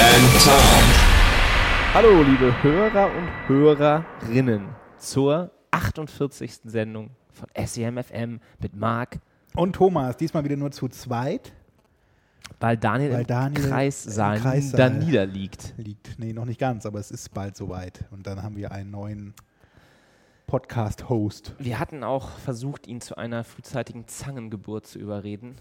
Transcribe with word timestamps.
and 0.00 0.44
Tom. 0.44 0.84
Hallo, 1.94 2.22
liebe 2.22 2.62
Hörer 2.62 3.10
und 3.14 3.28
Hörerinnen 3.48 4.68
zur 4.98 5.50
48. 5.70 6.60
Sendung 6.64 7.10
von 7.32 7.48
SEMFM 7.66 8.40
mit 8.60 8.74
Marc, 8.74 9.18
Und 9.54 9.74
Thomas, 9.74 10.16
diesmal 10.16 10.44
wieder 10.44 10.56
nur 10.56 10.70
zu 10.70 10.88
zweit. 10.88 11.52
weil 12.60 12.76
Daniel, 12.76 13.12
Weil 13.12 13.24
Daniel 13.24 13.64
im 13.64 13.70
Kreissaal, 13.70 14.36
im 14.36 14.42
Kreissaal 14.42 14.78
da 14.78 14.90
niederliegt. 14.90 15.74
Liegt, 15.76 16.18
nee, 16.18 16.32
noch 16.32 16.44
nicht 16.44 16.60
ganz, 16.60 16.86
aber 16.86 16.98
es 17.00 17.10
ist 17.10 17.32
bald 17.34 17.56
soweit. 17.56 18.04
Und 18.10 18.26
dann 18.26 18.42
haben 18.42 18.56
wir 18.56 18.72
einen 18.72 18.90
neuen 18.90 19.34
Podcast-Host. 20.46 21.54
Wir 21.58 21.78
hatten 21.78 22.02
auch 22.04 22.30
versucht, 22.38 22.86
ihn 22.86 23.00
zu 23.00 23.16
einer 23.16 23.44
frühzeitigen 23.44 24.06
Zangengeburt 24.06 24.86
zu 24.86 24.98
überreden, 24.98 25.56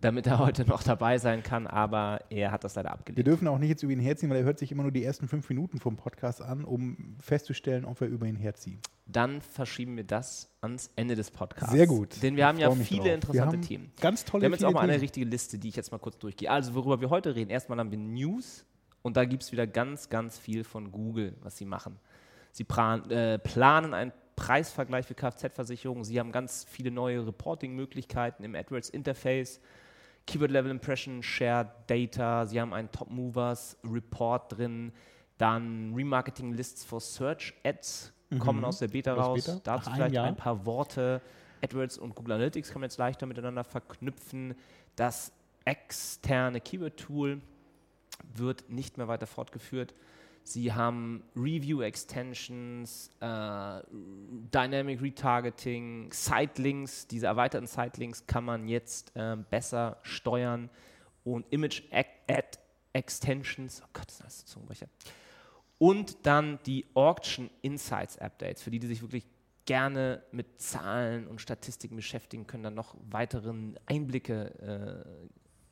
damit 0.00 0.26
er 0.26 0.38
heute 0.38 0.64
noch 0.66 0.82
dabei 0.82 1.18
sein 1.18 1.42
kann, 1.42 1.66
aber 1.66 2.20
er 2.30 2.50
hat 2.52 2.64
das 2.64 2.74
leider 2.74 2.88
Wir 2.90 2.94
abgelehnt. 2.94 3.26
dürfen 3.26 3.48
auch 3.48 3.58
nicht 3.58 3.68
jetzt 3.70 3.82
über 3.82 3.92
ihn 3.92 4.00
herziehen, 4.00 4.30
weil 4.30 4.38
er 4.38 4.44
hört 4.44 4.58
sich 4.58 4.72
immer 4.72 4.82
nur 4.82 4.92
die 4.92 5.04
ersten 5.04 5.28
fünf 5.28 5.48
Minuten 5.48 5.78
vom 5.80 5.96
Podcast 5.96 6.42
an, 6.42 6.64
um 6.64 7.16
festzustellen, 7.20 7.84
ob 7.84 8.00
wir 8.00 8.08
über 8.08 8.26
ihn 8.26 8.36
herziehen. 8.36 8.80
Dann 9.06 9.40
verschieben 9.40 9.96
wir 9.96 10.04
das 10.04 10.50
ans 10.60 10.90
Ende 10.96 11.14
des 11.14 11.30
Podcasts. 11.30 11.72
Sehr 11.72 11.86
gut. 11.86 12.22
Denn 12.22 12.36
wir 12.36 12.46
haben 12.46 12.58
ja 12.58 12.70
viele 12.72 13.02
drauf. 13.04 13.14
interessante 13.14 13.56
wir 13.60 13.66
Themen. 13.66 13.92
Ganz 14.00 14.24
tolle 14.24 14.42
Wir 14.42 14.46
haben 14.46 14.52
jetzt 14.52 14.64
auch 14.64 14.72
mal 14.72 14.80
eine 14.80 14.92
Themen. 14.92 15.00
richtige 15.00 15.26
Liste, 15.26 15.58
die 15.58 15.68
ich 15.68 15.76
jetzt 15.76 15.92
mal 15.92 15.98
kurz 15.98 16.18
durchgehe. 16.18 16.50
Also, 16.50 16.74
worüber 16.74 17.00
wir 17.00 17.10
heute 17.10 17.34
reden. 17.34 17.50
Erstmal 17.50 17.78
haben 17.78 17.90
wir 17.90 17.98
News 17.98 18.66
und 19.02 19.16
da 19.16 19.24
gibt 19.24 19.42
es 19.42 19.52
wieder 19.52 19.66
ganz, 19.66 20.10
ganz 20.10 20.38
viel 20.38 20.64
von 20.64 20.92
Google, 20.92 21.34
was 21.42 21.56
sie 21.56 21.64
machen. 21.64 21.98
Sie 22.50 22.64
plan, 22.64 23.10
äh, 23.10 23.38
planen 23.38 23.94
einen 23.94 24.12
Preisvergleich 24.38 25.04
für 25.04 25.14
Kfz-Versicherungen. 25.14 26.04
Sie 26.04 26.20
haben 26.20 26.30
ganz 26.30 26.64
viele 26.70 26.92
neue 26.92 27.26
Reporting-Möglichkeiten 27.26 28.44
im 28.44 28.54
AdWords-Interface. 28.54 29.60
Keyword 30.28 30.52
Level 30.52 30.70
Impression, 30.70 31.24
Shared 31.24 31.68
Data. 31.88 32.46
Sie 32.46 32.60
haben 32.60 32.72
einen 32.72 32.92
Top 32.92 33.10
Movers 33.10 33.76
Report 33.82 34.56
drin. 34.56 34.92
Dann 35.38 35.92
Remarketing 35.92 36.52
Lists 36.52 36.84
for 36.84 37.00
Search 37.00 37.52
Ads 37.64 38.12
kommen 38.38 38.64
aus 38.64 38.78
der 38.78 38.88
Beta 38.88 39.14
Mhm. 39.14 39.18
Aus 39.18 39.26
raus. 39.26 39.44
Beta? 39.46 39.60
Dazu 39.64 39.86
einem 39.88 39.96
vielleicht 39.96 40.14
Jahr? 40.14 40.26
ein 40.26 40.36
paar 40.36 40.64
Worte. 40.64 41.20
AdWords 41.62 41.98
und 41.98 42.14
Google 42.14 42.34
Analytics 42.34 42.70
kann 42.70 42.80
man 42.80 42.88
jetzt 42.90 42.98
leichter 42.98 43.26
miteinander 43.26 43.64
verknüpfen. 43.64 44.54
Das 44.94 45.32
externe 45.64 46.60
Keyword-Tool 46.60 47.40
wird 48.34 48.70
nicht 48.70 48.98
mehr 48.98 49.08
weiter 49.08 49.26
fortgeführt. 49.26 49.94
Sie 50.52 50.72
haben 50.72 51.22
Review 51.36 51.82
Extensions, 51.82 53.10
äh, 53.20 53.82
Dynamic 54.54 55.02
Retargeting, 55.02 56.10
Sitelinks. 56.10 57.06
Diese 57.06 57.26
erweiterten 57.26 57.66
Sitelinks 57.66 58.26
kann 58.26 58.44
man 58.44 58.66
jetzt 58.66 59.12
ähm, 59.14 59.44
besser 59.50 59.98
steuern 60.02 60.70
und 61.24 61.44
Image 61.50 61.82
Ad 61.92 62.08
Ad 62.28 62.58
Extensions. 62.94 63.82
Oh 63.84 63.88
Gott, 63.92 64.06
das 64.08 64.36
ist 64.36 64.44
ein 64.44 64.46
Zungenbrecher. 64.46 64.86
Und 65.76 66.16
dann 66.24 66.58
die 66.64 66.86
Auction 66.94 67.50
Insights 67.60 68.16
Updates, 68.18 68.62
für 68.62 68.70
die, 68.70 68.78
die 68.78 68.86
sich 68.86 69.02
wirklich 69.02 69.26
gerne 69.66 70.22
mit 70.32 70.62
Zahlen 70.62 71.26
und 71.26 71.42
Statistiken 71.42 71.96
beschäftigen, 71.96 72.46
können 72.46 72.62
dann 72.62 72.74
noch 72.74 72.96
weiteren 73.10 73.78
Einblicke 73.84 74.54
äh, 74.62 75.28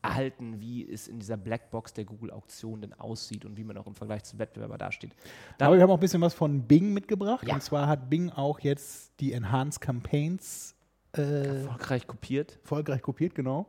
erhalten, 0.09 0.61
wie 0.61 0.89
es 0.89 1.09
in 1.09 1.19
dieser 1.19 1.37
Blackbox 1.37 1.93
der 1.95 2.05
Google-Auktion 2.05 2.81
denn 2.81 2.95
aussieht 2.95 3.45
und 3.45 3.57
wie 3.57 3.65
man 3.65 3.77
auch 3.77 3.87
im 3.87 3.95
Vergleich 3.95 4.25
zum 4.25 4.39
Wettbewerber 4.39 4.79
dasteht. 4.79 5.13
Dann, 5.59 5.69
Aber 5.69 5.77
wir 5.77 5.83
haben 5.83 5.91
auch 5.91 5.97
ein 5.97 6.01
bisschen 6.01 6.21
was 6.21 6.35
von 6.35 6.63
Bing 6.63 6.93
mitgebracht. 6.93 7.47
Ja. 7.47 7.55
Und 7.55 7.63
zwar 7.63 7.87
hat 7.87 8.11
Bing 8.11 8.31
auch 8.31 8.61
jetzt 8.61 9.13
die 9.21 9.33
Enhanced 9.33 9.81
Campaigns 9.81 10.77
äh, 11.17 11.63
erfolgreich 11.63 12.07
kopiert. 12.07 12.59
erfolgreich 12.63 13.03
kopiert, 13.03 13.35
genau. 13.35 13.67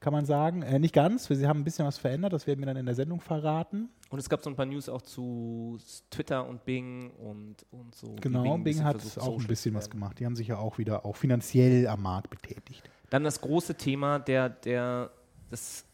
Kann 0.00 0.12
man 0.12 0.24
sagen. 0.24 0.62
Äh, 0.62 0.78
nicht 0.78 0.94
ganz, 0.94 1.28
weil 1.28 1.36
sie 1.36 1.46
haben 1.46 1.60
ein 1.60 1.64
bisschen 1.64 1.86
was 1.86 1.98
verändert, 1.98 2.32
das 2.32 2.46
werden 2.46 2.60
wir 2.60 2.66
dann 2.66 2.76
in 2.76 2.86
der 2.86 2.94
Sendung 2.94 3.20
verraten. 3.20 3.88
Und 4.08 4.18
es 4.18 4.28
gab 4.28 4.42
so 4.42 4.50
ein 4.50 4.56
paar 4.56 4.66
News 4.66 4.88
auch 4.88 5.02
zu 5.02 5.78
Twitter 6.10 6.46
und 6.46 6.64
Bing 6.64 7.10
und, 7.10 7.66
und 7.70 7.94
so. 7.94 8.14
Genau, 8.20 8.42
Bing, 8.42 8.64
bisschen 8.64 8.84
hat 8.84 9.00
versucht, 9.00 9.26
auch 9.26 9.40
ein 9.40 9.46
bisschen 9.46 9.74
was 9.74 9.90
gemacht. 9.90 10.18
Die 10.20 10.26
haben 10.26 10.36
sich 10.36 10.48
ja 10.48 10.58
auch 10.58 10.78
wieder 10.78 11.04
auch 11.04 11.16
finanziell 11.16 11.88
am 11.88 12.02
Markt 12.02 12.30
betätigt. 12.30 12.88
Dann 13.10 13.24
das 13.24 13.40
große 13.40 13.74
Thema, 13.76 14.18
der, 14.18 14.48
der, 14.48 15.10
das, 15.50 15.84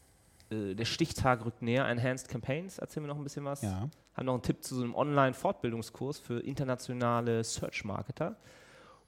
äh, 0.49 0.75
der 0.75 0.85
Stichtag 0.85 1.45
rückt 1.45 1.61
näher, 1.61 1.87
Enhanced 1.87 2.27
Campaigns, 2.29 2.79
erzählen 2.79 3.05
wir 3.05 3.07
noch 3.13 3.17
ein 3.17 3.23
bisschen 3.23 3.45
was. 3.45 3.61
Ja. 3.61 3.89
Haben 4.15 4.25
noch 4.25 4.33
einen 4.33 4.43
Tipp 4.43 4.63
zu 4.63 4.75
so 4.75 4.83
einem 4.83 4.95
Online-Fortbildungskurs 4.95 6.19
für 6.19 6.39
internationale 6.39 7.43
Search-Marketer. 7.43 8.35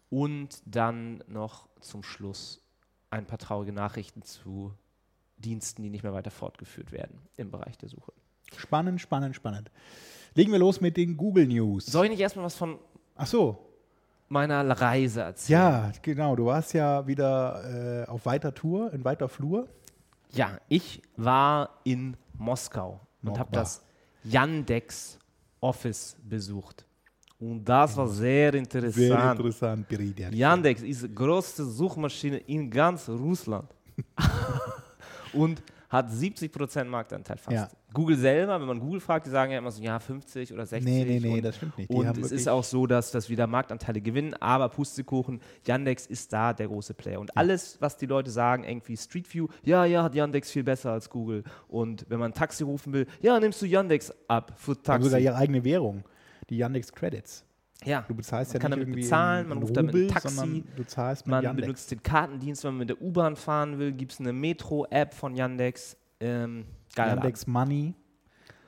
Und 0.10 0.62
dann 0.66 1.24
noch 1.28 1.68
zum 1.82 2.04
Schluss 2.04 2.62
ein 3.10 3.26
paar 3.26 3.38
traurige 3.38 3.74
Nachrichten 3.74 4.22
zu 4.22 4.74
Diensten, 5.38 5.84
die 5.84 5.90
nicht 5.90 6.04
mehr 6.04 6.14
weiter 6.14 6.32
fortgeführt 6.32 6.92
werden 6.92 7.22
im 7.38 7.52
Bereich 7.52 7.78
der 7.78 7.90
Suche. 7.90 8.14
Spannend, 8.56 9.02
spannend, 9.02 9.36
spannend. 9.36 9.72
Legen 10.34 10.52
wir 10.52 10.60
los 10.60 10.82
mit 10.82 10.98
den 10.98 11.18
Google 11.18 11.48
News. 11.48 11.86
Soll 11.88 12.06
ich 12.06 12.12
nicht 12.12 12.20
erstmal 12.20 12.46
was 12.46 12.56
von 12.56 12.78
Ach 13.16 13.28
so, 13.28 13.58
meiner 14.28 14.68
Reise 14.70 15.22
erzählen? 15.22 15.60
ja, 15.60 15.92
genau. 16.02 16.36
Du 16.36 16.46
warst 16.46 16.74
ja 16.74 17.06
wieder 17.08 18.04
äh, 18.04 18.10
auf 18.10 18.26
weiter 18.26 18.54
Tour, 18.54 18.92
in 18.94 19.04
weiter 19.06 19.30
Flur. 19.30 19.68
Ja, 20.32 20.60
ich 20.68 21.02
war 21.16 21.70
in 21.84 22.16
Moskau 22.38 23.00
und 23.24 23.38
habe 23.40 23.52
das 23.52 23.84
Yandex 24.24 25.18
Office 25.62 26.16
besucht. 26.24 26.86
Und 27.40 27.66
das 27.66 27.96
war 27.98 28.08
sehr 28.08 28.52
Sehr 28.52 28.54
interessant. 28.56 29.40
interessant, 29.40 29.88
Beridia. 29.88 30.30
Yandex 30.30 30.82
ist 30.82 31.04
die 31.04 31.14
größte 31.14 31.66
Suchmaschine 31.66 32.38
in 32.38 32.70
ganz 32.70 33.10
Russland 33.10 33.70
und 35.34 35.62
hat 35.90 36.10
70% 36.10 36.86
Marktanteil 36.86 37.38
fast. 37.38 37.56
Ja. 37.56 37.70
Google 37.96 38.18
selber, 38.18 38.60
wenn 38.60 38.68
man 38.68 38.80
Google 38.80 39.00
fragt, 39.00 39.26
die 39.26 39.32
sagen 39.32 39.52
ja 39.52 39.58
immer 39.58 39.72
so, 39.72 39.82
ja, 39.82 39.98
50 39.98 40.54
oder 40.54 40.68
60. 40.68 40.86
Nee, 40.94 41.04
nee, 41.06 41.20
nee, 41.20 41.34
und, 41.38 41.44
das 41.44 41.56
stimmt 41.56 41.76
nicht. 41.80 41.90
Die 41.90 41.96
Und 41.96 42.18
es 42.20 42.32
ist 42.32 42.48
auch 42.48 42.64
so, 42.64 42.86
dass, 42.86 43.10
dass 43.10 43.30
wieder 43.30 43.48
Marktanteile 43.48 44.02
gewinnen, 44.02 44.36
aber 44.36 44.70
Pustekuchen, 44.70 45.42
Yandex 45.66 46.06
ist 46.06 46.32
da 46.32 46.54
der 46.54 46.68
große 46.68 46.94
Player. 46.94 47.20
Und 47.20 47.36
alles, 47.36 47.78
was 47.82 47.98
die 47.98 48.06
Leute 48.06 48.30
sagen, 48.30 48.64
irgendwie 48.64 48.96
Street 48.96 49.34
View, 49.34 49.48
ja, 49.64 49.86
ja, 49.86 50.04
hat 50.04 50.14
Yandex 50.14 50.52
viel 50.52 50.64
besser 50.64 50.92
als 50.92 51.10
Google. 51.10 51.44
Und 51.68 52.06
wenn 52.10 52.20
man 52.20 52.32
ein 52.32 52.36
Taxi 52.36 52.64
rufen 52.64 52.94
will, 52.94 53.08
ja, 53.22 53.40
nimmst 53.40 53.62
du 53.62 53.66
Yandex 53.66 54.14
ab 54.28 54.54
für 54.58 54.80
Taxi. 54.80 55.06
sogar 55.06 55.20
ihre 55.20 55.36
eigene 55.36 55.64
Währung, 55.64 56.04
die 56.52 56.58
Yandex 56.58 56.92
Credits. 56.92 57.44
ja, 57.86 58.04
Du 58.08 58.14
bezahlst 58.14 58.54
man 58.54 58.62
ja 58.62 58.62
kann 58.62 58.72
damit 58.80 58.94
bezahlen, 58.94 59.48
man 59.48 59.58
ruft 59.60 59.76
damit 59.78 59.96
ein 59.96 60.02
Rubel, 60.02 60.08
Taxi, 60.14 60.64
du 60.76 60.84
zahlst 60.86 61.26
mit 61.26 61.32
Man 61.32 61.44
Yandex. 61.44 61.66
benutzt 61.66 61.92
den 61.92 62.04
Kartendienst, 62.04 62.64
wenn 62.64 62.72
man 62.72 62.80
mit 62.80 62.90
der 62.90 63.02
U-Bahn 63.02 63.36
fahren 63.36 63.80
will, 63.80 63.94
gibt 63.94 64.12
es 64.12 64.20
eine 64.20 64.34
Metro-App 64.34 65.14
von 65.14 65.36
Yandex. 65.36 65.98
Ähm. 66.20 66.66
Yandex 66.96 67.48
Money, 67.48 67.94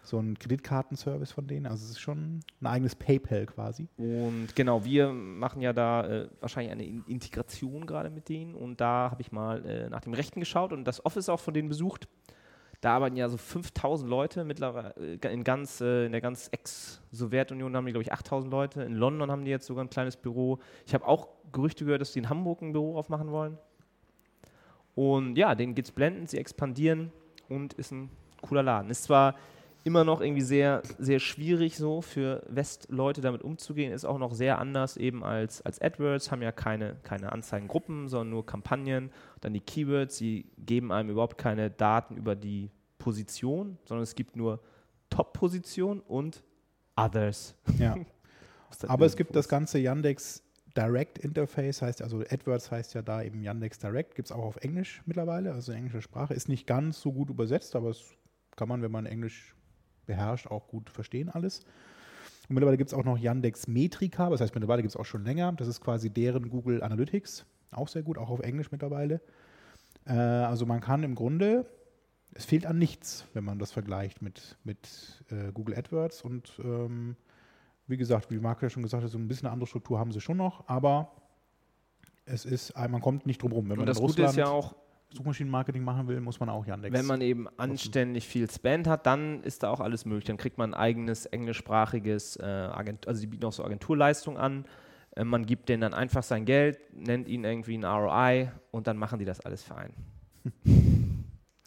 so 0.04 0.20
ein 0.20 0.38
Kreditkartenservice 0.40 1.32
von 1.32 1.48
denen. 1.48 1.66
Also 1.66 1.86
es 1.86 1.92
ist 1.92 2.00
schon 2.00 2.40
ein 2.62 2.68
eigenes 2.68 2.96
PayPal 2.96 3.46
quasi. 3.46 3.88
Und 3.98 4.56
genau, 4.56 4.84
wir 4.86 5.12
machen 5.12 5.62
ja 5.62 5.74
da 5.74 6.08
äh, 6.08 6.30
wahrscheinlich 6.40 6.72
eine 6.72 6.86
In 6.86 7.04
Integration 7.08 7.86
gerade 7.86 8.10
mit 8.10 8.30
denen. 8.30 8.56
Und 8.56 8.80
da 8.80 9.10
habe 9.12 9.22
ich 9.22 9.32
mal 9.32 9.66
äh, 9.66 9.90
nach 9.90 10.02
dem 10.02 10.14
Rechten 10.14 10.40
geschaut 10.40 10.74
und 10.74 10.86
das 10.86 11.06
Office 11.06 11.30
auch 11.30 11.40
von 11.40 11.54
denen 11.54 11.70
besucht. 11.70 12.08
Da 12.80 12.96
arbeiten 12.96 13.18
ja 13.18 13.28
so 13.28 13.38
5000 13.38 14.10
Leute 14.10 14.44
mittlerweile 14.44 14.96
äh, 14.96 15.34
in, 15.34 15.44
ganz, 15.44 15.82
äh, 15.82 16.06
in 16.06 16.12
der 16.12 16.22
ganz 16.22 16.48
Ex-Sowjetunion 16.52 17.76
haben 17.76 17.86
die, 17.86 17.92
glaube 17.92 18.04
ich, 18.04 18.14
8000 18.14 18.52
Leute. 18.52 18.84
In 18.84 18.94
London 18.94 19.32
haben 19.32 19.46
die 19.46 19.52
jetzt 19.52 19.66
sogar 19.66 19.84
ein 19.84 19.90
kleines 19.90 20.16
Büro. 20.16 20.60
Ich 20.86 20.94
habe 20.94 21.06
auch 21.06 21.28
Gerüchte 21.52 21.86
gehört, 21.86 22.02
dass 22.02 22.14
die 22.14 22.20
in 22.20 22.30
Hamburg 22.30 22.62
ein 22.62 22.74
Büro 22.74 22.98
aufmachen 22.98 23.32
wollen. 23.32 23.58
Und 24.96 25.38
ja, 25.38 25.54
denen 25.54 25.76
geht's 25.76 25.92
blendend, 25.92 26.30
sie 26.30 26.38
expandieren 26.38 27.12
und 27.50 27.74
ist 27.74 27.92
ein 27.92 28.10
cooler 28.42 28.64
Laden. 28.64 28.90
Ist 28.90 29.04
zwar 29.04 29.36
immer 29.84 30.04
noch 30.04 30.20
irgendwie 30.20 30.42
sehr, 30.42 30.82
sehr 30.98 31.20
schwierig 31.20 31.78
so 31.78 32.02
für 32.02 32.44
Westleute 32.50 33.22
damit 33.22 33.42
umzugehen, 33.42 33.94
ist 33.94 34.04
auch 34.04 34.18
noch 34.18 34.34
sehr 34.34 34.60
anders 34.60 34.98
eben 34.98 35.24
als, 35.24 35.62
als 35.62 35.82
AdWords, 35.82 36.30
haben 36.30 36.42
ja 36.42 36.52
keine, 36.52 36.98
keine 37.04 37.32
Anzeigengruppen, 37.32 38.10
sondern 38.10 38.32
nur 38.32 38.46
Kampagnen, 38.46 39.12
dann 39.40 39.54
die 39.54 39.62
Keywords, 39.62 40.18
sie 40.18 40.52
geben 40.58 40.92
einem 40.92 41.10
überhaupt 41.10 41.38
keine 41.38 41.72
Daten 41.72 42.18
über 42.18 42.36
die 42.36 42.70
Position, 43.00 43.78
sondern 43.86 44.04
es 44.04 44.16
gibt 44.16 44.36
nur 44.36 44.60
Top-Position 45.10 46.02
und 46.02 46.44
Others. 46.98 47.56
Ja. 47.80 47.96
Aber 48.88 49.06
es 49.06 49.16
gibt 49.16 49.36
das 49.38 49.48
ganze 49.48 49.80
Yandex 49.80 50.44
Direct 50.78 51.18
Interface, 51.18 51.82
heißt 51.82 52.04
also 52.04 52.20
AdWords 52.20 52.70
heißt 52.70 52.94
ja 52.94 53.02
da 53.02 53.24
eben 53.24 53.42
Yandex 53.42 53.80
Direct, 53.80 54.16
gibt 54.16 54.28
es 54.28 54.32
auch 54.32 54.44
auf 54.44 54.58
Englisch 54.58 55.02
mittlerweile, 55.06 55.52
also 55.52 55.72
englische 55.72 56.02
Sprache. 56.02 56.36
Ist 56.36 56.50
nicht 56.50 56.68
ganz 56.68 57.02
so 57.02 57.12
gut 57.12 57.30
übersetzt, 57.32 57.76
aber 57.76 57.90
es 57.90 58.16
kann 58.56 58.70
man, 58.70 58.82
wenn 58.84 58.92
man 58.92 59.08
Englisch 59.08 59.56
beherrscht, 60.06 60.48
auch 60.48 60.68
gut 60.68 60.90
verstehen 60.90 61.30
alles. 61.30 61.66
Und 62.48 62.56
mittlerweile 62.56 62.78
gibt 62.78 62.90
es 62.90 62.94
auch 62.94 63.04
noch 63.04 63.18
Yandex 63.18 63.68
Metrika, 63.68 64.30
das 64.30 64.40
heißt 64.40 64.54
mittlerweile 64.54 64.84
gibt 64.84 64.92
es 64.92 64.96
auch 64.96 65.06
schon 65.06 65.24
länger. 65.24 65.52
Das 65.54 65.68
ist 65.68 65.82
quasi 65.82 66.10
deren 66.12 66.50
Google 66.50 66.84
Analytics, 66.84 67.46
auch 67.72 67.88
sehr 67.88 68.04
gut, 68.04 68.18
auch 68.18 68.30
auf 68.30 68.42
Englisch 68.42 68.72
mittlerweile. 68.72 69.20
Äh, 70.06 70.14
also 70.14 70.66
man 70.66 70.80
kann 70.80 71.04
im 71.04 71.16
Grunde, 71.16 71.66
es 72.34 72.46
fehlt 72.46 72.66
an 72.68 72.78
nichts, 72.78 73.26
wenn 73.34 73.44
man 73.44 73.58
das 73.58 73.72
vergleicht 73.72 74.22
mit, 74.22 74.58
mit 74.64 75.24
äh, 75.32 75.52
Google 75.52 75.76
AdWords. 75.76 76.22
Und 76.22 76.54
ähm, 76.64 77.16
wie 77.88 77.98
gesagt, 77.98 78.30
wie 78.32 78.38
Marc 78.38 78.62
ja 78.62 78.70
schon 78.70 78.84
gesagt 78.84 79.04
hat, 79.04 79.10
so 79.10 79.18
ein 79.18 79.28
bisschen 79.28 79.48
eine 79.48 79.54
andere 79.54 79.68
Struktur 79.68 79.98
haben 79.98 80.12
sie 80.12 80.22
schon 80.22 80.38
noch, 80.38 80.68
aber 80.68 81.12
es 82.26 82.46
ist, 82.46 82.78
man 82.78 83.00
kommt 83.02 83.26
nicht 83.26 83.42
drum 83.42 83.54
rum. 83.54 83.66
Wenn 83.66 83.74
Und 83.74 83.78
man 83.80 83.86
das 83.88 84.00
in 84.00 84.06
Gute 84.06 84.24
Russland 84.24 84.32
ist 84.32 84.38
ja 84.38 84.50
auch, 84.50 84.76
Suchmaschinenmarketing 85.14 85.84
machen 85.84 86.08
will, 86.08 86.20
muss 86.20 86.40
man 86.40 86.50
auch 86.50 86.66
Yandex. 86.66 86.94
wenn 86.94 87.06
man 87.06 87.22
eben 87.22 87.48
anständig 87.58 88.28
viel 88.28 88.50
Spend 88.52 88.88
hat, 88.88 89.06
dann 89.06 89.42
ist 89.44 89.64
da 89.64 89.70
auch 89.70 89.80
alles 89.80 90.06
möglich. 90.06 90.26
Dann 90.26 90.36
kriegt 90.36 90.58
man 90.58 90.74
ein 90.74 90.80
eigenes 90.80 91.26
englischsprachiges, 91.26 92.36
äh, 92.38 92.44
Agent 92.44 93.08
also 93.08 93.22
die 93.22 93.28
bieten 93.28 93.46
auch 93.46 93.54
so 93.54 93.64
Agenturleistungen 93.64 94.38
an. 94.38 94.66
Äh, 95.16 95.24
man 95.24 95.46
gibt 95.46 95.70
denen 95.70 95.82
dann 95.82 95.94
einfach 95.94 96.24
sein 96.24 96.44
Geld, 96.44 96.80
nennt 96.94 97.30
ihnen 97.30 97.46
irgendwie 97.46 97.78
ein 97.78 97.86
ROI 97.86 98.52
und 98.72 98.88
dann 98.88 98.98
machen 98.98 99.20
die 99.20 99.26
das 99.26 99.40
alles 99.40 99.64
für 99.64 99.76
einen. 99.76 99.94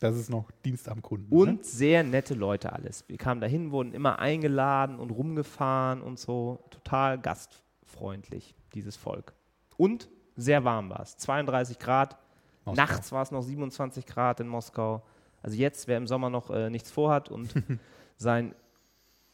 das 0.00 0.17
ist 0.17 0.31
noch 0.31 0.50
Dienst 0.64 0.88
am 0.88 1.02
Kunden. 1.02 1.32
Und 1.32 1.58
ne? 1.58 1.58
sehr 1.62 2.02
nette 2.02 2.35
Leute 2.35 2.73
alles. 2.73 3.05
Wir 3.06 3.19
kamen 3.19 3.41
dahin, 3.41 3.70
wurden 3.70 3.93
immer 3.93 4.19
eingeladen 4.19 4.99
und 4.99 5.11
rumgefahren 5.11 6.00
und 6.00 6.19
so. 6.19 6.58
Total 6.70 7.19
gastfreundlich, 7.19 8.55
dieses 8.75 8.97
Volk. 8.97 9.35
Und 9.76 10.08
sehr 10.37 10.64
warm 10.64 10.91
war 10.91 11.00
es. 11.00 11.17
32 11.19 11.79
Grad. 11.79 12.17
Moskau. 12.64 12.82
Nachts 12.82 13.12
war 13.12 13.23
es 13.23 13.31
noch 13.31 13.43
27 13.43 14.06
Grad 14.06 14.41
in 14.41 14.49
Moskau. 14.49 15.02
Also 15.43 15.56
jetzt, 15.56 15.87
wer 15.87 15.99
im 15.99 16.06
Sommer 16.06 16.31
noch 16.31 16.50
äh, 16.50 16.70
nichts 16.70 16.91
vorhat 16.91 17.31
und 17.31 17.52
sein 18.17 18.55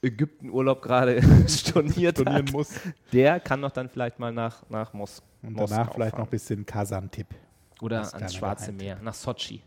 Ägyptenurlaub 0.02 0.82
gerade 0.82 1.20
storniert 1.48 2.24
hat, 2.24 2.52
muss. 2.52 2.74
der 3.12 3.40
kann 3.40 3.62
doch 3.62 3.70
dann 3.70 3.88
vielleicht 3.88 4.18
mal 4.18 4.32
nach, 4.32 4.68
nach 4.68 4.92
Mos 4.92 5.22
Und 5.42 5.54
Moskau 5.54 5.76
danach 5.76 5.94
vielleicht 5.94 6.10
fahren. 6.12 6.20
noch 6.20 6.26
ein 6.26 6.30
bisschen 6.30 6.66
Kasantip. 6.66 7.28
Oder 7.80 8.12
ans 8.14 8.34
Schwarze. 8.34 8.72
Meer, 8.72 8.98
nach 9.02 9.14
Sochi. 9.14 9.62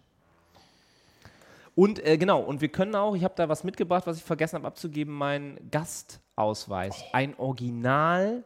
Und 1.75 2.05
äh, 2.05 2.17
genau, 2.17 2.41
und 2.41 2.61
wir 2.61 2.69
können 2.69 2.95
auch, 2.95 3.15
ich 3.15 3.23
habe 3.23 3.33
da 3.35 3.49
was 3.49 3.63
mitgebracht, 3.63 4.05
was 4.07 4.17
ich 4.17 4.23
vergessen 4.23 4.55
habe 4.55 4.67
abzugeben, 4.67 5.13
meinen 5.13 5.69
Gastausweis. 5.71 7.03
Ein 7.13 7.37
Original 7.37 8.43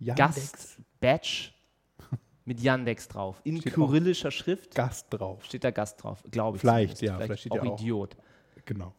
Gast-Badge 0.00 1.52
mit 2.44 2.60
Yandex 2.60 3.08
drauf. 3.08 3.40
In 3.44 3.60
Steht 3.60 3.74
kyrillischer 3.74 4.30
Schrift 4.30 4.74
Gast 4.74 5.06
drauf. 5.10 5.44
steht 5.44 5.64
da 5.64 5.70
Gast 5.70 6.02
drauf, 6.02 6.22
glaube 6.30 6.56
ich. 6.56 6.60
Vielleicht, 6.60 6.98
zumindest. 6.98 7.20
ja, 7.20 7.24
vielleicht 7.24 7.40
steht 7.40 7.52
auch 7.52 7.66
auch. 7.66 7.80
Idiot. 7.80 8.16
Genau. 8.64 8.94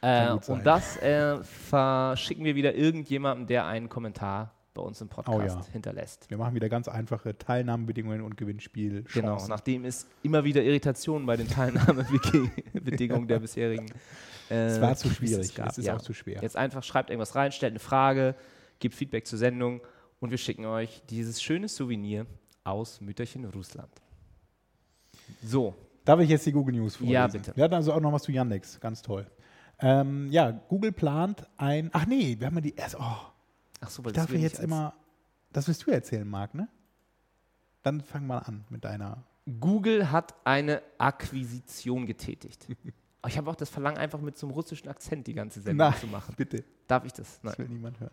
Äh, 0.00 0.32
und 0.32 0.66
das 0.66 0.96
äh, 0.98 1.42
verschicken 1.42 2.44
wir 2.44 2.54
wieder 2.54 2.74
irgendjemandem, 2.74 3.46
der 3.46 3.66
einen 3.66 3.88
Kommentar 3.88 4.53
bei 4.74 4.82
uns 4.82 5.00
im 5.00 5.08
Podcast 5.08 5.38
Oh 5.38 5.40
ja. 5.60 5.64
hinterlässt. 5.72 6.28
Wir 6.28 6.36
machen 6.36 6.54
wieder 6.54 6.68
ganz 6.68 6.88
einfache 6.88 7.38
Teilnahmebedingungen 7.38 8.20
und 8.22 8.36
Gewinnspiel. 8.36 9.04
Genau, 9.14 9.44
nachdem 9.48 9.84
es 9.84 10.06
immer 10.22 10.44
wieder 10.44 10.62
Irritationen 10.62 11.26
bei 11.26 11.36
den 11.36 11.48
Teilnahmebedingungen 11.48 13.28
der 13.28 13.38
bisherigen. 13.38 13.86
Äh, 14.50 14.66
Es 14.66 14.80
war 14.80 14.96
zu 14.96 15.08
schwierig. 15.10 15.54
gab. 15.54 15.68
Es 15.70 15.78
ist 15.78 15.86
Ja. 15.86 15.96
auch 15.96 16.02
zu 16.02 16.12
schwer. 16.12 16.42
Jetzt 16.42 16.56
einfach 16.56 16.82
schreibt 16.82 17.10
irgendwas 17.10 17.34
rein, 17.34 17.52
stellt 17.52 17.72
eine 17.72 17.78
Frage, 17.78 18.34
gebt 18.80 18.94
Feedback 18.94 19.26
zur 19.26 19.38
Sendung 19.38 19.80
und 20.20 20.30
wir 20.30 20.38
schicken 20.38 20.66
euch 20.66 21.02
dieses 21.08 21.40
schöne 21.42 21.68
Souvenir 21.68 22.26
aus 22.64 23.00
Mütterchen 23.00 23.44
Russland. 23.46 23.90
So, 25.42 25.74
Darf 26.04 26.20
ich 26.20 26.28
jetzt 26.28 26.44
die 26.44 26.52
Google 26.52 26.74
News 26.74 26.96
vorlesen? 26.96 27.14
Ja, 27.14 27.26
bitte. 27.28 27.56
Wir 27.56 27.64
hatten 27.64 27.72
also 27.74 27.92
auch 27.94 28.00
noch 28.00 28.12
was 28.12 28.24
zu 28.24 28.32
Yandex. 28.32 28.78
Ganz 28.78 29.00
toll. 29.00 29.26
Ähm, 29.80 30.28
ja, 30.30 30.50
Google 30.50 30.92
plant 30.92 31.46
ein. 31.56 31.88
Ach 31.94 32.04
nee, 32.04 32.36
wir 32.38 32.46
haben 32.46 32.56
ja 32.56 32.60
die. 32.60 32.74
Oh, 32.98 33.16
ach 33.84 33.90
so, 33.90 34.04
weil 34.04 34.12
ich 34.12 34.16
darf 34.16 34.28
ja 34.28 34.34
nicht 34.34 34.42
jetzt 34.42 34.60
immer. 34.60 34.94
Das 35.52 35.68
willst 35.68 35.86
du 35.86 35.90
erzählen, 35.90 36.28
Marc, 36.28 36.54
ne? 36.54 36.68
Dann 37.82 38.00
fang 38.00 38.26
mal 38.26 38.38
an 38.38 38.64
mit 38.70 38.84
deiner. 38.84 39.24
Google 39.60 40.10
hat 40.10 40.34
eine 40.44 40.82
Akquisition 40.98 42.06
getätigt. 42.06 42.66
Aber 43.20 43.28
ich 43.28 43.38
habe 43.38 43.50
auch 43.50 43.54
das 43.54 43.68
Verlangen, 43.68 43.98
einfach 43.98 44.20
mit 44.20 44.38
so 44.38 44.46
einem 44.46 44.54
russischen 44.54 44.88
Akzent 44.88 45.26
die 45.26 45.34
ganze 45.34 45.60
Sendung 45.60 45.88
Nein. 45.90 46.00
zu 46.00 46.06
machen. 46.06 46.34
Bitte. 46.36 46.64
Darf 46.86 47.04
ich 47.04 47.12
das? 47.12 47.40
Das 47.42 47.58
Nein. 47.58 47.68
will 47.68 47.74
niemand 47.74 48.00
hören. 48.00 48.12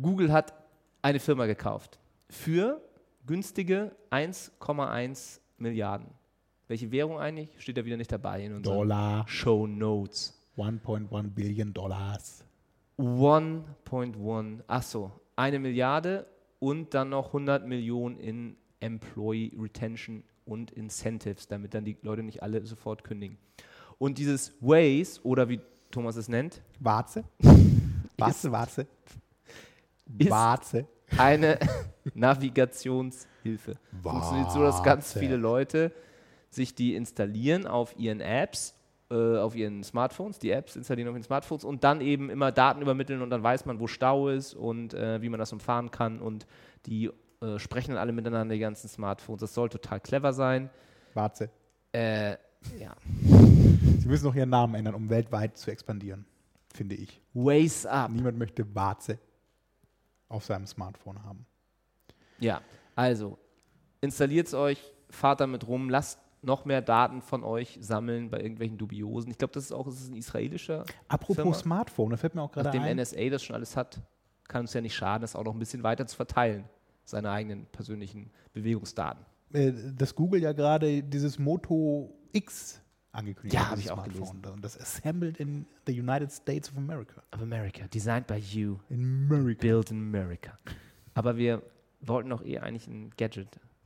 Google 0.00 0.32
hat 0.32 0.54
eine 1.02 1.20
Firma 1.20 1.46
gekauft 1.46 1.98
für 2.30 2.80
günstige 3.26 3.94
1,1 4.10 5.40
Milliarden. 5.58 6.08
Welche 6.66 6.90
Währung 6.90 7.18
eigentlich? 7.18 7.50
Steht 7.58 7.76
da 7.76 7.84
wieder 7.84 7.96
nicht 7.96 8.12
dabei 8.12 8.44
in 8.44 8.54
unseren 8.54 8.74
Dollar. 8.74 9.28
Show 9.28 9.66
Notes. 9.66 10.34
1.1 10.56 11.30
Billion 11.30 11.72
Dollars. 11.72 12.44
1.1, 12.98 14.60
ach 14.66 14.82
so, 14.82 15.12
eine 15.36 15.58
Milliarde 15.58 16.26
und 16.58 16.94
dann 16.94 17.10
noch 17.10 17.28
100 17.28 17.66
Millionen 17.66 18.18
in 18.18 18.56
Employee 18.80 19.52
Retention 19.58 20.24
und 20.44 20.70
Incentives, 20.72 21.46
damit 21.46 21.74
dann 21.74 21.84
die 21.84 21.96
Leute 22.02 22.22
nicht 22.22 22.42
alle 22.42 22.64
sofort 22.66 23.04
kündigen. 23.04 23.38
Und 23.98 24.18
dieses 24.18 24.52
Waze, 24.60 25.20
oder 25.24 25.48
wie 25.48 25.60
Thomas 25.90 26.16
es 26.16 26.28
nennt, 26.28 26.62
Warze. 26.80 27.24
Warze, 28.18 28.52
Warze. 28.52 28.86
Warze. 30.06 30.86
eine 31.16 31.58
Navigationshilfe. 32.14 33.76
Funktioniert 34.02 34.52
so, 34.52 34.62
dass 34.62 34.82
ganz 34.82 35.12
viele 35.12 35.36
Leute 35.36 35.92
sich 36.50 36.74
die 36.74 36.94
installieren 36.94 37.66
auf 37.66 37.98
ihren 37.98 38.20
Apps, 38.20 38.74
äh, 39.10 39.38
auf 39.38 39.54
ihren 39.54 39.82
Smartphones, 39.82 40.38
die 40.38 40.50
Apps 40.50 40.76
installieren 40.76 41.08
auf 41.08 41.14
ihren 41.14 41.22
Smartphones 41.22 41.64
und 41.64 41.84
dann 41.84 42.00
eben 42.00 42.30
immer 42.30 42.52
Daten 42.52 42.82
übermitteln 42.82 43.22
und 43.22 43.30
dann 43.30 43.42
weiß 43.42 43.64
man, 43.64 43.80
wo 43.80 43.86
Stau 43.86 44.28
ist 44.28 44.54
und 44.54 44.94
äh, 44.94 45.22
wie 45.22 45.28
man 45.28 45.38
das 45.38 45.52
umfahren 45.52 45.90
kann 45.90 46.20
und 46.20 46.46
die 46.86 47.10
äh, 47.40 47.58
sprechen 47.58 47.92
dann 47.92 47.98
alle 47.98 48.12
miteinander, 48.12 48.54
die 48.54 48.60
ganzen 48.60 48.88
Smartphones. 48.88 49.40
Das 49.40 49.54
soll 49.54 49.68
total 49.68 50.00
clever 50.00 50.32
sein. 50.32 50.70
Warze. 51.14 51.50
Äh, 51.92 52.32
ja. 52.78 52.94
Sie 53.22 54.08
müssen 54.08 54.24
noch 54.24 54.34
ihren 54.34 54.50
Namen 54.50 54.74
ändern, 54.74 54.94
um 54.94 55.08
weltweit 55.08 55.56
zu 55.56 55.70
expandieren, 55.70 56.26
finde 56.74 56.96
ich. 56.96 57.20
Waze 57.34 57.90
up. 57.90 58.10
Niemand 58.10 58.38
möchte 58.38 58.74
Warze 58.74 59.18
auf 60.28 60.44
seinem 60.44 60.66
Smartphone 60.66 61.22
haben. 61.24 61.46
Ja, 62.38 62.60
also 62.94 63.38
installiert 64.00 64.48
es 64.48 64.54
euch, 64.54 64.92
fahrt 65.10 65.40
damit 65.40 65.66
rum, 65.66 65.88
lasst 65.88 66.20
noch 66.42 66.64
mehr 66.64 66.82
Daten 66.82 67.20
von 67.22 67.42
euch 67.44 67.78
sammeln 67.80 68.30
bei 68.30 68.40
irgendwelchen 68.40 68.78
Dubiosen. 68.78 69.30
Ich 69.30 69.38
glaube, 69.38 69.52
das 69.54 69.64
ist 69.64 69.72
auch 69.72 69.86
es 69.86 70.00
ist 70.00 70.10
ein 70.10 70.16
israelischer. 70.16 70.84
Apropos 71.08 71.36
Firma. 71.36 71.54
Smartphone, 71.54 72.10
da 72.10 72.16
fällt 72.16 72.34
mir 72.34 72.42
auch 72.42 72.52
gerade 72.52 72.66
Nachdem 72.68 72.82
ein. 72.82 72.96
NSA 72.96 73.28
das 73.28 73.42
schon 73.42 73.56
alles 73.56 73.76
hat, 73.76 74.00
kann 74.46 74.64
es 74.66 74.72
ja 74.74 74.80
nicht 74.80 74.94
schaden, 74.94 75.22
das 75.22 75.34
auch 75.36 75.44
noch 75.44 75.52
ein 75.52 75.58
bisschen 75.58 75.82
weiter 75.82 76.06
zu 76.06 76.16
verteilen, 76.16 76.64
seine 77.04 77.30
eigenen 77.30 77.66
persönlichen 77.66 78.30
Bewegungsdaten. 78.52 79.24
äh, 79.52 79.72
dass 79.96 80.14
Google 80.14 80.40
ja 80.42 80.52
gerade 80.52 81.02
dieses 81.02 81.38
Moto 81.38 82.14
X 82.32 82.80
angekündigt 83.12 83.54
Ja, 83.54 83.60
hat. 83.60 83.68
hab 83.70 83.74
dieses 83.76 83.86
ich 83.86 83.90
auch 83.98 84.04
Smartphone. 84.04 84.52
Und 84.54 84.64
das 84.64 84.78
assembled 84.80 85.38
in 85.38 85.66
the 85.86 85.98
United 85.98 86.30
States 86.30 86.70
of 86.70 86.76
America. 86.76 87.22
Of 87.34 87.42
America, 87.42 87.86
designed 87.88 88.26
by 88.26 88.34
you, 88.36 88.76
In 88.90 89.26
America. 89.30 89.60
built 89.60 89.90
in 89.90 89.98
America. 89.98 90.58
Aber 91.14 91.36
wir 91.36 91.62
wollten 92.00 92.30
doch 92.30 92.44
eh 92.44 92.58
eigentlich 92.58 92.86
einen 92.86 93.10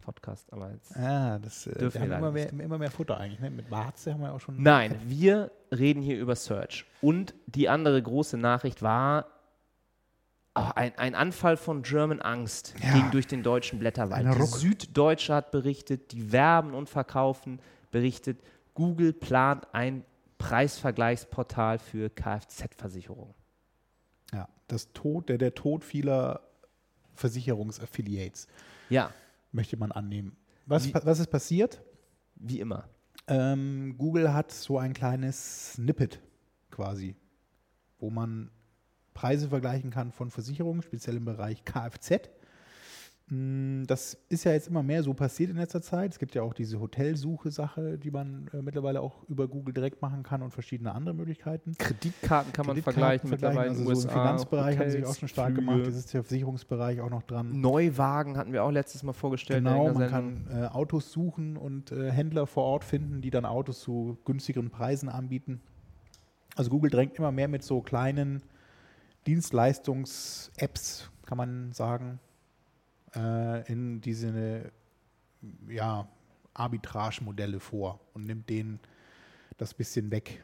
Gadget-Podcast, 0.02 0.52
aber 0.52 0.70
jetzt. 0.72 0.96
Ah, 0.96 1.38
das 1.38 1.66
äh, 1.66 1.78
Dürfen 1.78 2.02
wir 2.02 2.10
wir 2.10 2.16
immer 2.18 2.32
mehr, 2.32 2.50
immer 2.52 2.78
mehr 2.78 2.90
Futter 2.90 3.18
eigentlich. 3.18 3.40
Ne? 3.40 3.50
Mit 3.50 3.70
Warze 3.70 4.12
haben 4.12 4.20
wir 4.20 4.32
auch 4.32 4.40
schon. 4.40 4.62
Nein, 4.62 4.98
wir 5.04 5.50
reden 5.70 6.02
hier 6.02 6.18
über 6.18 6.36
Search. 6.36 6.84
Und 7.00 7.34
die 7.46 7.68
andere 7.68 8.02
große 8.02 8.36
Nachricht 8.36 8.82
war 8.82 9.26
oh, 10.54 10.68
ein, 10.74 10.96
ein 10.98 11.14
Anfall 11.14 11.56
von 11.56 11.82
German 11.82 12.20
Angst 12.20 12.74
Ja. 12.82 12.92
ging 12.92 13.10
durch 13.10 13.26
den 13.26 13.42
deutschen 13.42 13.78
Blätterwald. 13.78 14.26
Die 14.26 14.46
Süddeutsche 14.46 15.34
hat 15.34 15.50
berichtet, 15.50 16.12
die 16.12 16.32
Werben 16.32 16.74
und 16.74 16.88
Verkaufen 16.88 17.60
berichtet, 17.90 18.40
Google 18.74 19.12
plant 19.12 19.66
ein 19.72 20.04
Preisvergleichsportal 20.38 21.78
für 21.78 22.10
Kfz-Versicherung. 22.10 23.34
Ja, 24.32 24.48
das 24.66 24.92
Tod, 24.92 25.28
der, 25.28 25.38
der 25.38 25.54
Tod 25.54 25.84
vieler 25.84 26.40
Versicherungsaffiliates 27.14 28.48
Ja, 28.88 29.12
möchte 29.52 29.76
man 29.76 29.92
annehmen. 29.92 30.36
Was, 30.66 30.86
Wie- 30.86 30.94
was 30.94 31.18
ist 31.18 31.30
passiert? 31.30 31.82
wie 32.44 32.58
immer. 32.60 32.88
Ähm, 33.28 33.94
Google 33.98 34.34
hat 34.34 34.50
so 34.50 34.76
ein 34.78 34.94
kleines 34.94 35.74
Snippet 35.74 36.20
quasi, 36.70 37.14
wo 38.00 38.10
man 38.10 38.50
Preise 39.14 39.48
vergleichen 39.48 39.90
kann 39.90 40.10
von 40.10 40.30
Versicherungen, 40.30 40.82
speziell 40.82 41.16
im 41.18 41.24
Bereich 41.24 41.64
Kfz. 41.64 42.30
Mm, 43.28 43.84
Das 43.86 44.16
ist 44.28 44.44
ja 44.44 44.52
jetzt 44.52 44.68
immer 44.68 44.82
mehr 44.82 45.02
so 45.02 45.14
passiert 45.14 45.50
in 45.50 45.56
letzter 45.56 45.80
Zeit. 45.82 46.12
Es 46.12 46.18
gibt 46.18 46.34
ja 46.34 46.42
auch 46.42 46.54
diese 46.54 46.80
Hotelsuche-Sache, 46.80 47.98
die 47.98 48.10
man 48.10 48.48
äh, 48.52 48.62
mittlerweile 48.62 49.00
auch 49.00 49.22
über 49.28 49.48
Google 49.48 49.72
direkt 49.72 50.02
machen 50.02 50.22
kann 50.22 50.42
und 50.42 50.50
verschiedene 50.50 50.92
andere 50.94 51.14
Möglichkeiten. 51.14 51.74
Kreditkarten 51.78 52.52
kann 52.52 52.66
man 52.66 52.74
Kreditkarten 52.74 53.28
vergleichen, 53.28 53.30
mittlerweile 53.30 53.70
also 53.70 53.80
in 53.80 53.86
so 53.86 53.90
im 53.92 53.96
USA, 53.96 54.08
Finanzbereich 54.10 54.78
haben 54.78 54.84
sie 54.86 54.90
sich 54.92 55.00
Hotels, 55.02 55.16
auch 55.16 55.20
schon 55.20 55.28
stark 55.28 55.46
Flüge. 55.54 55.60
gemacht. 55.66 55.86
Das 55.86 55.94
ist 55.96 56.12
der 56.12 56.22
Versicherungsbereich 56.24 57.00
auch 57.00 57.10
noch 57.10 57.22
dran. 57.22 57.60
Neuwagen 57.60 58.36
hatten 58.36 58.52
wir 58.52 58.64
auch 58.64 58.70
letztes 58.72 59.02
Mal 59.02 59.12
vorgestellt. 59.12 59.64
Genau, 59.64 59.84
man 59.92 59.96
Sendung. 60.08 60.10
kann 60.10 60.62
äh, 60.64 60.66
Autos 60.66 61.12
suchen 61.12 61.56
und 61.56 61.92
äh, 61.92 62.10
Händler 62.10 62.46
vor 62.46 62.64
Ort 62.64 62.84
finden, 62.84 63.20
die 63.22 63.30
dann 63.30 63.44
Autos 63.44 63.80
zu 63.80 64.18
günstigeren 64.24 64.70
Preisen 64.70 65.08
anbieten. 65.08 65.60
Also 66.56 66.70
Google 66.70 66.90
drängt 66.90 67.16
immer 67.18 67.32
mehr 67.32 67.48
mit 67.48 67.62
so 67.62 67.80
kleinen 67.80 68.42
Dienstleistungs-Apps, 69.26 71.10
kann 71.24 71.38
man 71.38 71.72
sagen, 71.72 72.18
äh, 73.14 73.72
in 73.72 74.00
diese 74.00 74.70
ja, 75.68 76.08
Arbitrage-Modelle 76.54 77.60
vor 77.60 78.00
und 78.14 78.26
nimmt 78.26 78.48
denen 78.48 78.80
das 79.56 79.74
bisschen 79.74 80.10
weg. 80.10 80.42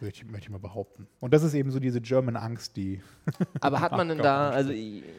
Möchte 0.00 0.24
ich, 0.24 0.30
möchte 0.30 0.46
ich 0.46 0.50
mal 0.50 0.58
behaupten. 0.58 1.06
Und 1.20 1.32
das 1.32 1.44
ist 1.44 1.54
eben 1.54 1.70
so 1.70 1.78
diese 1.78 2.00
German 2.00 2.36
Angst, 2.36 2.76
die. 2.76 3.00
Aber 3.60 3.80
hat 3.80 3.92
man 3.92 4.08
denn 4.08 4.18
da, 4.18 4.50
also 4.50 4.72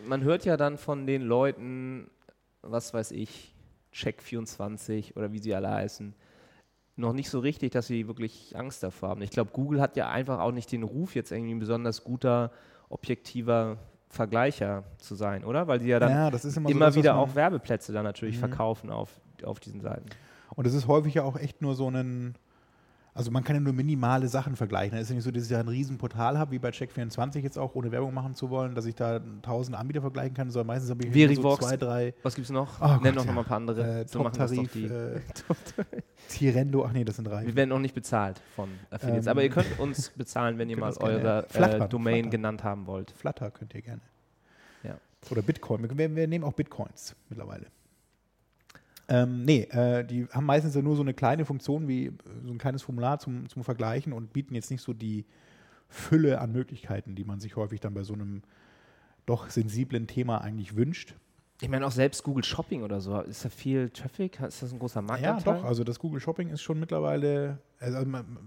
man 0.07 0.23
hört 0.23 0.43
ja 0.43 0.57
dann 0.57 0.77
von 0.77 1.07
den 1.07 1.21
Leuten, 1.21 2.09
was 2.61 2.93
weiß 2.93 3.11
ich, 3.11 3.53
Check24 3.93 5.15
oder 5.15 5.31
wie 5.31 5.39
sie 5.39 5.55
alle 5.55 5.69
heißen, 5.69 6.13
noch 6.95 7.13
nicht 7.13 7.29
so 7.29 7.39
richtig, 7.39 7.71
dass 7.71 7.87
sie 7.87 8.07
wirklich 8.07 8.57
Angst 8.57 8.83
davor 8.83 9.09
haben. 9.09 9.21
Ich 9.21 9.31
glaube, 9.31 9.51
Google 9.53 9.79
hat 9.81 9.95
ja 9.95 10.09
einfach 10.09 10.39
auch 10.39 10.51
nicht 10.51 10.71
den 10.71 10.83
Ruf, 10.83 11.15
jetzt 11.15 11.31
irgendwie 11.31 11.55
ein 11.55 11.59
besonders 11.59 12.03
guter, 12.03 12.51
objektiver 12.89 13.77
Vergleicher 14.13 14.83
zu 14.99 15.15
sein, 15.15 15.43
oder? 15.43 15.67
Weil 15.67 15.81
sie 15.81 15.89
ja 15.89 15.99
dann 15.99 16.11
Ja, 16.11 16.29
das 16.31 16.45
ist 16.45 16.55
immer 16.55 16.69
immer, 16.69 16.91
so 16.91 16.99
wieder 16.99 17.15
auch 17.17 17.33
Werbeplätze 17.35 17.91
dann 17.93 18.03
natürlich 18.03 18.35
Mhm. 18.35 18.41
verkaufen 18.41 18.89
auf, 18.91 19.09
auf 19.43 19.59
diesen 19.59 19.81
Seiten. 19.81 20.05
Und 20.55 20.67
es 20.67 20.73
ist 20.75 20.87
häufig 20.87 21.15
ja 21.15 21.23
auch 21.23 21.35
echt 21.35 21.61
nur 21.63 21.73
so 21.73 21.89
ein, 21.89 22.35
also 23.15 23.29
man 23.29 23.43
kann 23.43 23.55
ja 23.55 23.59
nur 23.59 23.73
minimale 23.73 24.27
Sachen 24.27 24.55
vergleichen. 24.55 24.97
Es 24.97 25.03
ist 25.03 25.09
ja 25.09 25.15
nicht 25.15 25.23
so, 25.23 25.31
dass 25.31 25.43
ich 25.43 25.49
ja 25.51 25.59
ein 25.59 25.67
riesen 25.67 25.97
Portal 25.99 26.37
habe, 26.37 26.51
wie 26.51 26.59
bei 26.59 26.69
Check24 26.69 27.39
jetzt 27.39 27.59
auch, 27.59 27.75
ohne 27.75 27.91
Werbung 27.91 28.13
machen 28.13 28.33
zu 28.33 28.49
wollen, 28.49 28.73
dass 28.73 28.85
ich 28.85 28.95
da 28.95 29.21
tausend 29.43 29.77
Anbieter 29.77 30.01
vergleichen 30.01 30.33
kann, 30.33 30.49
sondern 30.49 30.67
meistens 30.67 30.89
habe 30.89 31.03
ich 31.03 31.09
nur 31.13 31.15
so 31.15 31.41
Verivox. 31.41 31.65
zwei, 31.67 31.77
drei 31.77 32.13
Was 32.23 32.33
gibt 32.33 32.45
es 32.45 32.51
noch? 32.51 32.81
Oh 32.81 32.87
Nenn 33.01 33.03
Gott, 33.03 33.15
noch 33.15 33.25
ja. 33.25 33.31
mal 33.33 33.41
ein 33.41 33.45
paar 33.47 33.57
andere. 33.57 34.01
äh, 34.01 34.05
Top-Tarif, 34.05 34.75
äh, 34.75 35.19
Tirendo, 36.27 36.85
ach 36.85 36.91
nee, 36.91 37.03
das 37.03 37.17
sind 37.17 37.25
drei. 37.25 37.45
Wir 37.45 37.55
werden 37.55 37.71
auch 37.71 37.79
nicht 37.79 37.93
bezahlt 37.93 38.41
von 38.55 38.69
Affiliates. 38.89 39.27
Ähm, 39.27 39.31
Aber 39.31 39.43
ihr 39.43 39.49
könnt 39.49 39.79
uns 39.79 40.09
bezahlen, 40.09 40.57
wenn 40.57 40.69
ihr 40.69 40.77
mal 40.79 40.93
eure 40.97 41.23
ja. 41.23 41.45
Flattern, 41.49 41.81
äh, 41.83 41.89
Domain 41.89 42.13
flattern. 42.15 42.31
genannt 42.31 42.63
haben 42.63 42.87
wollt. 42.87 43.11
Flutter 43.11 43.51
könnt 43.51 43.75
ihr 43.75 43.81
gerne. 43.83 44.01
Ja. 44.83 44.97
Oder 45.29 45.43
Bitcoin. 45.43 45.87
Wir, 45.97 46.15
wir 46.15 46.27
nehmen 46.27 46.43
auch 46.43 46.53
Bitcoins 46.53 47.15
mittlerweile. 47.29 47.67
Ähm, 49.09 49.43
nee, 49.43 49.63
äh, 49.63 50.05
die 50.05 50.27
haben 50.31 50.45
meistens 50.45 50.75
ja 50.75 50.81
nur 50.81 50.95
so 50.95 51.01
eine 51.01 51.13
kleine 51.13 51.45
Funktion 51.45 51.87
wie 51.87 52.05
äh, 52.07 52.11
so 52.45 52.51
ein 52.51 52.57
kleines 52.57 52.81
Formular 52.83 53.19
zum, 53.19 53.49
zum 53.49 53.63
Vergleichen 53.63 54.13
und 54.13 54.31
bieten 54.33 54.55
jetzt 54.55 54.71
nicht 54.71 54.81
so 54.81 54.93
die 54.93 55.25
Fülle 55.89 56.39
an 56.39 56.51
Möglichkeiten, 56.53 57.13
die 57.15 57.23
man 57.25 57.39
sich 57.39 57.55
häufig 57.55 57.79
dann 57.81 57.93
bei 57.93 58.03
so 58.03 58.13
einem 58.13 58.41
doch 59.25 59.49
sensiblen 59.49 60.07
Thema 60.07 60.39
eigentlich 60.41 60.75
wünscht. 60.75 61.15
Ich 61.61 61.69
meine 61.69 61.85
auch 61.85 61.91
selbst 61.91 62.23
Google 62.23 62.43
Shopping 62.43 62.81
oder 62.83 62.99
so. 62.99 63.21
Ist 63.21 63.45
da 63.45 63.49
viel 63.49 63.89
Traffic? 63.89 64.39
Ist 64.41 64.61
das 64.63 64.73
ein 64.73 64.79
großer 64.79 64.99
Ja, 65.01 65.05
Marktanteil? 65.07 65.53
doch. 65.59 65.63
Also 65.63 65.83
das 65.83 65.99
Google 65.99 66.19
Shopping 66.19 66.49
ist 66.49 66.61
schon 66.61 66.79
mittlerweile, 66.79 67.59
also 67.79 68.05
man- 68.05 68.37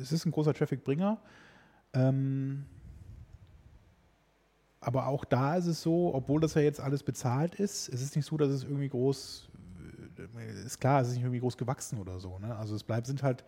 es 0.00 0.10
ist 0.12 0.24
ein 0.24 0.32
großer 0.32 0.54
Traffic-Bringer. 0.54 1.18
Ähm, 1.92 2.64
aber 4.80 5.06
auch 5.06 5.24
da 5.24 5.56
ist 5.56 5.66
es 5.66 5.82
so, 5.82 6.14
obwohl 6.14 6.40
das 6.40 6.54
ja 6.54 6.62
jetzt 6.62 6.80
alles 6.80 7.02
bezahlt 7.02 7.56
ist, 7.56 7.88
es 7.88 8.02
ist 8.02 8.14
nicht 8.16 8.24
so, 8.26 8.36
dass 8.36 8.50
es 8.50 8.62
irgendwie 8.64 8.88
groß, 8.88 9.48
äh, 9.54 9.55
ist 10.64 10.80
klar, 10.80 11.00
es 11.00 11.08
ist 11.08 11.14
nicht 11.14 11.22
irgendwie 11.22 11.40
groß 11.40 11.56
gewachsen 11.56 11.98
oder 11.98 12.20
so. 12.20 12.38
Ne? 12.38 12.56
Also 12.56 12.74
es 12.74 12.84
bleibt, 12.84 13.06
sind 13.06 13.22
halt 13.22 13.44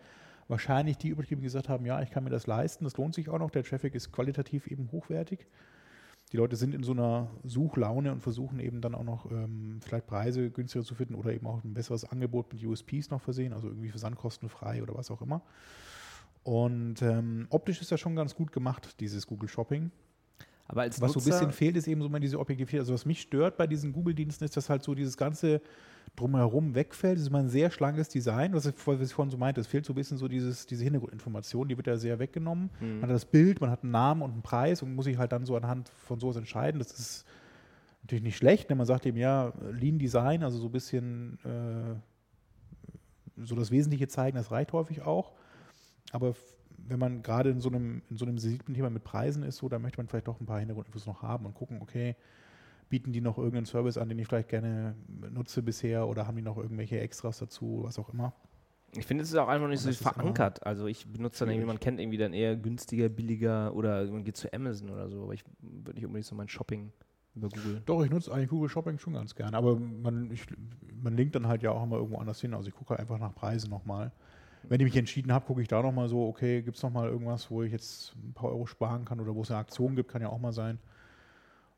wahrscheinlich 0.47 0.97
die 0.97 1.09
übrig, 1.09 1.29
die 1.29 1.35
gesagt 1.35 1.69
haben, 1.69 1.85
ja, 1.85 2.01
ich 2.01 2.11
kann 2.11 2.23
mir 2.23 2.29
das 2.29 2.47
leisten, 2.47 2.83
das 2.83 2.97
lohnt 2.97 3.15
sich 3.15 3.29
auch 3.29 3.39
noch, 3.39 3.51
der 3.51 3.63
Traffic 3.63 3.95
ist 3.95 4.11
qualitativ 4.11 4.67
eben 4.67 4.91
hochwertig. 4.91 5.45
Die 6.31 6.37
Leute 6.37 6.55
sind 6.55 6.75
in 6.75 6.83
so 6.83 6.91
einer 6.91 7.27
Suchlaune 7.43 8.11
und 8.11 8.21
versuchen 8.21 8.59
eben 8.59 8.81
dann 8.81 8.93
auch 8.93 9.03
noch 9.03 9.31
ähm, 9.31 9.79
vielleicht 9.81 10.05
Preise 10.05 10.51
günstiger 10.51 10.85
zu 10.85 10.93
finden 10.93 11.15
oder 11.15 11.33
eben 11.33 11.47
auch 11.47 11.63
ein 11.63 11.73
besseres 11.73 12.05
Angebot 12.05 12.53
mit 12.53 12.63
USPs 12.63 13.09
noch 13.09 13.21
versehen, 13.21 13.53
also 13.53 13.67
irgendwie 13.67 13.89
versandkostenfrei 13.89 14.83
oder 14.83 14.95
was 14.95 15.09
auch 15.09 15.21
immer. 15.21 15.41
Und 16.43 17.01
ähm, 17.01 17.47
optisch 17.49 17.81
ist 17.81 17.91
das 17.91 17.99
schon 17.99 18.15
ganz 18.15 18.35
gut 18.35 18.51
gemacht, 18.51 18.99
dieses 18.99 19.25
Google 19.25 19.49
Shopping. 19.49 19.91
Aber 20.69 20.81
als 20.83 21.01
Was 21.01 21.13
so 21.13 21.19
Nutzer, 21.19 21.31
ein 21.31 21.39
bisschen 21.39 21.51
fehlt, 21.51 21.77
ist 21.77 21.87
eben 21.87 22.01
so 22.01 22.09
mal 22.09 22.19
diese 22.19 22.39
Objektivität. 22.39 22.79
Also 22.79 22.93
was 22.93 23.03
mich 23.03 23.21
stört 23.21 23.57
bei 23.57 23.65
diesen 23.65 23.91
Google-Diensten 23.91 24.45
ist, 24.45 24.55
dass 24.55 24.69
halt 24.69 24.83
so 24.83 24.93
dieses 24.93 25.17
ganze 25.17 25.61
drumherum 26.15 26.75
wegfällt. 26.75 27.15
Es 27.15 27.23
ist 27.23 27.29
immer 27.29 27.39
ein 27.39 27.49
sehr 27.49 27.71
schlankes 27.71 28.07
Design, 28.07 28.53
was 28.53 28.67
ich, 28.67 28.75
was 28.85 29.01
ich 29.01 29.13
vorhin 29.13 29.31
so 29.31 29.37
meinte. 29.37 29.59
Es 29.61 29.67
fehlt 29.67 29.83
so 29.83 29.93
ein 29.93 29.95
bisschen 29.95 30.17
so 30.17 30.27
dieses, 30.27 30.67
diese 30.67 30.83
Hintergrundinformation, 30.83 31.67
die 31.67 31.75
wird 31.75 31.87
ja 31.87 31.97
sehr 31.97 32.19
weggenommen. 32.19 32.69
Mhm. 32.79 32.99
Man 32.99 33.09
hat 33.09 33.15
das 33.15 33.25
Bild, 33.25 33.61
man 33.61 33.71
hat 33.71 33.81
einen 33.81 33.91
Namen 33.91 34.21
und 34.21 34.31
einen 34.31 34.41
Preis 34.43 34.83
und 34.83 34.93
muss 34.93 35.05
sich 35.05 35.17
halt 35.17 35.31
dann 35.31 35.43
so 35.43 35.55
anhand 35.55 35.89
von 35.89 36.19
sowas 36.19 36.35
entscheiden. 36.35 36.77
Das 36.77 36.91
ist 36.91 37.25
natürlich 38.03 38.23
nicht 38.23 38.37
schlecht, 38.37 38.69
denn 38.69 38.77
man 38.77 38.85
sagt 38.85 39.07
eben 39.07 39.17
ja, 39.17 39.51
Lean 39.71 39.97
Design, 39.97 40.43
also 40.43 40.59
so 40.59 40.67
ein 40.67 40.71
bisschen 40.71 41.39
äh, 41.43 43.41
so 43.43 43.55
das 43.55 43.71
Wesentliche 43.71 44.07
zeigen, 44.07 44.37
das 44.37 44.51
reicht 44.51 44.71
häufig 44.71 45.01
auch. 45.01 45.31
Aber 46.11 46.35
wenn 46.87 46.99
man 46.99 47.21
gerade 47.21 47.49
in 47.49 47.59
so 47.59 47.69
einem, 47.69 48.01
in 48.09 48.17
so 48.17 48.25
einem 48.25 48.37
sensiblen 48.37 48.75
Thema 48.75 48.89
mit 48.89 49.03
Preisen 49.03 49.43
ist, 49.43 49.57
so, 49.57 49.69
da 49.69 49.79
möchte 49.79 49.97
man 49.97 50.07
vielleicht 50.07 50.27
doch 50.27 50.39
ein 50.39 50.45
paar 50.45 50.59
Hintergrundinfos 50.59 51.05
noch 51.05 51.21
haben 51.21 51.45
und 51.45 51.53
gucken, 51.53 51.81
okay, 51.81 52.15
bieten 52.89 53.11
die 53.11 53.21
noch 53.21 53.37
irgendeinen 53.37 53.65
Service 53.65 53.97
an, 53.97 54.09
den 54.09 54.19
ich 54.19 54.27
vielleicht 54.27 54.49
gerne 54.49 54.95
nutze 55.31 55.61
bisher 55.61 56.07
oder 56.07 56.27
haben 56.27 56.35
die 56.35 56.41
noch 56.41 56.57
irgendwelche 56.57 56.99
Extras 56.99 57.37
dazu, 57.37 57.81
was 57.83 57.99
auch 57.99 58.11
immer. 58.13 58.33
ich 58.95 59.05
finde, 59.05 59.23
es 59.23 59.29
ist 59.29 59.35
auch 59.35 59.47
einfach 59.47 59.67
nicht 59.67 59.81
so 59.81 59.91
verankert. 59.91 60.65
Also 60.65 60.87
ich 60.87 61.07
benutze 61.07 61.45
dann 61.45 61.53
irgendwie, 61.53 61.67
man 61.67 61.79
kennt 61.79 61.99
irgendwie 61.99 62.17
dann 62.17 62.33
eher 62.33 62.55
günstiger, 62.55 63.07
billiger 63.09 63.73
oder 63.75 64.05
man 64.07 64.23
geht 64.23 64.37
zu 64.37 64.51
Amazon 64.51 64.89
oder 64.89 65.09
so. 65.09 65.23
Aber 65.23 65.33
ich 65.33 65.43
würde 65.61 65.95
nicht 65.95 66.05
unbedingt 66.05 66.25
so 66.25 66.35
mein 66.35 66.49
Shopping 66.49 66.91
über 67.35 67.49
Google. 67.49 67.81
Doch, 67.85 68.03
ich 68.03 68.09
nutze 68.09 68.33
eigentlich 68.33 68.49
Google 68.49 68.69
Shopping 68.69 68.97
schon 68.97 69.13
ganz 69.13 69.35
gerne, 69.35 69.55
aber 69.55 69.75
man, 69.75 70.31
ich, 70.31 70.45
man 71.01 71.15
linkt 71.15 71.35
dann 71.35 71.47
halt 71.47 71.61
ja 71.61 71.71
auch 71.71 71.83
immer 71.83 71.97
irgendwo 71.97 72.17
anders 72.17 72.41
hin. 72.41 72.53
Also 72.53 72.69
ich 72.69 72.75
gucke 72.75 72.91
halt 72.91 72.99
einfach 72.99 73.19
nach 73.19 73.35
Preisen 73.35 73.69
nochmal. 73.69 74.11
Wenn 74.67 74.79
ich 74.81 74.85
mich 74.85 74.97
entschieden 74.97 75.31
habe, 75.31 75.45
gucke 75.45 75.61
ich 75.61 75.67
da 75.67 75.81
nochmal 75.81 76.09
so, 76.09 76.27
okay, 76.27 76.61
gibt 76.61 76.77
es 76.77 76.83
nochmal 76.83 77.07
irgendwas, 77.07 77.49
wo 77.49 77.63
ich 77.63 77.71
jetzt 77.71 78.15
ein 78.15 78.33
paar 78.33 78.49
Euro 78.49 78.65
sparen 78.65 79.05
kann 79.05 79.19
oder 79.19 79.33
wo 79.33 79.41
es 79.41 79.51
eine 79.51 79.59
Aktion 79.59 79.95
gibt, 79.95 80.11
kann 80.11 80.21
ja 80.21 80.29
auch 80.29 80.39
mal 80.39 80.51
sein. 80.51 80.79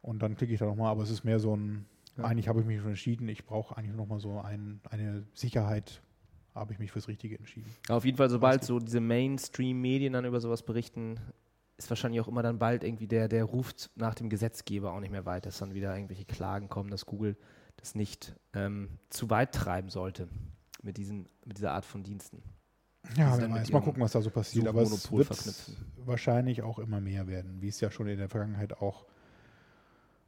Und 0.01 0.21
dann 0.21 0.35
klicke 0.35 0.53
ich 0.53 0.59
da 0.59 0.65
nochmal, 0.65 0.91
aber 0.91 1.03
es 1.03 1.09
ist 1.11 1.23
mehr 1.23 1.39
so 1.39 1.55
ein, 1.55 1.85
Ja. 2.17 2.25
eigentlich 2.25 2.47
habe 2.47 2.59
ich 2.61 2.65
mich 2.65 2.79
schon 2.79 2.89
entschieden, 2.89 3.29
ich 3.29 3.45
brauche 3.45 3.77
eigentlich 3.77 3.95
nochmal 3.95 4.19
so 4.19 4.41
ein, 4.41 4.81
eine 4.89 5.23
Sicherheit, 5.33 6.01
habe 6.55 6.73
ich 6.73 6.79
mich 6.79 6.91
fürs 6.91 7.07
Richtige 7.07 7.37
entschieden. 7.37 7.69
Auf 7.87 8.03
jeden 8.03 8.17
Fall, 8.17 8.29
sobald 8.29 8.63
so 8.63 8.79
diese 8.79 8.99
Mainstream-Medien 8.99 10.13
dann 10.13 10.25
über 10.25 10.41
sowas 10.41 10.63
berichten, 10.63 11.19
ist 11.77 11.89
wahrscheinlich 11.89 12.19
auch 12.19 12.27
immer 12.27 12.43
dann 12.43 12.59
bald 12.59 12.83
irgendwie 12.83 13.07
der, 13.07 13.27
der 13.27 13.43
ruft 13.43 13.91
nach 13.95 14.13
dem 14.15 14.29
Gesetzgeber 14.29 14.91
auch 14.93 14.99
nicht 14.99 15.11
mehr 15.11 15.25
weit, 15.25 15.45
dass 15.45 15.59
dann 15.59 15.73
wieder 15.73 15.95
irgendwelche 15.95 16.25
Klagen 16.25 16.67
kommen, 16.67 16.89
dass 16.89 17.05
Google 17.05 17.37
das 17.77 17.95
nicht 17.95 18.35
ähm, 18.53 18.89
zu 19.09 19.29
weit 19.29 19.53
treiben 19.53 19.89
sollte 19.89 20.27
mit, 20.83 20.97
diesen, 20.97 21.27
mit 21.45 21.57
dieser 21.57 21.71
Art 21.71 21.85
von 21.85 22.03
Diensten. 22.03 22.43
Ja, 23.15 23.35
sie 23.35 23.41
wer 23.41 23.51
weiß. 23.51 23.71
Mal 23.71 23.81
gucken, 23.81 24.01
was 24.01 24.11
da 24.13 24.21
so 24.21 24.29
passiert. 24.29 24.67
Aber 24.67 24.81
es 24.81 25.11
wird 25.11 25.77
wahrscheinlich 26.05 26.61
auch 26.61 26.79
immer 26.79 27.01
mehr 27.01 27.27
werden, 27.27 27.61
wie 27.61 27.67
es 27.67 27.79
ja 27.81 27.91
schon 27.91 28.07
in 28.07 28.17
der 28.17 28.29
Vergangenheit 28.29 28.73
auch, 28.81 29.05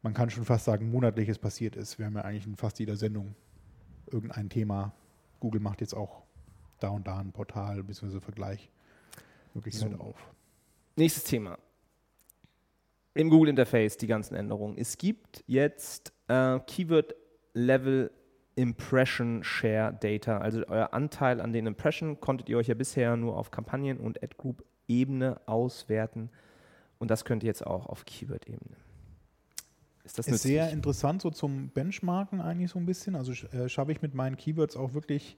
man 0.01 0.13
kann 0.13 0.29
schon 0.29 0.43
fast 0.45 0.65
sagen, 0.65 0.91
monatliches 0.91 1.37
passiert 1.39 1.75
ist. 1.75 1.97
Wir 1.97 2.05
haben 2.05 2.15
ja 2.15 2.21
eigentlich 2.23 2.45
in 2.45 2.55
fast 2.55 2.79
jeder 2.79 2.95
Sendung 2.97 3.35
irgendein 4.11 4.49
Thema. 4.49 4.93
Google 5.39 5.61
macht 5.61 5.81
jetzt 5.81 5.93
auch 5.93 6.23
da 6.79 6.89
und 6.89 7.07
da 7.07 7.19
ein 7.19 7.31
Portal 7.31 7.83
bzw. 7.83 8.19
Vergleich 8.19 8.69
Möglichkeit 9.53 9.91
So. 9.91 9.97
auf. 9.99 10.17
Nächstes 10.95 11.23
Thema. 11.23 11.57
Im 13.13 13.29
Google 13.29 13.49
Interface 13.49 13.97
die 13.97 14.07
ganzen 14.07 14.35
Änderungen. 14.35 14.77
Es 14.77 14.97
gibt 14.97 15.43
jetzt 15.47 16.11
äh, 16.27 16.59
Keyword 16.61 17.15
Level 17.53 18.11
Impression 18.55 19.43
Share 19.43 19.98
Data. 20.00 20.38
Also 20.38 20.65
euer 20.67 20.93
Anteil 20.93 21.41
an 21.41 21.53
den 21.53 21.65
Impression 21.65 22.19
konntet 22.19 22.50
ihr 22.50 22.57
euch 22.57 22.67
ja 22.67 22.75
bisher 22.75 23.15
nur 23.17 23.38
auf 23.38 23.51
Kampagnen- 23.51 24.00
und 24.00 24.22
Ad-Group-Ebene 24.24 25.41
auswerten. 25.45 26.29
Und 27.00 27.12
das 27.12 27.25
könnt 27.25 27.43
ihr 27.43 27.48
jetzt 27.48 27.65
auch 27.65 27.88
auf 27.88 28.05
Keyword-Ebene. 28.05 28.77
Ist 30.03 30.19
das 30.19 30.27
Ist 30.27 30.43
sehr 30.43 30.69
interessant 30.69 31.22
so 31.22 31.29
zum 31.29 31.69
Benchmarken 31.69 32.41
eigentlich 32.41 32.72
so 32.72 32.79
ein 32.79 32.86
bisschen. 32.86 33.15
Also 33.15 33.31
äh, 33.48 33.69
schaffe 33.69 33.91
ich 33.91 34.01
mit 34.01 34.13
meinen 34.13 34.36
Keywords 34.36 34.75
auch 34.75 34.93
wirklich 34.93 35.38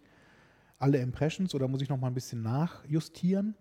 alle 0.79 0.97
Impressions 0.99 1.53
oder 1.55 1.67
muss 1.67 1.81
ich 1.81 1.89
noch 1.89 1.99
mal 1.99 2.07
ein 2.07 2.13
bisschen 2.13 2.41
nachjustieren? 2.41 3.55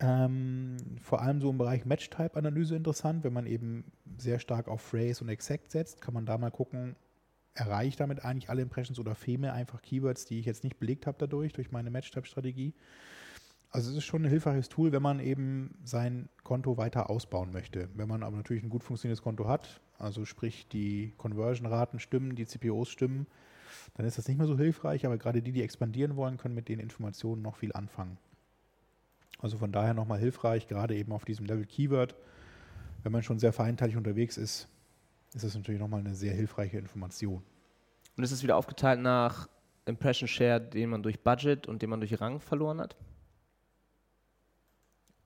Ähm, 0.00 0.76
vor 1.00 1.22
allem 1.22 1.40
so 1.40 1.50
im 1.50 1.58
Bereich 1.58 1.84
Match-Type-Analyse 1.84 2.74
interessant, 2.74 3.22
wenn 3.22 3.32
man 3.32 3.46
eben 3.46 3.84
sehr 4.18 4.40
stark 4.40 4.66
auf 4.66 4.80
Phrase 4.80 5.22
und 5.22 5.30
Exact 5.30 5.70
setzt, 5.70 6.00
kann 6.00 6.12
man 6.12 6.26
da 6.26 6.36
mal 6.38 6.50
gucken, 6.50 6.96
erreiche 7.54 7.88
ich 7.88 7.96
damit 7.96 8.24
eigentlich 8.24 8.50
alle 8.50 8.62
Impressions 8.62 8.98
oder 8.98 9.16
mir 9.26 9.52
einfach 9.52 9.82
Keywords, 9.82 10.24
die 10.24 10.38
ich 10.38 10.46
jetzt 10.46 10.64
nicht 10.64 10.78
belegt 10.78 11.06
habe 11.06 11.18
dadurch, 11.18 11.52
durch 11.52 11.70
meine 11.70 11.90
Match-Type-Strategie. 11.90 12.74
Also 13.70 13.90
es 13.90 13.96
ist 13.96 14.04
schon 14.04 14.22
ein 14.24 14.28
hilfreiches 14.28 14.68
Tool, 14.68 14.92
wenn 14.92 15.02
man 15.02 15.18
eben 15.18 15.78
sein 15.84 16.28
Konto 16.44 16.76
weiter 16.76 17.08
ausbauen 17.08 17.52
möchte. 17.52 17.88
Wenn 17.94 18.08
man 18.08 18.22
aber 18.22 18.36
natürlich 18.36 18.62
ein 18.62 18.68
gut 18.68 18.84
funktionierendes 18.84 19.22
Konto 19.22 19.48
hat, 19.48 19.80
also 19.98 20.24
sprich 20.24 20.68
die 20.68 21.14
Conversion-Raten 21.16 21.98
stimmen, 21.98 22.36
die 22.36 22.46
CPOs 22.46 22.90
stimmen, 22.90 23.26
dann 23.94 24.06
ist 24.06 24.18
das 24.18 24.28
nicht 24.28 24.36
mehr 24.36 24.46
so 24.46 24.58
hilfreich, 24.58 25.06
aber 25.06 25.16
gerade 25.16 25.40
die, 25.40 25.52
die 25.52 25.62
expandieren 25.62 26.16
wollen, 26.16 26.36
können 26.36 26.54
mit 26.54 26.68
den 26.68 26.80
Informationen 26.80 27.40
noch 27.40 27.56
viel 27.56 27.72
anfangen. 27.72 28.18
Also 29.38 29.58
von 29.58 29.72
daher 29.72 29.94
nochmal 29.94 30.18
hilfreich, 30.18 30.68
gerade 30.68 30.94
eben 30.94 31.12
auf 31.12 31.24
diesem 31.24 31.46
Level 31.46 31.64
Keyword. 31.64 32.14
Wenn 33.02 33.12
man 33.12 33.22
schon 33.22 33.38
sehr 33.38 33.52
feinteilig 33.52 33.96
unterwegs 33.96 34.36
ist, 34.36 34.68
ist 35.34 35.44
das 35.44 35.54
natürlich 35.54 35.80
nochmal 35.80 36.00
eine 36.00 36.14
sehr 36.14 36.34
hilfreiche 36.34 36.78
Information. 36.78 37.42
Und 38.16 38.24
ist 38.24 38.32
es 38.32 38.42
wieder 38.42 38.56
aufgeteilt 38.56 39.00
nach 39.00 39.48
Impression 39.86 40.28
Share, 40.28 40.60
den 40.60 40.90
man 40.90 41.02
durch 41.02 41.22
Budget 41.22 41.66
und 41.66 41.82
den 41.82 41.90
man 41.90 42.00
durch 42.00 42.20
Rang 42.20 42.40
verloren 42.40 42.80
hat? 42.80 42.96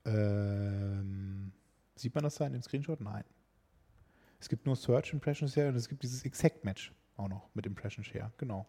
Ähm, 0.05 1.53
sieht 1.97 2.15
man 2.15 2.25
das 2.25 2.37
da 2.37 2.47
in 2.47 2.53
dem 2.53 2.63
Screenshot? 2.63 3.01
Nein. 3.01 3.25
Es 4.39 4.49
gibt 4.49 4.67
nur 4.67 4.77
Search 4.77 5.13
Impression 5.13 5.49
Share 5.49 5.69
und 5.69 5.77
es 5.77 5.89
gibt 5.89 6.03
dieses 6.03 6.25
Exact 6.25 6.65
Match 6.65 6.93
auch 7.17 7.29
noch 7.29 7.49
mit 7.55 7.67
Impression 7.67 8.05
Share. 8.05 8.31
Genau. 8.39 8.67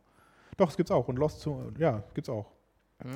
Doch, 0.56 0.70
es 0.70 0.78
gibt's 0.78 0.92
auch. 0.92 1.08
Und 1.08 1.18
Lost 1.18 1.42
zu, 1.42 1.72
ja, 1.78 2.04
gibt's 2.14 2.30
auch. 2.30 2.52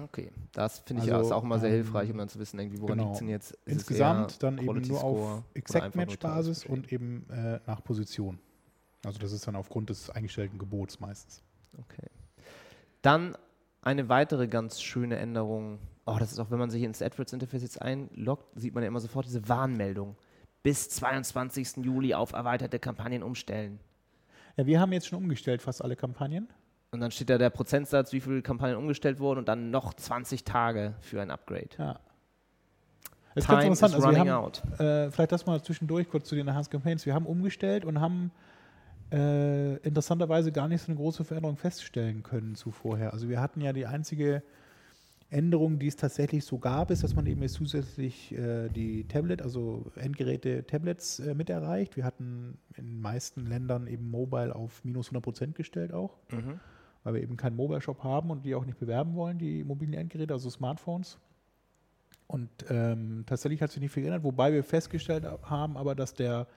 Okay, 0.04 0.32
das 0.52 0.80
finde 0.80 1.04
ich 1.04 1.12
Also, 1.12 1.28
ist 1.28 1.32
auch 1.32 1.44
mal 1.44 1.60
sehr 1.60 1.70
ähm, 1.70 1.76
hilfreich, 1.76 2.12
um 2.12 2.18
dann 2.18 2.30
zu 2.30 2.38
wissen, 2.38 2.60
irgendwie, 2.60 2.82
woran 2.82 3.00
genau. 3.00 3.10
liegt 3.10 3.14
es 3.16 3.20
denn 3.20 3.30
jetzt? 3.30 3.52
Ist 3.52 3.62
es 3.66 3.74
Insgesamt 3.74 4.44
dann 4.44 4.58
eben 4.60 4.66
nur 4.66 4.84
Score 4.84 5.04
auf 5.04 5.18
oder 5.18 5.44
Exact 5.56 5.86
einfach 5.86 5.96
nur 5.96 6.06
Match 6.06 6.20
Basis 6.20 6.60
Tagesgeschehen? 6.60 6.84
und 6.84 6.94
eben 6.94 7.30
äh, 7.32 7.60
nach 7.66 7.84
Position. 7.84 8.40
Also 9.04 9.18
das 9.20 9.32
ist 9.32 9.48
dann 9.48 9.56
aufgrund 9.56 9.90
des 9.90 10.12
eingestellten 10.12 10.60
Gebots 10.60 11.00
meistens. 11.00 11.42
Okay. 11.80 12.08
Dann 13.02 13.36
eine 13.82 14.10
weitere 14.10 14.48
ganz 14.48 14.82
schöne 14.82 15.18
Änderung. 15.18 15.80
Oh, 16.06 16.18
das 16.20 16.32
ist 16.32 16.40
auch, 16.40 16.52
wenn 16.52 16.60
man 16.60 16.70
sich 16.70 16.84
ins 16.84 17.02
AdWords-Interface 17.02 17.64
jetzt 17.64 17.82
einloggt, 17.82 18.46
sieht 18.60 18.76
man 18.76 18.84
ja 18.84 18.88
immer 18.88 19.00
sofort 19.00 19.26
diese 19.26 19.48
Warnmeldung. 19.50 20.16
Bis 20.62 20.90
22. 20.90 21.78
Juli 21.78 22.14
auf 22.14 22.34
erweiterte 22.34 22.78
Kampagnen 22.78 23.24
umstellen. 23.24 23.80
Ja, 24.58 24.68
wir 24.68 24.80
haben 24.80 24.92
jetzt 24.92 25.08
schon 25.08 25.18
umgestellt, 25.18 25.64
fast 25.64 25.84
alle 25.84 25.96
Kampagnen. 25.96 26.50
Und 26.94 27.00
dann 27.00 27.12
steht 27.12 27.30
da 27.30 27.38
der 27.38 27.50
Prozentsatz, 27.50 28.12
wie 28.12 28.20
viele 28.20 28.42
Kampagnen 28.42 28.78
umgestellt 28.78 29.20
wurden 29.20 29.40
und 29.40 29.48
dann 29.48 29.72
noch 29.72 29.94
20 29.94 30.44
Tage 30.44 30.94
für 31.00 31.22
ein 31.22 31.32
Upgrade. 31.32 31.70
Ja. 31.78 32.00
Das 33.34 33.46
ist 33.46 33.48
Time 33.48 33.62
ganz 33.62 33.82
is 33.82 33.82
interessant. 33.82 33.96
Also 33.96 34.26
wir 34.26 34.34
haben, 34.34 35.08
äh, 35.08 35.12
vielleicht 35.12 35.32
das 35.32 35.46
mal 35.46 35.62
zwischendurch 35.64 36.10
kurz 36.10 36.28
zu 36.28 36.36
den 36.36 36.50
Enhanced 36.50 36.70
Campaigns. 36.70 37.06
Wir 37.06 37.14
haben 37.14 37.26
umgestellt 37.26 37.86
und 37.86 38.02
haben 38.02 38.32
äh, 39.14 39.78
interessanterweise 39.78 40.52
gar 40.52 40.68
nicht 40.68 40.82
so 40.82 40.88
eine 40.88 40.98
große 40.98 41.24
Veränderung 41.24 41.56
feststellen 41.56 42.24
können 42.24 42.56
zu 42.56 42.72
vorher. 42.72 43.14
Also 43.14 43.30
wir 43.30 43.40
hatten 43.40 43.62
ja 43.62 43.72
die 43.72 43.86
einzige 43.86 44.44
Änderung, 45.30 45.80
die 45.80 45.88
es 45.88 45.96
tatsächlich 45.96 46.44
so 46.44 46.58
gab, 46.60 46.92
ist, 46.92 47.04
dass 47.04 47.16
man 47.16 47.26
eben 47.26 47.42
jetzt 47.42 47.54
zusätzlich 47.54 48.34
äh, 48.34 48.68
die 48.68 49.06
Tablet, 49.08 49.42
also 49.42 49.86
Endgeräte, 49.96 50.66
Tablets 50.68 51.20
äh, 51.20 51.34
mit 51.36 51.50
erreicht. 51.50 51.96
Wir 51.96 52.04
hatten 52.04 52.58
in 52.76 52.88
den 52.88 53.02
meisten 53.02 53.48
Ländern 53.48 53.88
eben 53.88 54.12
Mobile 54.12 54.54
auf 54.54 54.84
minus 54.84 55.08
100 55.08 55.24
Prozent 55.24 55.56
gestellt 55.56 55.94
auch, 55.94 56.18
Mhm. 56.32 56.60
Weil 57.04 57.16
wir 57.16 57.22
eben 57.22 57.38
keinen 57.38 57.56
Mobile-Shop 57.56 58.04
haben 58.04 58.30
und 58.30 58.46
die 58.46 58.56
auch 58.56 58.66
nicht 58.66 58.80
bewerben 58.80 59.16
wollen, 59.16 59.38
die 59.38 59.64
mobilen 59.64 59.94
Endgeräte, 59.94 60.34
also 60.34 60.50
Smartphones. 60.50 61.18
Und 62.28 62.50
ähm, 62.70 63.24
tatsächlich 63.26 63.62
hat 63.62 63.72
sich 63.72 63.82
nicht 63.82 63.92
viel 63.92 64.04
geändert, 64.04 64.24
wobei 64.24 64.54
wir 64.54 64.64
festgestellt 64.64 65.26
haben, 65.44 65.78
aber 65.78 65.96
dass 65.96 66.14
der 66.14 66.48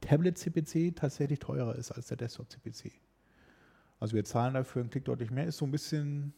Tablet-CPC 0.00 0.94
tatsächlich 0.94 1.38
teurer 1.38 1.74
ist 1.74 1.90
als 1.90 2.08
der 2.08 2.18
Desktop-CPC. 2.18 2.92
Also 3.98 4.14
wir 4.14 4.24
zahlen 4.24 4.54
dafür 4.54 4.82
einen 4.82 4.90
Klick 4.90 5.04
deutlich 5.06 5.30
mehr, 5.30 5.46
ist 5.46 5.56
so 5.56 5.64
ein 5.64 5.70
bisschen 5.70 6.34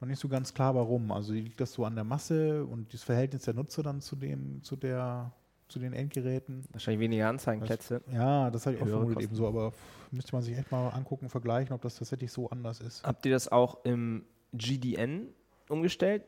noch 0.00 0.06
nicht 0.06 0.20
so 0.20 0.28
ganz 0.28 0.54
klar, 0.54 0.74
warum. 0.74 1.10
Also 1.10 1.32
liegt 1.32 1.60
das 1.60 1.72
so 1.72 1.84
an 1.84 1.96
der 1.96 2.04
Masse 2.04 2.64
und 2.64 2.94
das 2.94 3.02
Verhältnis 3.02 3.42
der 3.42 3.54
Nutzer 3.54 3.82
dann 3.82 4.00
zu 4.00 4.14
dem, 4.14 4.62
zu 4.62 4.76
der, 4.76 5.32
zu 5.68 5.78
den 5.78 5.92
Endgeräten? 5.92 6.64
Wahrscheinlich 6.72 7.00
weniger 7.00 7.28
Anzeigenplätze. 7.28 8.02
Ja, 8.12 8.50
das 8.50 8.66
habe 8.66 8.76
ich 8.76 8.82
auch 8.82 8.86
vermutet 8.86 9.16
Kosten. 9.16 9.30
eben 9.30 9.36
so, 9.36 9.46
aber 9.46 9.72
müsste 10.10 10.34
man 10.34 10.42
sich 10.42 10.56
echt 10.56 10.70
mal 10.70 10.88
angucken, 10.88 11.28
vergleichen, 11.28 11.74
ob 11.74 11.82
das 11.82 11.96
tatsächlich 11.96 12.32
so 12.32 12.48
anders 12.50 12.80
ist. 12.80 13.04
Habt 13.04 13.24
ihr 13.26 13.32
das 13.32 13.48
auch 13.48 13.84
im 13.84 14.24
GDN 14.52 15.28
umgestellt? 15.68 16.24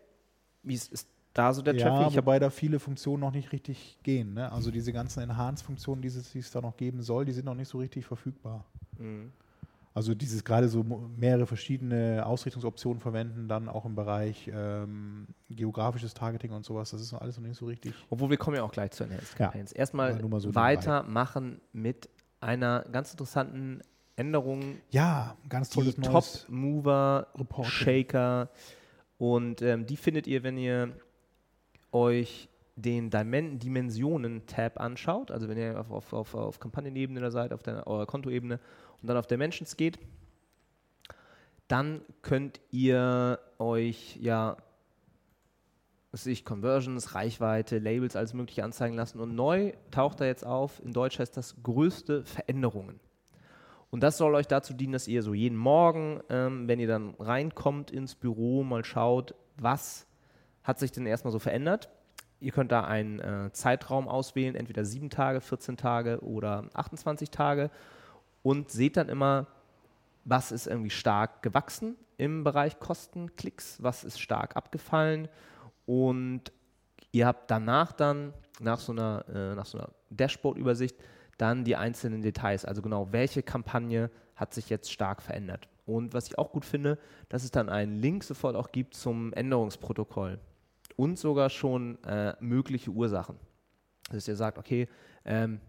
Wie 0.62 0.74
ist, 0.74 0.92
ist 0.92 1.08
da 1.32 1.52
so 1.52 1.62
der 1.62 1.74
ja, 1.74 1.88
Traffic? 1.88 2.10
Ich 2.10 2.16
hab, 2.16 2.26
wobei 2.26 2.38
da 2.38 2.50
viele 2.50 2.78
Funktionen 2.78 3.20
noch 3.20 3.32
nicht 3.32 3.52
richtig 3.52 3.98
gehen. 4.02 4.34
Ne? 4.34 4.50
Also 4.52 4.70
diese 4.70 4.92
ganzen 4.92 5.20
Enhance-Funktionen, 5.20 6.02
die 6.02 6.08
es, 6.08 6.32
die 6.32 6.38
es 6.38 6.50
da 6.50 6.60
noch 6.60 6.76
geben 6.76 7.02
soll, 7.02 7.24
die 7.24 7.32
sind 7.32 7.46
noch 7.46 7.54
nicht 7.54 7.68
so 7.68 7.78
richtig 7.78 8.06
verfügbar. 8.06 8.64
Mhm. 8.98 9.32
Also 9.92 10.14
dieses 10.14 10.44
gerade 10.44 10.68
so 10.68 10.84
mehrere 11.16 11.46
verschiedene 11.46 12.24
Ausrichtungsoptionen 12.24 13.00
verwenden, 13.00 13.48
dann 13.48 13.68
auch 13.68 13.84
im 13.84 13.96
Bereich 13.96 14.48
ähm, 14.52 15.26
geografisches 15.48 16.14
Targeting 16.14 16.52
und 16.52 16.64
sowas, 16.64 16.90
das 16.90 17.00
ist 17.00 17.12
alles 17.12 17.38
noch 17.38 17.46
nicht 17.46 17.58
so 17.58 17.66
richtig. 17.66 17.94
Obwohl 18.08 18.30
wir 18.30 18.36
kommen 18.36 18.56
ja 18.56 18.62
auch 18.62 18.70
gleich 18.70 18.92
zu 18.92 19.04
Ja. 19.04 19.18
Campaigns. 19.36 19.72
Erstmal 19.72 20.12
Aber 20.12 20.20
nur 20.20 20.30
mal 20.30 20.40
so 20.40 20.54
weitermachen 20.54 21.60
mit 21.72 22.08
einer 22.40 22.84
ganz 22.92 23.10
interessanten 23.10 23.80
Änderung. 24.14 24.76
Ja, 24.90 25.36
ganz 25.48 25.70
Die 25.70 25.74
tolles 25.80 25.96
Top 25.96 26.12
neues 26.12 26.46
Mover, 26.48 27.26
Reporting. 27.36 27.70
Shaker. 27.70 28.50
Und 29.18 29.60
ähm, 29.60 29.86
die 29.86 29.96
findet 29.96 30.26
ihr, 30.26 30.42
wenn 30.44 30.56
ihr 30.56 30.92
euch 31.90 32.48
den 32.76 33.10
Dimen 33.10 33.58
Dimensionen-Tab 33.58 34.80
anschaut. 34.80 35.30
Also 35.30 35.48
wenn 35.48 35.58
ihr 35.58 35.78
auf, 35.78 35.90
auf, 35.90 36.12
auf, 36.12 36.34
auf 36.34 36.60
Kampagnenebene 36.60 37.20
da 37.20 37.30
seid, 37.30 37.52
auf 37.52 37.62
der 37.62 37.86
eurer 37.86 38.06
Kontoebene 38.06 38.60
und 39.00 39.08
dann 39.08 39.16
auf 39.16 39.26
Dimensions 39.26 39.76
geht, 39.76 39.98
dann 41.68 42.02
könnt 42.22 42.60
ihr 42.70 43.38
euch 43.58 44.16
ja 44.20 44.56
was 46.12 46.22
weiß 46.22 46.26
ich, 46.26 46.44
Conversions, 46.44 47.14
Reichweite, 47.14 47.78
Labels 47.78 48.16
alles 48.16 48.34
mögliche 48.34 48.64
anzeigen 48.64 48.96
lassen. 48.96 49.20
Und 49.20 49.34
neu 49.34 49.72
taucht 49.90 50.20
da 50.20 50.24
jetzt 50.24 50.44
auf, 50.44 50.82
in 50.84 50.92
Deutsch 50.92 51.18
heißt 51.18 51.36
das 51.36 51.62
größte 51.62 52.24
Veränderungen. 52.24 52.98
Und 53.90 54.02
das 54.02 54.18
soll 54.18 54.34
euch 54.34 54.46
dazu 54.46 54.74
dienen, 54.74 54.92
dass 54.92 55.08
ihr 55.08 55.22
so 55.22 55.34
jeden 55.34 55.56
Morgen, 55.56 56.20
ähm, 56.28 56.68
wenn 56.68 56.80
ihr 56.80 56.88
dann 56.88 57.14
reinkommt 57.18 57.90
ins 57.90 58.14
Büro, 58.14 58.62
mal 58.62 58.84
schaut, 58.84 59.34
was 59.56 60.06
hat 60.62 60.78
sich 60.78 60.92
denn 60.92 61.06
erstmal 61.06 61.32
so 61.32 61.38
verändert. 61.38 61.88
Ihr 62.40 62.52
könnt 62.52 62.72
da 62.72 62.84
einen 62.84 63.18
äh, 63.20 63.50
Zeitraum 63.52 64.08
auswählen, 64.08 64.54
entweder 64.54 64.84
7 64.84 65.10
Tage, 65.10 65.40
14 65.40 65.76
Tage 65.76 66.20
oder 66.20 66.64
28 66.74 67.30
Tage 67.30 67.70
und 68.42 68.70
seht 68.70 68.96
dann 68.96 69.08
immer, 69.08 69.46
was 70.24 70.52
ist 70.52 70.66
irgendwie 70.66 70.90
stark 70.90 71.42
gewachsen 71.42 71.96
im 72.16 72.44
Bereich 72.44 72.78
Kosten, 72.78 73.34
Klicks, 73.36 73.82
was 73.82 74.04
ist 74.04 74.20
stark 74.20 74.56
abgefallen 74.56 75.28
und 75.86 76.52
ihr 77.12 77.26
habt 77.26 77.50
danach 77.50 77.92
dann, 77.92 78.32
nach 78.60 78.78
so 78.78 78.92
einer, 78.92 79.24
äh, 79.28 79.64
so 79.64 79.78
einer 79.78 79.90
Dashboard-Übersicht, 80.10 80.96
dann 81.38 81.64
die 81.64 81.76
einzelnen 81.76 82.20
Details, 82.20 82.64
also 82.64 82.82
genau, 82.82 83.12
welche 83.12 83.42
Kampagne 83.42 84.10
hat 84.36 84.52
sich 84.52 84.68
jetzt 84.68 84.92
stark 84.92 85.22
verändert. 85.22 85.68
Und 85.86 86.14
was 86.14 86.26
ich 86.26 86.38
auch 86.38 86.52
gut 86.52 86.64
finde, 86.64 86.98
dass 87.28 87.44
es 87.44 87.50
dann 87.50 87.68
einen 87.68 87.98
Link 87.98 88.22
sofort 88.24 88.54
auch 88.54 88.70
gibt 88.70 88.94
zum 88.94 89.32
Änderungsprotokoll 89.32 90.38
und 90.96 91.18
sogar 91.18 91.50
schon 91.50 92.02
äh, 92.04 92.34
mögliche 92.40 92.90
Ursachen. 92.90 93.36
Dass 94.10 94.28
ihr 94.28 94.36
sagt, 94.36 94.58
okay, 94.58 94.88
ähm, 95.24 95.60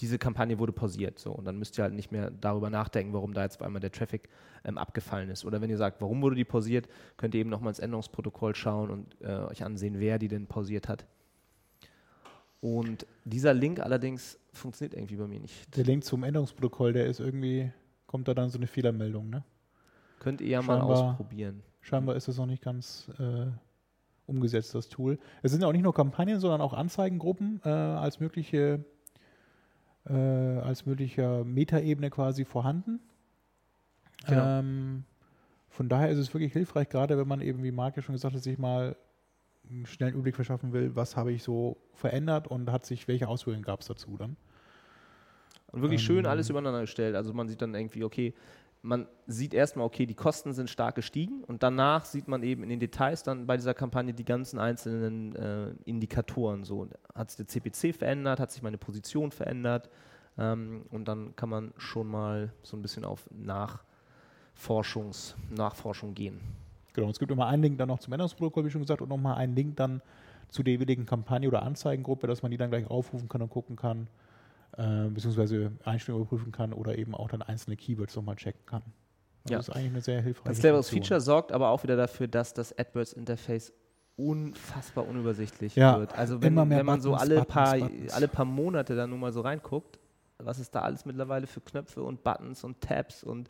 diese 0.00 0.18
Kampagne 0.18 0.58
wurde 0.58 0.72
pausiert. 0.72 1.18
So, 1.18 1.32
und 1.32 1.44
dann 1.44 1.58
müsst 1.58 1.78
ihr 1.78 1.84
halt 1.84 1.94
nicht 1.94 2.10
mehr 2.10 2.30
darüber 2.30 2.70
nachdenken, 2.70 3.12
warum 3.12 3.34
da 3.34 3.42
jetzt 3.42 3.56
auf 3.60 3.66
einmal 3.66 3.80
der 3.80 3.92
Traffic 3.92 4.28
ähm, 4.64 4.78
abgefallen 4.78 5.30
ist. 5.30 5.44
Oder 5.44 5.60
wenn 5.60 5.70
ihr 5.70 5.76
sagt, 5.76 6.00
warum 6.00 6.22
wurde 6.22 6.36
die 6.36 6.44
pausiert, 6.44 6.88
könnt 7.16 7.34
ihr 7.34 7.40
eben 7.40 7.50
nochmal 7.50 7.70
ins 7.70 7.78
Änderungsprotokoll 7.78 8.54
schauen 8.54 8.90
und 8.90 9.16
äh, 9.20 9.26
euch 9.26 9.64
ansehen, 9.64 10.00
wer 10.00 10.18
die 10.18 10.28
denn 10.28 10.46
pausiert 10.46 10.88
hat. 10.88 11.06
Und 12.60 13.06
dieser 13.24 13.54
Link 13.54 13.80
allerdings 13.80 14.38
funktioniert 14.52 14.94
irgendwie 14.94 15.16
bei 15.16 15.26
mir 15.26 15.40
nicht. 15.40 15.76
Der 15.76 15.84
Link 15.84 16.04
zum 16.04 16.22
Änderungsprotokoll, 16.22 16.92
der 16.92 17.06
ist 17.06 17.20
irgendwie, 17.20 17.72
kommt 18.06 18.28
da 18.28 18.34
dann 18.34 18.50
so 18.50 18.58
eine 18.58 18.68
Fehlermeldung, 18.68 19.30
ne? 19.30 19.44
Könnt 20.20 20.40
ihr 20.40 20.48
ja 20.48 20.62
mal 20.62 20.78
Scheinbar- 20.78 21.10
ausprobieren. 21.10 21.62
Scheinbar 21.80 22.14
ist 22.14 22.28
das 22.28 22.36
noch 22.36 22.46
nicht 22.46 22.62
ganz 22.62 23.10
äh, 23.18 23.46
umgesetzt, 24.26 24.74
das 24.76 24.88
Tool. 24.88 25.18
Es 25.42 25.50
sind 25.50 25.62
ja 25.62 25.66
auch 25.66 25.72
nicht 25.72 25.82
nur 25.82 25.92
Kampagnen, 25.92 26.38
sondern 26.38 26.60
auch 26.60 26.72
Anzeigengruppen 26.72 27.60
äh, 27.64 27.68
als 27.68 28.20
mögliche 28.20 28.84
äh, 30.08 30.12
als 30.12 30.86
möglicher 30.86 31.44
Metaebene 31.44 32.10
quasi 32.10 32.44
vorhanden. 32.44 33.00
Genau. 34.26 34.58
Ähm, 34.58 35.04
von 35.68 35.88
daher 35.88 36.10
ist 36.10 36.18
es 36.18 36.32
wirklich 36.34 36.52
hilfreich, 36.52 36.88
gerade 36.88 37.16
wenn 37.18 37.26
man 37.26 37.40
eben, 37.40 37.62
wie 37.62 37.72
Marc 37.72 37.96
ja 37.96 38.02
schon 38.02 38.14
gesagt 38.14 38.34
hat, 38.34 38.42
sich 38.42 38.58
mal 38.58 38.96
einen 39.68 39.86
schnellen 39.86 40.14
Überblick 40.14 40.34
verschaffen 40.34 40.72
will, 40.72 40.94
was 40.94 41.16
habe 41.16 41.32
ich 41.32 41.42
so 41.42 41.78
verändert 41.94 42.48
und 42.48 42.70
hat 42.70 42.84
sich, 42.84 43.08
welche 43.08 43.28
Auswirkungen 43.28 43.64
gab 43.64 43.80
es 43.80 43.86
dazu 43.86 44.16
dann. 44.16 44.36
Und 45.68 45.80
wirklich 45.80 46.02
schön 46.02 46.24
Ähm, 46.24 46.26
alles 46.26 46.50
übereinander 46.50 46.82
gestellt. 46.82 47.16
Also 47.16 47.32
man 47.32 47.48
sieht 47.48 47.62
dann 47.62 47.74
irgendwie, 47.74 48.04
okay, 48.04 48.34
man 48.82 49.06
sieht 49.28 49.54
erstmal, 49.54 49.86
okay, 49.86 50.06
die 50.06 50.14
Kosten 50.14 50.52
sind 50.52 50.68
stark 50.68 50.96
gestiegen 50.96 51.44
und 51.44 51.62
danach 51.62 52.04
sieht 52.04 52.26
man 52.26 52.42
eben 52.42 52.64
in 52.64 52.68
den 52.68 52.80
Details 52.80 53.22
dann 53.22 53.46
bei 53.46 53.56
dieser 53.56 53.74
Kampagne 53.74 54.12
die 54.12 54.24
ganzen 54.24 54.58
einzelnen 54.58 55.36
äh, 55.36 55.70
Indikatoren. 55.84 56.64
So 56.64 56.88
hat 57.14 57.30
sich 57.30 57.36
der 57.36 57.46
CPC 57.46 57.94
verändert, 57.96 58.40
hat 58.40 58.50
sich 58.50 58.60
meine 58.60 58.78
Position 58.78 59.30
verändert 59.30 59.88
ähm, 60.36 60.84
und 60.90 61.06
dann 61.06 61.36
kann 61.36 61.48
man 61.48 61.72
schon 61.76 62.08
mal 62.08 62.52
so 62.62 62.76
ein 62.76 62.82
bisschen 62.82 63.04
auf 63.04 63.30
Nachforschungs, 63.30 65.36
Nachforschung 65.50 66.14
gehen. 66.14 66.40
Genau, 66.92 67.08
es 67.08 67.20
gibt 67.20 67.30
immer 67.30 67.46
einen 67.46 67.62
Link 67.62 67.78
dann 67.78 67.88
noch 67.88 68.00
zum 68.00 68.12
Änderungsprotokoll, 68.12 68.64
wie 68.64 68.70
schon 68.70 68.82
gesagt, 68.82 69.00
und 69.00 69.08
nochmal 69.08 69.36
einen 69.36 69.54
Link 69.54 69.76
dann 69.76 70.02
zu 70.48 70.64
der 70.64 70.74
jeweiligen 70.74 71.06
Kampagne 71.06 71.48
oder 71.48 71.62
Anzeigengruppe, 71.62 72.26
dass 72.26 72.42
man 72.42 72.50
die 72.50 72.56
dann 72.56 72.70
gleich 72.70 72.90
aufrufen 72.90 73.28
kann 73.28 73.42
und 73.42 73.48
gucken 73.48 73.76
kann, 73.76 74.08
äh, 74.76 75.08
beziehungsweise 75.08 75.72
Einstellungen 75.84 76.26
überprüfen 76.26 76.52
kann 76.52 76.72
oder 76.72 76.96
eben 76.98 77.14
auch 77.14 77.28
dann 77.28 77.42
einzelne 77.42 77.76
Keywords 77.76 78.16
nochmal 78.16 78.36
checken 78.36 78.64
kann. 78.66 78.82
Also 79.44 79.52
Ja. 79.52 79.58
Das 79.58 79.68
ist 79.68 79.74
eigentlich 79.74 79.92
eine 79.92 80.00
sehr 80.00 80.22
hilfreiche 80.22 80.44
Ganz 80.46 80.60
cleveres. 80.60 80.88
Feature 80.88 81.20
sorgt 81.20 81.52
aber 81.52 81.68
auch 81.70 81.82
wieder 81.82 81.96
dafür, 81.96 82.28
dass 82.28 82.54
das 82.54 82.76
AdWords-Interface 82.78 83.72
unfassbar 84.16 85.08
unübersichtlich 85.08 85.74
Ja, 85.74 85.98
wird. 85.98 86.16
Also 86.16 86.42
wenn, 86.42 86.54
wenn 86.56 86.86
man 86.86 87.00
so 87.00 87.10
Buttons, 87.10 87.22
alle, 87.22 87.34
Buttons, 87.40 87.52
paar, 87.54 87.78
Buttons. 87.78 88.12
alle 88.12 88.28
paar 88.28 88.44
Monate 88.44 88.94
da 88.94 89.06
nur 89.06 89.18
mal 89.18 89.32
so 89.32 89.40
reinguckt, 89.40 89.98
was 90.38 90.58
es 90.58 90.70
da 90.70 90.80
alles 90.82 91.04
mittlerweile 91.04 91.46
für 91.46 91.60
Knöpfe 91.60 92.02
und 92.02 92.22
Buttons 92.22 92.62
und 92.62 92.80
Tabs 92.80 93.24
und, 93.24 93.48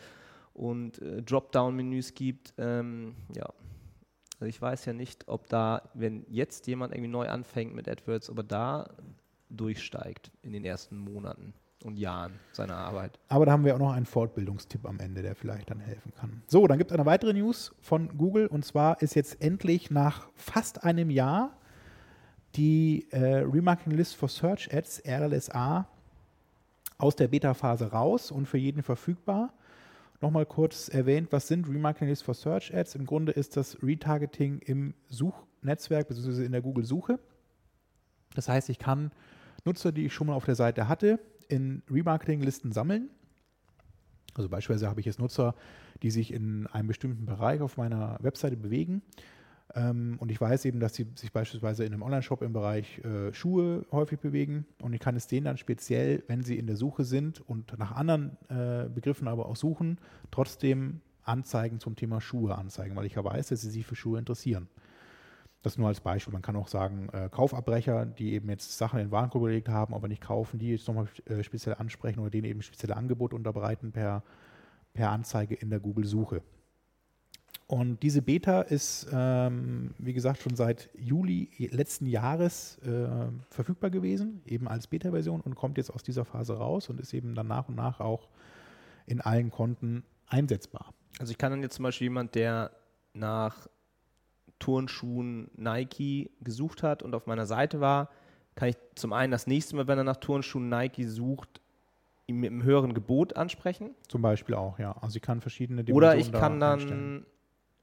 und 0.54 1.00
äh, 1.02 1.22
Dropdown-Menüs 1.22 2.14
gibt, 2.14 2.54
ähm, 2.58 3.14
ja, 3.36 3.46
Also 4.34 4.46
ich 4.46 4.60
weiß 4.62 4.84
ja 4.86 4.92
nicht, 4.92 5.28
ob 5.28 5.48
da, 5.48 5.90
wenn 5.94 6.24
jetzt 6.28 6.66
jemand 6.68 6.92
irgendwie 6.94 7.10
neu 7.10 7.28
anfängt 7.28 7.74
mit 7.74 7.88
AdWords, 7.88 8.30
ob 8.30 8.38
er 8.38 8.44
da 8.44 8.90
durchsteigt 9.56 10.30
in 10.42 10.52
den 10.52 10.64
ersten 10.64 10.98
Monaten 10.98 11.54
und 11.84 11.98
Jahren 11.98 12.38
seiner 12.52 12.76
Arbeit. 12.76 13.18
Aber 13.28 13.46
da 13.46 13.52
haben 13.52 13.64
wir 13.64 13.74
auch 13.74 13.80
noch 13.80 13.92
einen 13.92 14.06
Fortbildungstipp 14.06 14.86
am 14.86 15.00
Ende, 15.00 15.22
der 15.22 15.34
vielleicht 15.34 15.70
dann 15.70 15.80
helfen 15.80 16.12
kann. 16.14 16.42
So, 16.46 16.66
dann 16.66 16.78
gibt 16.78 16.90
es 16.90 16.94
eine 16.94 17.06
weitere 17.06 17.32
News 17.32 17.74
von 17.80 18.16
Google 18.16 18.46
und 18.46 18.64
zwar 18.64 19.02
ist 19.02 19.14
jetzt 19.14 19.42
endlich 19.42 19.90
nach 19.90 20.28
fast 20.34 20.84
einem 20.84 21.10
Jahr 21.10 21.56
die 22.56 23.06
äh, 23.10 23.38
Remarketing 23.38 23.92
List 23.92 24.16
for 24.16 24.28
Search 24.28 24.72
Ads, 24.72 25.02
RLSA, 25.06 25.88
aus 26.98 27.16
der 27.16 27.28
Beta-Phase 27.28 27.90
raus 27.90 28.30
und 28.30 28.46
für 28.46 28.58
jeden 28.58 28.82
verfügbar. 28.82 29.52
Nochmal 30.20 30.46
kurz 30.46 30.88
erwähnt, 30.88 31.32
was 31.32 31.48
sind 31.48 31.68
Remarketing 31.68 32.08
List 32.08 32.22
for 32.22 32.34
Search 32.34 32.72
Ads? 32.72 32.94
Im 32.94 33.06
Grunde 33.06 33.32
ist 33.32 33.56
das 33.56 33.82
Retargeting 33.82 34.60
im 34.60 34.94
Suchnetzwerk 35.08 36.06
bzw. 36.06 36.44
in 36.44 36.52
der 36.52 36.62
Google-Suche. 36.62 37.18
Das 38.34 38.48
heißt, 38.48 38.68
ich 38.68 38.78
kann 38.78 39.10
Nutzer, 39.64 39.92
die 39.92 40.06
ich 40.06 40.14
schon 40.14 40.26
mal 40.26 40.34
auf 40.34 40.44
der 40.44 40.54
Seite 40.54 40.88
hatte, 40.88 41.20
in 41.48 41.82
Remarketing-Listen 41.90 42.72
sammeln. 42.72 43.10
Also 44.34 44.48
beispielsweise 44.48 44.88
habe 44.88 45.00
ich 45.00 45.06
jetzt 45.06 45.18
Nutzer, 45.18 45.54
die 46.02 46.10
sich 46.10 46.32
in 46.32 46.66
einem 46.68 46.88
bestimmten 46.88 47.26
Bereich 47.26 47.60
auf 47.60 47.76
meiner 47.76 48.18
Webseite 48.20 48.56
bewegen. 48.56 49.02
Ähm, 49.74 50.16
und 50.18 50.30
ich 50.30 50.40
weiß 50.40 50.64
eben, 50.64 50.80
dass 50.80 50.94
sie 50.94 51.06
sich 51.14 51.32
beispielsweise 51.32 51.84
in 51.84 51.92
einem 51.92 52.02
Online-Shop 52.02 52.42
im 52.42 52.52
Bereich 52.52 52.98
äh, 53.04 53.32
Schuhe 53.32 53.86
häufig 53.92 54.18
bewegen. 54.18 54.66
Und 54.80 54.92
ich 54.92 55.00
kann 55.00 55.16
es 55.16 55.26
denen 55.26 55.44
dann 55.44 55.58
speziell, 55.58 56.22
wenn 56.26 56.42
sie 56.42 56.58
in 56.58 56.66
der 56.66 56.76
Suche 56.76 57.04
sind 57.04 57.40
und 57.40 57.78
nach 57.78 57.92
anderen 57.92 58.36
äh, 58.48 58.88
Begriffen 58.88 59.28
aber 59.28 59.46
auch 59.46 59.56
suchen, 59.56 59.98
trotzdem 60.30 61.00
Anzeigen 61.24 61.78
zum 61.78 61.94
Thema 61.94 62.20
Schuhe 62.20 62.56
anzeigen, 62.56 62.96
weil 62.96 63.06
ich 63.06 63.14
ja 63.14 63.24
weiß, 63.24 63.48
dass 63.48 63.60
sie 63.60 63.70
sich 63.70 63.86
für 63.86 63.94
Schuhe 63.96 64.18
interessieren. 64.18 64.68
Das 65.62 65.78
nur 65.78 65.88
als 65.88 66.00
Beispiel. 66.00 66.32
Man 66.32 66.42
kann 66.42 66.56
auch 66.56 66.68
sagen, 66.68 67.08
äh, 67.12 67.28
Kaufabbrecher, 67.30 68.04
die 68.04 68.32
eben 68.32 68.48
jetzt 68.50 68.76
Sachen 68.76 68.98
in 68.98 69.06
den 69.06 69.12
Warenkorb 69.12 69.44
gelegt 69.44 69.68
haben, 69.68 69.94
aber 69.94 70.08
nicht 70.08 70.20
kaufen, 70.20 70.58
die 70.58 70.70
jetzt 70.70 70.88
nochmal 70.88 71.06
äh, 71.26 71.42
speziell 71.44 71.76
ansprechen 71.76 72.18
oder 72.18 72.30
denen 72.30 72.46
eben 72.46 72.62
spezielle 72.62 72.96
Angebote 72.96 73.36
unterbreiten 73.36 73.92
per, 73.92 74.24
per 74.92 75.10
Anzeige 75.10 75.54
in 75.54 75.70
der 75.70 75.78
Google-Suche. 75.78 76.42
Und 77.68 78.02
diese 78.02 78.20
Beta 78.20 78.60
ist, 78.60 79.08
ähm, 79.12 79.94
wie 79.98 80.12
gesagt, 80.12 80.42
schon 80.42 80.56
seit 80.56 80.90
Juli 80.94 81.48
letzten 81.70 82.06
Jahres 82.06 82.76
äh, 82.78 83.08
verfügbar 83.48 83.88
gewesen, 83.88 84.42
eben 84.44 84.68
als 84.68 84.88
Beta-Version 84.88 85.40
und 85.40 85.54
kommt 85.54 85.78
jetzt 85.78 85.90
aus 85.90 86.02
dieser 86.02 86.24
Phase 86.24 86.54
raus 86.58 86.90
und 86.90 87.00
ist 87.00 87.14
eben 87.14 87.34
dann 87.34 87.46
nach 87.46 87.68
und 87.68 87.76
nach 87.76 88.00
auch 88.00 88.28
in 89.06 89.20
allen 89.20 89.50
Konten 89.50 90.02
einsetzbar. 90.26 90.92
Also 91.18 91.30
ich 91.30 91.38
kann 91.38 91.50
dann 91.50 91.62
jetzt 91.62 91.76
zum 91.76 91.84
Beispiel 91.84 92.06
jemand, 92.06 92.34
der 92.34 92.72
nach 93.14 93.68
Turnschuhen 94.62 95.50
Nike 95.56 96.30
gesucht 96.40 96.84
hat 96.84 97.02
und 97.02 97.16
auf 97.16 97.26
meiner 97.26 97.46
Seite 97.46 97.80
war, 97.80 98.10
kann 98.54 98.68
ich 98.68 98.76
zum 98.94 99.12
einen 99.12 99.32
das 99.32 99.48
nächste 99.48 99.74
Mal, 99.74 99.88
wenn 99.88 99.98
er 99.98 100.04
nach 100.04 100.18
Turnschuhen 100.18 100.68
Nike 100.68 101.04
sucht, 101.04 101.60
ihn 102.28 102.36
mit 102.36 102.52
einem 102.52 102.62
höheren 102.62 102.94
Gebot 102.94 103.34
ansprechen. 103.36 103.90
Zum 104.06 104.22
Beispiel 104.22 104.54
auch, 104.54 104.78
ja. 104.78 104.92
Also 105.00 105.16
ich 105.16 105.22
kann 105.22 105.40
verschiedene 105.40 105.82
Oder 105.92 106.14
ich 106.14 106.30
kann 106.30 106.60
da 106.60 106.70
dann, 106.70 106.78
einstellen. 106.78 107.26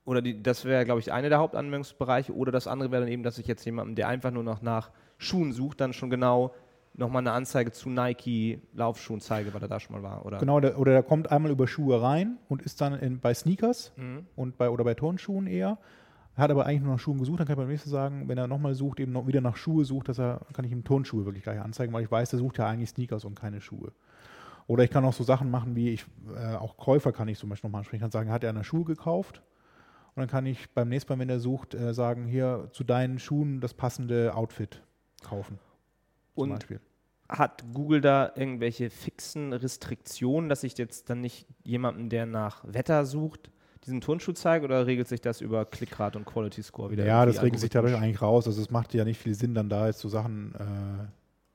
oder 0.05 0.21
die, 0.21 0.41
das 0.41 0.63
wäre, 0.63 0.85
glaube 0.85 1.01
ich, 1.01 1.11
eine 1.11 1.27
der 1.27 1.39
Hauptanwendungsbereiche. 1.39 2.33
Oder 2.33 2.53
das 2.53 2.65
andere 2.65 2.91
wäre 2.91 3.01
dann 3.01 3.11
eben, 3.11 3.23
dass 3.23 3.37
ich 3.39 3.47
jetzt 3.47 3.65
jemanden, 3.65 3.95
der 3.95 4.07
einfach 4.07 4.31
nur 4.31 4.43
noch 4.43 4.61
nach 4.61 4.91
Schuhen 5.17 5.51
sucht, 5.51 5.81
dann 5.81 5.91
schon 5.91 6.09
genau 6.09 6.53
nochmal 6.93 7.23
eine 7.23 7.33
Anzeige 7.33 7.73
zu 7.73 7.89
Nike 7.89 8.61
Laufschuhen 8.73 9.19
zeige, 9.19 9.53
weil 9.53 9.61
er 9.61 9.67
da 9.67 9.81
schon 9.81 9.97
mal 9.97 10.03
war. 10.03 10.25
Oder? 10.25 10.37
Genau, 10.37 10.61
der, 10.61 10.79
oder 10.79 10.93
der 10.93 11.03
kommt 11.03 11.29
einmal 11.29 11.51
über 11.51 11.67
Schuhe 11.67 12.01
rein 12.01 12.37
und 12.47 12.61
ist 12.61 12.79
dann 12.79 12.93
in, 12.93 13.19
bei 13.19 13.33
Sneakers 13.33 13.91
mhm. 13.97 14.27
und 14.37 14.57
bei, 14.57 14.69
oder 14.69 14.85
bei 14.85 14.93
Turnschuhen 14.93 15.45
eher 15.45 15.77
hat 16.39 16.52
aber 16.52 16.65
eigentlich 16.65 16.84
nur 16.84 16.93
nach 16.93 16.99
Schuhen 16.99 17.19
gesucht, 17.19 17.39
dann 17.39 17.47
kann 17.47 17.54
ich 17.54 17.60
beim 17.60 17.67
nächsten 17.67 17.89
sagen, 17.89 18.28
wenn 18.28 18.38
er 18.38 18.47
nochmal 18.47 18.75
sucht, 18.75 18.99
eben 18.99 19.12
noch 19.12 19.28
wieder 19.28 19.41
nach 19.41 19.58
Schuhe 19.58 19.86
sucht, 19.86 20.10
dass 20.10 20.19
er, 20.19 20.41
kann 20.54 20.65
ich 20.65 20.71
ihm 20.71 20.84
Turnschuhe 20.84 21.25
wirklich 21.25 21.43
gleich 21.43 21.60
anzeigen, 21.60 21.93
weil 21.93 22.04
ich 22.04 22.12
weiß, 22.12 22.30
der 22.30 22.39
sucht 22.39 22.58
ja 22.58 22.67
eigentlich 22.67 22.89
Sneakers 22.89 23.25
und 23.25 23.39
keine 23.39 23.62
Schuhe. 23.62 23.91
Oder 24.67 24.84
ich 24.84 24.91
kann 24.91 25.04
auch 25.04 25.13
so 25.13 25.23
Sachen 25.23 25.49
machen, 25.49 25.75
wie 25.75 25.89
ich, 25.89 26.06
äh, 26.36 26.56
auch 26.56 26.78
Käufer 26.78 27.12
kann 27.12 27.28
ich 27.28 27.39
zum 27.39 27.49
Beispiel 27.49 27.67
nochmal 27.67 27.80
ansprechen, 27.80 28.02
kann 28.02 28.12
sagen, 28.12 28.32
hat 28.32 28.43
er 28.43 28.52
eine 28.52 28.63
Schuhe 28.63 28.86
gekauft? 28.86 29.41
Und 30.15 30.21
dann 30.21 30.28
kann 30.28 30.45
ich 30.45 30.69
beim 30.71 30.89
nächsten 30.89 31.12
Mal, 31.12 31.19
wenn 31.19 31.30
er 31.30 31.39
sucht, 31.39 31.73
äh, 31.73 31.93
sagen, 31.93 32.25
hier 32.25 32.69
zu 32.71 32.84
deinen 32.84 33.19
Schuhen 33.19 33.62
das 33.62 33.73
passende 33.73 34.36
Outfit 34.36 34.84
kaufen. 35.23 35.60
Zum 36.36 36.43
und 36.43 36.49
Beispiel. 36.49 36.80
Hat 37.28 37.63
Google 37.73 38.02
da 38.02 38.32
irgendwelche 38.36 38.89
fixen 38.89 39.54
Restriktionen, 39.54 40.49
dass 40.49 40.63
ich 40.63 40.78
jetzt 40.78 41.10
dann 41.10 41.21
nicht 41.21 41.47
jemanden, 41.63 42.10
der 42.10 42.25
nach 42.25 42.63
Wetter 42.65 43.06
sucht, 43.06 43.52
diesen 43.85 44.01
Turnschuh 44.01 44.33
zeige 44.33 44.65
oder 44.65 44.85
regelt 44.85 45.07
sich 45.07 45.21
das 45.21 45.41
über 45.41 45.65
Klickrate 45.65 46.17
und 46.17 46.25
Quality 46.25 46.61
Score 46.63 46.91
wieder? 46.91 47.05
Ja, 47.05 47.25
das 47.25 47.41
regelt 47.41 47.59
sich 47.59 47.69
dadurch 47.69 47.95
eigentlich 47.95 48.21
raus. 48.21 48.47
Also 48.47 48.61
es 48.61 48.69
macht 48.69 48.93
ja 48.93 49.05
nicht 49.05 49.19
viel 49.19 49.33
Sinn, 49.33 49.53
dann 49.53 49.69
da 49.69 49.87
jetzt 49.87 49.99
so 49.99 50.09
Sachen, 50.09 50.53
äh, 50.55 51.05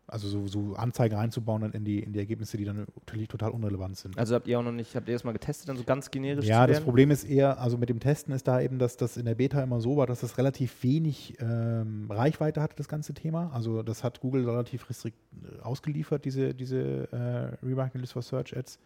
also 0.06 0.28
so, 0.28 0.46
so, 0.46 0.74
Anzeigen 0.74 1.16
reinzubauen 1.16 1.62
dann 1.62 1.72
in 1.72 1.84
die, 1.84 2.00
in 2.00 2.12
die 2.12 2.18
Ergebnisse, 2.18 2.56
die 2.56 2.64
dann 2.64 2.87
natürlich 2.94 3.28
total 3.28 3.50
unrelevant 3.50 3.96
sind. 3.96 4.18
Also 4.18 4.34
habt 4.34 4.46
ihr 4.46 4.58
auch 4.58 4.62
noch 4.62 4.72
nicht, 4.72 4.94
habt 4.96 5.08
ihr 5.08 5.14
das 5.14 5.24
mal 5.24 5.32
getestet, 5.32 5.68
dann 5.68 5.76
so 5.76 5.84
ganz 5.84 6.10
generisch 6.10 6.46
Ja, 6.46 6.66
das 6.66 6.80
Problem 6.80 7.10
ist 7.10 7.24
eher, 7.24 7.58
also 7.60 7.76
mit 7.78 7.88
dem 7.88 8.00
Testen 8.00 8.34
ist 8.34 8.48
da 8.48 8.60
eben, 8.60 8.78
dass 8.78 8.96
das 8.96 9.16
in 9.16 9.26
der 9.26 9.34
Beta 9.34 9.62
immer 9.62 9.80
so 9.80 9.96
war, 9.96 10.06
dass 10.06 10.20
das 10.20 10.38
relativ 10.38 10.82
wenig 10.82 11.37
ähm, 11.40 12.06
Reichweite 12.10 12.62
hatte, 12.62 12.76
das 12.76 12.88
ganze 12.88 13.14
Thema. 13.14 13.50
Also 13.52 13.82
das 13.82 14.04
hat 14.04 14.20
Google 14.20 14.48
relativ 14.48 14.88
restrikt 14.88 15.18
äh, 15.42 15.62
ausgeliefert, 15.62 16.24
diese, 16.24 16.54
diese 16.54 17.58
äh, 17.62 17.98
List 17.98 18.12
for 18.12 18.22
Search 18.22 18.56
Ads. 18.56 18.78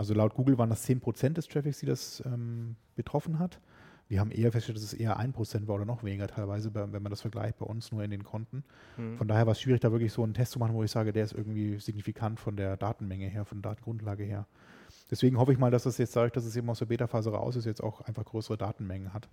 Also 0.00 0.14
laut 0.14 0.32
Google 0.32 0.56
waren 0.56 0.70
das 0.70 0.88
10% 0.88 1.34
des 1.34 1.46
Traffics, 1.46 1.80
die 1.80 1.84
das 1.84 2.22
ähm, 2.24 2.76
betroffen 2.96 3.38
hat. 3.38 3.60
Wir 4.08 4.18
haben 4.18 4.30
eher 4.30 4.50
festgestellt, 4.50 4.78
dass 4.78 4.94
es 4.94 4.94
eher 4.94 5.20
1% 5.20 5.68
war 5.68 5.74
oder 5.74 5.84
noch 5.84 6.02
weniger 6.02 6.26
teilweise, 6.26 6.74
wenn 6.74 7.02
man 7.02 7.10
das 7.10 7.20
vergleicht 7.20 7.58
bei 7.58 7.66
uns 7.66 7.92
nur 7.92 8.02
in 8.02 8.10
den 8.10 8.24
Konten. 8.24 8.64
Mhm. 8.96 9.18
Von 9.18 9.28
daher 9.28 9.44
war 9.44 9.52
es 9.52 9.60
schwierig, 9.60 9.82
da 9.82 9.92
wirklich 9.92 10.14
so 10.14 10.22
einen 10.22 10.32
Test 10.32 10.52
zu 10.52 10.58
machen, 10.58 10.74
wo 10.74 10.82
ich 10.82 10.90
sage, 10.90 11.12
der 11.12 11.24
ist 11.24 11.34
irgendwie 11.34 11.78
signifikant 11.80 12.40
von 12.40 12.56
der 12.56 12.78
Datenmenge 12.78 13.26
her, 13.26 13.44
von 13.44 13.60
der 13.60 13.72
Datengrundlage 13.72 14.24
her. 14.24 14.46
Deswegen 15.10 15.36
hoffe 15.36 15.52
ich 15.52 15.58
mal, 15.58 15.70
dass 15.70 15.82
das 15.82 15.98
jetzt 15.98 16.16
dadurch, 16.16 16.32
dass 16.32 16.46
es 16.46 16.56
eben 16.56 16.70
aus 16.70 16.78
der 16.78 16.86
Beta-Phase 16.86 17.30
raus 17.30 17.56
ist, 17.56 17.66
jetzt 17.66 17.82
auch 17.82 18.00
einfach 18.00 18.24
größere 18.24 18.56
Datenmengen 18.56 19.12
hat. 19.12 19.28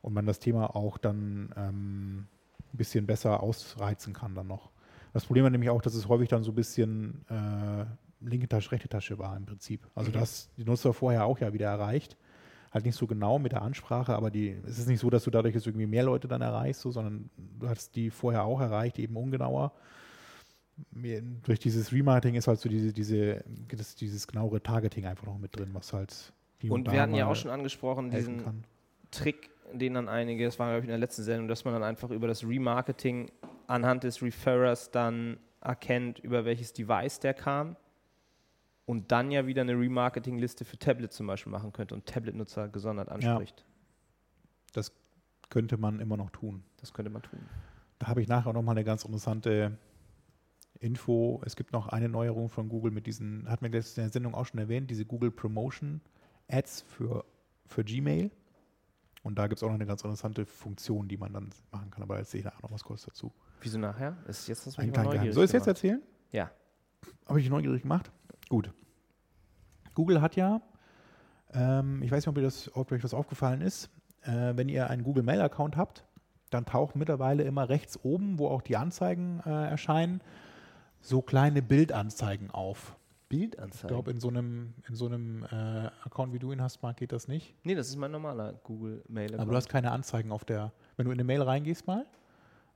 Und 0.00 0.14
man 0.14 0.26
das 0.26 0.38
Thema 0.38 0.76
auch 0.76 0.96
dann 0.96 1.52
ähm, 1.56 2.26
ein 2.72 2.76
bisschen 2.76 3.04
besser 3.08 3.42
ausreizen 3.42 4.12
kann 4.12 4.36
dann 4.36 4.46
noch. 4.46 4.70
Das 5.12 5.26
Problem 5.26 5.42
war 5.42 5.50
nämlich 5.50 5.70
auch, 5.70 5.82
dass 5.82 5.94
es 5.94 6.08
häufig 6.08 6.28
dann 6.28 6.44
so 6.44 6.52
ein 6.52 6.54
bisschen 6.54 7.24
äh, 7.28 7.84
linke 8.24 8.48
Tasche, 8.48 8.72
rechte 8.72 8.88
Tasche 8.88 9.18
war 9.18 9.36
im 9.36 9.46
Prinzip. 9.46 9.88
Also 9.94 10.10
mhm. 10.10 10.14
das 10.14 10.50
die 10.56 10.64
Nutzer 10.64 10.92
vorher 10.92 11.24
auch 11.24 11.38
ja 11.38 11.52
wieder 11.52 11.66
erreicht. 11.66 12.16
Halt 12.72 12.86
nicht 12.86 12.96
so 12.96 13.06
genau 13.06 13.38
mit 13.38 13.52
der 13.52 13.62
Ansprache, 13.62 14.14
aber 14.14 14.30
die, 14.30 14.56
es 14.66 14.78
ist 14.78 14.88
nicht 14.88 15.00
so, 15.00 15.10
dass 15.10 15.24
du 15.24 15.30
dadurch 15.30 15.54
jetzt 15.54 15.66
irgendwie 15.66 15.86
mehr 15.86 16.04
Leute 16.04 16.26
dann 16.26 16.40
erreichst, 16.40 16.80
so, 16.80 16.90
sondern 16.90 17.28
du 17.36 17.68
hast 17.68 17.94
die 17.96 18.08
vorher 18.08 18.44
auch 18.44 18.60
erreicht, 18.60 18.98
eben 18.98 19.14
ungenauer. 19.16 19.72
Durch 21.42 21.58
dieses 21.58 21.92
Remarketing 21.92 22.34
ist 22.34 22.48
halt 22.48 22.60
so 22.60 22.70
diese, 22.70 22.94
diese, 22.94 23.44
das, 23.68 23.94
dieses 23.94 24.26
genauere 24.26 24.62
Targeting 24.62 25.04
einfach 25.04 25.26
noch 25.26 25.36
mit 25.36 25.54
drin, 25.54 25.68
was 25.74 25.92
halt 25.92 26.32
und, 26.62 26.70
und 26.70 26.92
wir 26.92 27.02
hatten 27.02 27.14
ja 27.14 27.26
auch 27.26 27.36
schon 27.36 27.50
angesprochen, 27.50 28.10
diesen 28.10 28.42
kann. 28.42 28.64
Trick, 29.10 29.50
den 29.72 29.94
dann 29.94 30.08
einige, 30.08 30.44
das 30.44 30.58
war 30.58 30.68
glaube 30.68 30.78
ich 30.78 30.84
in 30.84 30.90
der 30.90 30.98
letzten 30.98 31.24
Sendung, 31.24 31.48
dass 31.48 31.64
man 31.64 31.74
dann 31.74 31.82
einfach 31.82 32.10
über 32.10 32.26
das 32.26 32.42
Remarketing 32.42 33.30
anhand 33.66 34.04
des 34.04 34.22
Referrers 34.22 34.90
dann 34.90 35.38
erkennt, 35.60 36.20
über 36.20 36.44
welches 36.44 36.72
Device 36.72 37.20
der 37.20 37.34
kam 37.34 37.76
und 38.86 39.12
dann 39.12 39.30
ja 39.30 39.46
wieder 39.46 39.62
eine 39.62 39.72
Remarketing-Liste 39.72 40.64
für 40.64 40.78
Tablet 40.78 41.12
zum 41.12 41.26
Beispiel 41.26 41.52
machen 41.52 41.72
könnte 41.72 41.94
und 41.94 42.06
Tablet-Nutzer 42.06 42.68
gesondert 42.68 43.08
anspricht. 43.08 43.60
Ja. 43.60 43.66
Das 44.72 44.92
könnte 45.50 45.76
man 45.76 46.00
immer 46.00 46.16
noch 46.16 46.30
tun. 46.30 46.64
Das 46.78 46.92
könnte 46.92 47.10
man 47.10 47.22
tun. 47.22 47.38
Da 47.98 48.08
habe 48.08 48.22
ich 48.22 48.28
nachher 48.28 48.52
noch 48.52 48.62
mal 48.62 48.72
eine 48.72 48.84
ganz 48.84 49.04
interessante 49.04 49.78
Info. 50.80 51.40
Es 51.44 51.54
gibt 51.54 51.72
noch 51.72 51.88
eine 51.88 52.08
Neuerung 52.08 52.48
von 52.48 52.68
Google 52.68 52.90
mit 52.90 53.06
diesen, 53.06 53.48
hat 53.48 53.62
mir 53.62 53.70
das 53.70 53.96
in 53.96 54.04
der 54.04 54.10
Sendung 54.10 54.34
auch 54.34 54.46
schon 54.46 54.58
erwähnt, 54.58 54.90
diese 54.90 55.04
Google 55.04 55.30
Promotion 55.30 56.00
Ads 56.48 56.82
für, 56.82 57.24
für 57.66 57.84
Gmail. 57.84 58.30
Und 59.22 59.38
da 59.38 59.46
gibt 59.46 59.58
es 59.58 59.62
auch 59.62 59.68
noch 59.68 59.76
eine 59.76 59.86
ganz 59.86 60.02
interessante 60.02 60.44
Funktion, 60.44 61.06
die 61.06 61.16
man 61.16 61.32
dann 61.32 61.50
machen 61.70 61.90
kann. 61.90 62.02
Aber 62.02 62.18
erzähle 62.18 62.40
ich 62.40 62.44
nachher 62.46 62.62
noch 62.62 62.72
was 62.72 62.82
kurz 62.82 63.04
dazu. 63.04 63.32
Wieso 63.60 63.78
nachher? 63.78 64.16
Ist 64.26 64.48
jetzt 64.48 64.66
das 64.66 64.74
Soll 64.74 64.84
ich 64.86 65.36
es 65.36 65.52
jetzt 65.52 65.68
erzählen? 65.68 66.02
Ja. 66.32 66.50
Habe 67.26 67.40
ich 67.40 67.48
neugierig 67.48 67.82
gemacht? 67.82 68.10
Gut. 68.52 68.70
Google 69.94 70.20
hat 70.20 70.36
ja, 70.36 70.60
ähm, 71.54 72.02
ich 72.02 72.10
weiß 72.10 72.26
nicht, 72.26 72.36
ob, 72.36 72.42
das, 72.42 72.76
ob, 72.76 72.92
euch 72.92 73.00
das 73.00 73.14
aufgefallen 73.14 73.62
ist, 73.62 73.88
äh, 74.24 74.54
wenn 74.54 74.68
ihr 74.68 74.90
einen 74.90 75.04
Google 75.04 75.22
Mail-Account 75.22 75.78
habt, 75.78 76.04
dann 76.50 76.66
taucht 76.66 76.94
mittlerweile 76.94 77.44
immer 77.44 77.70
rechts 77.70 77.98
oben, 78.02 78.38
wo 78.38 78.48
auch 78.48 78.60
die 78.60 78.76
Anzeigen 78.76 79.40
äh, 79.46 79.70
erscheinen, 79.70 80.20
so 81.00 81.22
kleine 81.22 81.62
Bildanzeigen 81.62 82.50
auf. 82.50 82.94
Bildanzeigen? 83.30 83.86
Ich 83.86 83.88
glaube, 83.88 84.10
in 84.10 84.20
so 84.20 84.28
einem, 84.28 84.74
in 84.86 84.96
so 84.96 85.06
einem 85.06 85.44
äh, 85.44 85.86
Account, 86.04 86.34
wie 86.34 86.38
du 86.38 86.52
ihn 86.52 86.60
hast, 86.60 86.82
Marc, 86.82 86.98
geht 86.98 87.12
das 87.12 87.28
nicht. 87.28 87.54
Nee, 87.64 87.74
das 87.74 87.88
ist 87.88 87.96
mein 87.96 88.10
normaler 88.10 88.52
Google 88.64 89.02
Mail-Account. 89.08 89.40
Aber 89.40 89.52
du 89.52 89.56
hast 89.56 89.70
keine 89.70 89.92
Anzeigen 89.92 90.30
auf 90.30 90.44
der, 90.44 90.74
wenn 90.98 91.06
du 91.06 91.10
in 91.10 91.16
eine 91.16 91.24
Mail 91.24 91.40
reingehst 91.40 91.86
mal, 91.86 92.04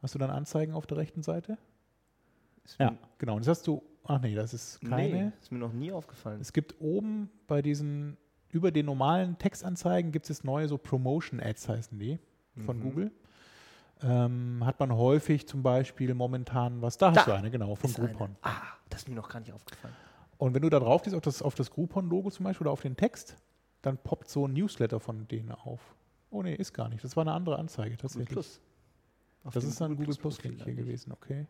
hast 0.01 0.15
du 0.15 0.19
dann 0.19 0.31
Anzeigen 0.31 0.73
auf 0.73 0.87
der 0.87 0.97
rechten 0.97 1.23
Seite? 1.23 1.59
Ja, 2.79 2.97
genau. 3.19 3.35
Und 3.35 3.47
das 3.47 3.59
hast 3.59 3.67
du 3.67 3.83
Ach 4.09 4.21
nee, 4.21 4.35
das 4.35 4.55
ist 4.55 4.81
keine. 4.81 5.25
Nee, 5.27 5.33
ist 5.41 5.51
mir 5.53 5.59
noch 5.59 5.73
nie 5.73 5.93
aufgefallen. 5.93 6.41
Es 6.41 6.53
gibt 6.53 6.75
oben 6.81 7.31
bei 7.47 7.63
diesen, 7.63 8.17
über 8.51 8.71
den 8.71 8.87
normalen 8.87 9.39
Textanzeigen 9.39 10.13
gibt 10.13 10.31
es 10.31 10.45
neue 10.45 10.69
so 10.69 10.79
Promotion-Ads 10.79 11.69
heißen 11.69 11.99
die. 11.99 12.19
von 12.65 12.79
Mhm. 12.79 12.83
Google. 12.83 13.11
Ähm, 14.03 14.63
hat 14.65 14.79
man 14.81 14.93
häufig 14.95 15.47
zum 15.49 15.63
Beispiel 15.63 16.15
momentan, 16.15 16.83
was 16.83 16.99
da, 16.99 17.11
Da 17.11 17.21
hast 17.21 17.29
du 17.29 17.33
eine, 17.33 17.51
genau, 17.51 17.75
von 17.75 17.91
Ist 17.91 17.99
eine. 17.99 18.09
Groupon. 18.09 18.37
Ah, 18.43 18.61
das 18.91 19.03
ist 19.03 19.09
mir 19.09 19.15
noch 19.15 19.29
gar 19.29 19.41
nicht 19.41 19.53
aufgefallen. 19.53 19.95
Und 20.39 20.55
wenn 20.55 20.61
du 20.63 20.69
da 20.69 20.79
drauf 20.79 21.03
gehst, 21.03 21.17
auf 21.17 21.23
das, 21.23 21.41
auf 21.41 21.55
das 21.55 21.71
Groupon-Logo 21.71 22.31
zum 22.31 22.45
Beispiel 22.45 22.67
oder 22.67 22.73
auf 22.73 22.83
den 22.83 22.97
Text, 22.97 23.37
dann 23.81 23.97
poppt 23.97 24.29
so 24.29 24.47
ein 24.47 24.53
Newsletter 24.53 25.01
von 25.01 25.27
denen 25.29 25.51
auf. 25.51 25.95
Oh 26.31 26.43
nee, 26.43 26.55
ist 26.55 26.75
gar 26.75 26.89
nicht. 26.91 27.03
Das 27.05 27.17
war 27.17 27.23
eine 27.23 27.33
andere 27.33 27.59
Anzeige 27.59 27.97
tatsächlich. 27.97 28.29
Plus. 28.29 28.61
Auf 29.45 29.55
Das 29.55 29.65
ist 29.65 29.81
dann 29.81 29.93
ein 29.93 29.97
Google 29.97 30.07
Plus 30.07 30.19
Plus 30.19 30.43
Link 30.43 30.59
Profil 30.59 30.75
hier 30.75 30.83
gewesen, 30.85 31.13
okay. 31.13 31.47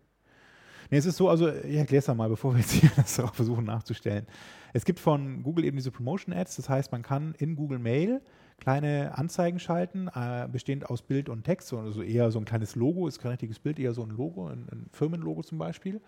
Nee, 0.91 0.99
es 0.99 1.07
ist 1.07 1.17
so, 1.17 1.29
also 1.29 1.49
ich 1.49 1.77
erkläre 1.77 1.99
es 2.01 2.15
mal, 2.15 2.29
bevor 2.29 2.55
wir 2.55 2.61
jetzt 2.61 2.73
hier 2.73 2.91
das 2.97 3.19
auch 3.21 3.35
versuchen 3.35 3.65
nachzustellen. 3.65 4.27
Es 4.73 4.85
gibt 4.85 5.01
von 5.01 5.43
Google 5.43 5.65
eben 5.65 5.77
diese 5.77 5.91
Promotion 5.91 6.35
Ads, 6.35 6.57
das 6.57 6.69
heißt, 6.69 6.93
man 6.93 7.03
kann 7.03 7.35
in 7.39 7.57
Google 7.57 7.79
Mail 7.79 8.21
kleine 8.59 9.17
Anzeigen 9.17 9.59
schalten, 9.59 10.09
äh, 10.15 10.49
bestehend 10.51 10.89
aus 10.89 11.03
Bild 11.03 11.29
und 11.29 11.45
Text, 11.45 11.69
so- 11.69 11.79
also 11.79 12.03
eher 12.03 12.31
so 12.31 12.39
ein 12.39 12.45
kleines 12.45 12.75
Logo, 12.75 13.07
ist 13.07 13.19
kein 13.21 13.33
richtiges 13.33 13.59
Bild, 13.59 13.79
eher 13.79 13.93
so 13.93 14.03
ein 14.03 14.11
Logo, 14.11 14.47
ein, 14.49 14.67
ein 14.73 14.87
Firmenlogo 14.93 15.43
zum 15.43 15.59
Beispiel. 15.59 16.01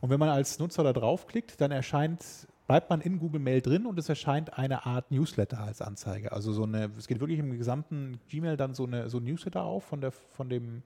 Und 0.00 0.10
wenn 0.10 0.18
man 0.18 0.28
als 0.28 0.58
Nutzer 0.58 0.82
da 0.82 0.92
draufklickt, 0.92 1.60
dann 1.60 1.70
erscheint, 1.70 2.24
bleibt 2.66 2.90
man 2.90 3.00
in 3.00 3.18
Google 3.20 3.40
Mail 3.40 3.60
drin 3.60 3.86
und 3.86 3.98
es 4.00 4.08
erscheint 4.08 4.58
eine 4.58 4.84
Art 4.84 5.12
Newsletter 5.12 5.60
als 5.60 5.80
Anzeige. 5.80 6.32
Also 6.32 6.52
so 6.52 6.64
eine, 6.64 6.90
es 6.98 7.06
geht 7.06 7.20
wirklich 7.20 7.38
im 7.38 7.56
gesamten 7.56 8.18
Gmail 8.28 8.56
dann 8.56 8.74
so 8.74 8.84
eine 8.84 9.08
so 9.10 9.18
ein 9.18 9.24
Newsletter 9.24 9.62
auf 9.62 9.84
von 9.84 10.00
der 10.00 10.10
von 10.10 10.48
dem 10.48 10.82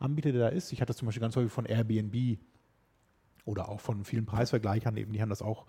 Anbieter, 0.00 0.32
der 0.32 0.40
da 0.42 0.48
ist. 0.48 0.72
Ich 0.72 0.80
hatte 0.80 0.88
das 0.88 0.98
zum 0.98 1.06
Beispiel 1.06 1.22
ganz 1.22 1.34
häufig 1.36 1.50
von 1.52 1.64
Airbnb 1.64 2.38
oder 3.48 3.68
auch 3.68 3.80
von 3.80 4.04
vielen 4.04 4.26
Preisvergleichern 4.26 4.96
eben, 4.96 5.12
die 5.12 5.22
haben 5.22 5.30
das 5.30 5.42
auch 5.42 5.66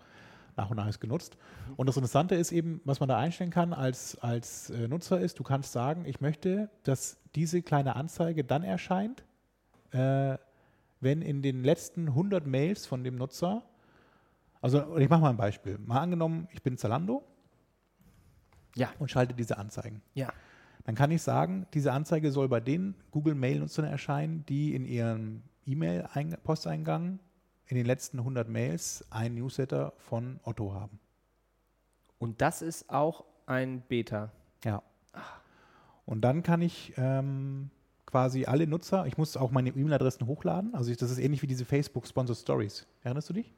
nach 0.56 0.70
und 0.70 0.76
nach 0.76 1.00
genutzt. 1.00 1.38
Und 1.76 1.88
das 1.88 1.96
Interessante 1.96 2.34
ist 2.34 2.52
eben, 2.52 2.80
was 2.84 3.00
man 3.00 3.08
da 3.08 3.16
einstellen 3.18 3.50
kann 3.50 3.72
als, 3.72 4.18
als 4.18 4.70
äh, 4.70 4.86
Nutzer 4.86 5.18
ist, 5.20 5.38
du 5.38 5.42
kannst 5.42 5.72
sagen, 5.72 6.04
ich 6.04 6.20
möchte, 6.20 6.70
dass 6.82 7.18
diese 7.34 7.62
kleine 7.62 7.96
Anzeige 7.96 8.44
dann 8.44 8.62
erscheint, 8.62 9.24
äh, 9.92 10.36
wenn 11.00 11.22
in 11.22 11.40
den 11.40 11.64
letzten 11.64 12.08
100 12.08 12.46
Mails 12.46 12.86
von 12.86 13.02
dem 13.02 13.16
Nutzer, 13.16 13.62
also 14.60 14.98
ich 14.98 15.08
mache 15.08 15.22
mal 15.22 15.30
ein 15.30 15.38
Beispiel. 15.38 15.78
Mal 15.78 16.00
angenommen, 16.00 16.46
ich 16.52 16.62
bin 16.62 16.76
Zalando 16.76 17.24
Ja. 18.76 18.90
und 18.98 19.10
schalte 19.10 19.34
diese 19.34 19.56
Anzeigen. 19.56 20.02
Ja. 20.12 20.30
Dann 20.84 20.94
kann 20.94 21.10
ich 21.10 21.22
sagen, 21.22 21.66
diese 21.72 21.92
Anzeige 21.92 22.30
soll 22.30 22.48
bei 22.48 22.60
den 22.60 22.94
Google-Mail-Nutzern 23.12 23.86
erscheinen, 23.86 24.44
die 24.46 24.74
in 24.74 24.84
ihrem 24.84 25.42
E-Mail-Posteingang 25.64 27.18
in 27.70 27.76
den 27.76 27.86
letzten 27.86 28.18
100 28.18 28.48
Mails 28.48 29.04
ein 29.10 29.36
Newsletter 29.36 29.92
von 29.96 30.40
Otto 30.42 30.74
haben. 30.74 30.98
Und 32.18 32.40
das 32.40 32.62
ist 32.62 32.90
auch 32.90 33.24
ein 33.46 33.82
Beta. 33.82 34.32
Ja. 34.64 34.82
Und 36.04 36.22
dann 36.22 36.42
kann 36.42 36.62
ich 36.62 36.92
ähm, 36.96 37.70
quasi 38.06 38.44
alle 38.44 38.66
Nutzer, 38.66 39.06
ich 39.06 39.16
muss 39.16 39.36
auch 39.36 39.52
meine 39.52 39.70
E-Mail-Adressen 39.70 40.26
hochladen. 40.26 40.74
Also 40.74 40.90
ich, 40.90 40.96
das 40.96 41.12
ist 41.12 41.18
ähnlich 41.18 41.42
wie 41.42 41.46
diese 41.46 41.64
Facebook 41.64 42.08
Sponsored 42.08 42.38
Stories. 42.38 42.88
Erinnerst 43.04 43.30
du 43.30 43.34
dich? 43.34 43.54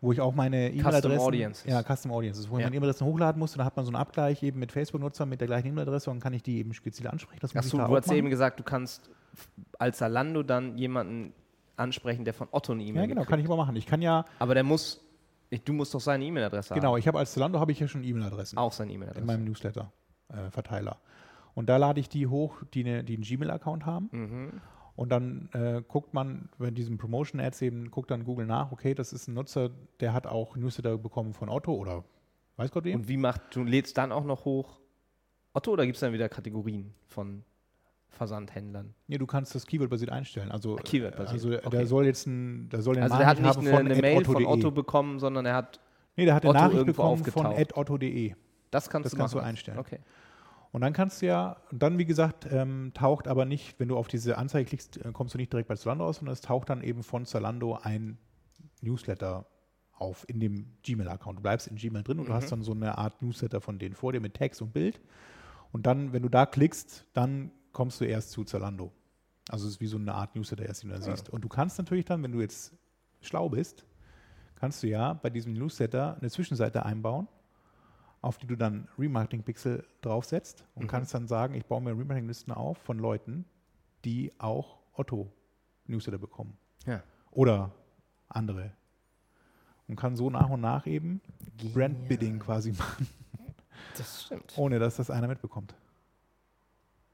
Wo 0.00 0.10
ich 0.10 0.20
auch 0.20 0.34
meine 0.34 0.72
E-Mail-Adressen. 0.72 1.20
Audiences. 1.20 1.64
Ja, 1.64 1.80
Custom 1.84 2.10
Audiences, 2.10 2.50
wo 2.50 2.56
ich 2.56 2.62
Ja. 2.62 2.66
meine 2.66 2.76
E-Mail-Adressen 2.76 3.06
hochladen 3.06 3.38
muss. 3.38 3.52
Und 3.52 3.58
dann 3.58 3.66
hat 3.66 3.76
man 3.76 3.84
so 3.84 3.90
einen 3.90 3.96
Abgleich 4.02 4.42
eben 4.42 4.58
mit 4.58 4.72
Facebook-Nutzern 4.72 5.28
mit 5.28 5.40
der 5.40 5.46
gleichen 5.46 5.68
E-Mail-Adresse 5.68 6.10
und 6.10 6.18
kann 6.18 6.32
ich 6.32 6.42
die 6.42 6.58
eben 6.58 6.74
speziell 6.74 7.06
ansprechen. 7.06 7.38
Das 7.40 7.52
ich 7.52 7.56
Achso, 7.56 7.78
du 7.78 7.96
hast 7.96 8.10
eben 8.10 8.30
gesagt, 8.30 8.58
du 8.58 8.64
kannst 8.64 9.08
als 9.78 9.98
Zalando 9.98 10.42
dann 10.42 10.76
jemanden 10.76 11.32
ansprechen, 11.76 12.24
der 12.24 12.34
von 12.34 12.48
Otto 12.50 12.72
eine 12.72 12.82
E-Mail 12.82 13.02
Ja, 13.02 13.06
genau, 13.06 13.20
gekriegt. 13.22 13.30
kann 13.30 13.40
ich 13.40 13.46
aber 13.46 13.56
machen. 13.56 13.76
Ich 13.76 13.86
kann 13.86 14.02
ja, 14.02 14.24
Aber 14.38 14.54
der 14.54 14.64
muss, 14.64 15.00
ich, 15.50 15.62
du 15.64 15.72
musst 15.72 15.94
doch 15.94 16.00
seine 16.00 16.24
E-Mail-Adresse 16.24 16.74
genau, 16.74 16.92
haben. 16.92 16.98
ich 16.98 17.08
habe 17.08 17.18
als 17.18 17.32
Zalando 17.32 17.58
habe 17.60 17.72
ich 17.72 17.80
ja 17.80 17.88
schon 17.88 18.04
E-Mail-Adressen 18.04 18.58
Auch 18.58 18.72
seine 18.72 18.90
in 18.92 18.96
E-Mail-Adresse. 18.96 19.26
meinem 19.26 19.44
Newsletter-Verteiler. 19.44 20.98
und 21.54 21.68
da 21.68 21.76
lade 21.76 22.00
ich 22.00 22.08
die 22.08 22.26
hoch, 22.26 22.62
die, 22.74 22.84
eine, 22.84 23.04
die 23.04 23.14
einen 23.14 23.22
Gmail-Account 23.24 23.86
haben. 23.86 24.08
Mhm. 24.12 24.60
Und 24.94 25.08
dann 25.10 25.48
äh, 25.54 25.82
guckt 25.88 26.12
man, 26.12 26.50
wenn 26.58 26.74
diesen 26.74 26.98
Promotion 26.98 27.40
Ads 27.40 27.62
eben, 27.62 27.90
guckt 27.90 28.10
dann 28.10 28.24
Google 28.24 28.44
nach, 28.46 28.72
okay, 28.72 28.94
das 28.94 29.12
ist 29.14 29.26
ein 29.26 29.34
Nutzer, 29.34 29.70
der 30.00 30.12
hat 30.12 30.26
auch 30.26 30.54
Newsletter 30.56 30.98
bekommen 30.98 31.32
von 31.32 31.48
Otto 31.48 31.72
oder 31.74 32.04
weiß 32.56 32.70
Gott 32.70 32.84
wem. 32.84 33.00
Und 33.00 33.08
wie 33.08 33.16
macht, 33.16 33.40
du 33.56 33.64
lädst 33.64 33.96
dann 33.96 34.12
auch 34.12 34.24
noch 34.24 34.44
hoch 34.44 34.80
Otto 35.54 35.72
oder 35.72 35.84
gibt 35.86 35.96
es 35.96 36.00
dann 36.00 36.12
wieder 36.12 36.28
Kategorien 36.28 36.92
von 37.06 37.42
Versandhändlern? 38.12 38.94
nee, 39.08 39.18
du 39.18 39.26
kannst 39.26 39.54
das 39.54 39.66
Keyword-basiert 39.66 40.10
einstellen. 40.10 40.50
Also, 40.52 40.76
Ah, 40.78 40.82
Keyword-basiert, 40.82 41.32
also 41.32 41.50
der 41.50 41.66
okay. 41.66 41.84
soll 41.86 42.06
jetzt 42.06 42.26
ein, 42.26 42.68
der 42.68 42.82
soll 42.82 42.94
den 42.94 43.02
Also 43.04 43.16
der 43.18 43.26
hat 43.26 43.40
nicht 43.40 43.56
eine, 43.58 43.78
eine 43.78 43.96
Mail 43.96 44.24
von 44.24 44.36
@otto.de. 44.36 44.46
Otto 44.46 44.70
bekommen, 44.70 45.18
sondern 45.18 45.46
er 45.46 45.54
hat, 45.56 45.80
Nee, 46.16 46.24
der 46.26 46.34
hat 46.34 46.44
eine 46.44 46.50
Otto 46.50 46.58
Nachricht 46.60 46.86
bekommen 46.86 47.24
von 47.24 47.46
otto.de. 47.46 48.34
das 48.70 48.88
kannst 48.90 49.06
Das 49.06 49.12
du 49.12 49.18
kannst 49.18 49.34
du 49.34 49.38
einstellen. 49.40 49.78
Okay. 49.78 49.98
Und 50.70 50.80
dann 50.80 50.92
kannst 50.94 51.20
du 51.20 51.26
ja, 51.26 51.56
und 51.70 51.82
dann 51.82 51.98
wie 51.98 52.06
gesagt, 52.06 52.46
ähm, 52.50 52.92
taucht 52.94 53.28
aber 53.28 53.44
nicht, 53.44 53.78
wenn 53.78 53.88
du 53.88 53.96
auf 53.98 54.08
diese 54.08 54.38
Anzeige 54.38 54.66
klickst, 54.68 54.96
äh, 55.04 55.10
kommst 55.12 55.34
du 55.34 55.38
nicht 55.38 55.52
direkt 55.52 55.68
bei 55.68 55.74
Zalando 55.76 56.06
aus, 56.06 56.16
sondern 56.16 56.32
es 56.32 56.40
taucht 56.40 56.70
dann 56.70 56.82
eben 56.82 57.02
von 57.02 57.26
Zalando 57.26 57.78
ein 57.82 58.16
Newsletter 58.80 59.46
auf 59.92 60.24
in 60.28 60.40
dem 60.40 60.66
Gmail-Account. 60.82 61.38
Du 61.38 61.42
bleibst 61.42 61.66
in 61.68 61.76
Gmail 61.76 62.02
drin 62.02 62.18
und 62.18 62.26
du 62.26 62.32
Mhm. 62.32 62.36
hast 62.36 62.50
dann 62.50 62.62
so 62.62 62.72
eine 62.72 62.96
Art 62.98 63.20
Newsletter 63.22 63.60
von 63.60 63.78
denen 63.78 63.94
vor 63.94 64.12
dir 64.12 64.20
mit 64.20 64.34
Text 64.34 64.62
und 64.62 64.72
Bild. 64.72 65.00
Und 65.72 65.86
dann, 65.86 66.12
wenn 66.12 66.22
du 66.22 66.28
da 66.28 66.44
klickst, 66.46 67.06
dann 67.12 67.50
kommst 67.72 68.00
du 68.00 68.04
erst 68.04 68.30
zu 68.32 68.44
Zalando. 68.44 68.92
Also 69.48 69.66
es 69.66 69.74
ist 69.74 69.80
wie 69.80 69.86
so 69.86 69.96
eine 69.96 70.14
Art 70.14 70.34
Newsletter 70.36 70.64
erst, 70.66 70.82
den 70.82 70.90
du 70.90 70.96
da 70.96 71.02
siehst. 71.02 71.28
Und 71.30 71.42
du 71.42 71.48
kannst 71.48 71.78
natürlich 71.78 72.04
dann, 72.04 72.22
wenn 72.22 72.32
du 72.32 72.40
jetzt 72.40 72.72
schlau 73.20 73.48
bist, 73.48 73.84
kannst 74.56 74.82
du 74.82 74.86
ja 74.88 75.14
bei 75.14 75.30
diesem 75.30 75.52
Newsletter 75.54 76.16
eine 76.20 76.30
Zwischenseite 76.30 76.84
einbauen, 76.86 77.26
auf 78.20 78.38
die 78.38 78.46
du 78.46 78.54
dann 78.56 78.88
Remarketing-Pixel 78.98 79.84
draufsetzt 80.00 80.64
und 80.76 80.84
Mhm. 80.84 80.88
kannst 80.88 81.12
dann 81.14 81.26
sagen, 81.26 81.54
ich 81.54 81.66
baue 81.66 81.80
mir 81.82 81.90
Remarketing-Listen 81.90 82.52
auf 82.52 82.78
von 82.78 82.98
Leuten, 82.98 83.44
die 84.04 84.32
auch 84.38 84.78
Otto-Newsletter 84.94 86.18
bekommen. 86.18 86.56
Ja. 86.86 87.02
Oder 87.32 87.72
andere. 88.28 88.72
Und 89.88 89.96
kann 89.96 90.14
so 90.14 90.30
nach 90.30 90.48
und 90.50 90.60
nach 90.60 90.86
eben 90.86 91.20
Brand-Bidding 91.74 92.38
quasi 92.38 92.70
machen, 92.78 93.08
Das 93.96 94.22
stimmt. 94.24 94.52
ohne 94.56 94.78
dass 94.78 94.96
das 94.96 95.10
einer 95.10 95.26
mitbekommt. 95.26 95.74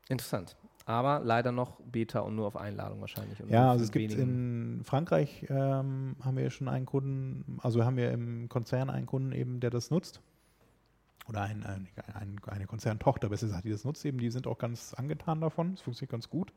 Interessant. 0.08 0.56
Aber 0.86 1.20
leider 1.22 1.52
noch 1.52 1.80
Beta 1.80 2.20
und 2.20 2.34
nur 2.34 2.46
auf 2.46 2.56
Einladung 2.56 3.00
wahrscheinlich. 3.02 3.38
Ja, 3.48 3.70
also 3.70 3.84
es 3.84 3.92
gibt 3.92 4.14
in 4.14 4.80
Frankreich 4.84 5.44
ähm, 5.50 6.16
haben 6.22 6.36
wir 6.36 6.48
schon 6.48 6.66
einen 6.66 6.86
Kunden, 6.86 7.58
also 7.62 7.84
haben 7.84 7.98
wir 7.98 8.10
im 8.10 8.48
Konzern 8.48 8.88
einen 8.88 9.04
Kunden 9.04 9.32
eben, 9.32 9.60
der 9.60 9.68
das 9.68 9.90
nutzt. 9.90 10.22
Oder 11.28 11.42
ein, 11.42 11.62
ein, 11.62 11.88
ein, 12.14 12.40
eine 12.46 12.66
Konzerntochter, 12.66 13.28
besser 13.28 13.48
gesagt, 13.48 13.66
die 13.66 13.70
das 13.70 13.84
nutzt 13.84 14.02
eben, 14.06 14.16
die 14.16 14.30
sind 14.30 14.46
auch 14.46 14.56
ganz 14.56 14.94
angetan 14.94 15.42
davon. 15.42 15.74
Es 15.74 15.82
funktioniert 15.82 16.10
ganz 16.10 16.30
gut. 16.30 16.54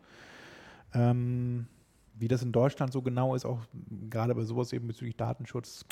Ähm, 0.93 1.67
wie 2.13 2.29
das 2.29 2.41
in 2.41 2.53
Deutschland 2.53 2.93
so 2.93 3.01
genau 3.01 3.35
ist, 3.35 3.43
auch 3.43 3.59
gerade 4.09 4.33
bei 4.33 4.43
sowas 4.43 4.71
eben 4.71 4.87
bezüglich 4.87 5.17
Datenschutz, 5.17 5.85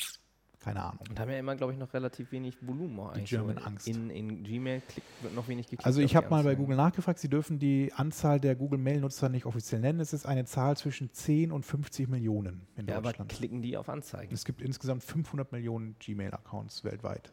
keine 0.60 0.84
Ahnung. 0.84 1.00
Und 1.10 1.20
haben 1.20 1.30
ja 1.30 1.40
immer, 1.40 1.56
glaube 1.56 1.74
ich, 1.74 1.80
noch 1.80 1.94
relativ 1.94 2.32
wenig 2.32 2.56
Volumen 2.66 3.00
auch 3.00 3.14
Die 3.14 3.20
eigentlich. 3.20 3.30
German 3.30 3.58
so. 3.58 3.64
Angst. 3.64 3.88
In, 3.88 4.10
in 4.10 4.44
Gmail 4.44 4.82
klick, 4.88 5.04
wird 5.22 5.34
noch 5.34 5.48
wenig 5.48 5.68
geklickt. 5.68 5.86
Also 5.86 6.02
ich 6.02 6.16
habe 6.16 6.30
mal 6.30 6.44
bei. 6.44 6.56
Google 6.56 6.76
nachgefragt, 6.76 7.20
sie 7.20 7.30
dürfen 7.30 7.60
die 7.60 7.94
Anzahl 7.94 8.40
der 8.40 8.56
Google 8.56 8.80
Mail-Nutzer 8.80 9.30
nicht 9.30 9.46
offiziell 9.46 9.80
nennen. 9.80 10.00
Es 10.02 10.12
ist 10.12 10.26
eine 10.26 10.44
Zahl 10.46 10.76
zwischen 10.76 11.14
10 11.14 11.52
und 11.54 11.66
50 11.66 12.10
Millionen 12.10 12.68
in 12.76 12.88
Ja, 12.88 12.98
aber 12.98 13.10
Deutschland. 13.10 13.32
klicken 13.32 13.62
die 13.62 13.78
auf 13.78 13.88
Anzeigen. 13.88 14.34
Es 14.34 14.44
gibt 14.44 14.62
insgesamt 14.62 15.04
500 15.04 15.52
Millionen 15.52 15.96
Gmail-Accounts 16.00 16.84
weltweit. 16.84 17.32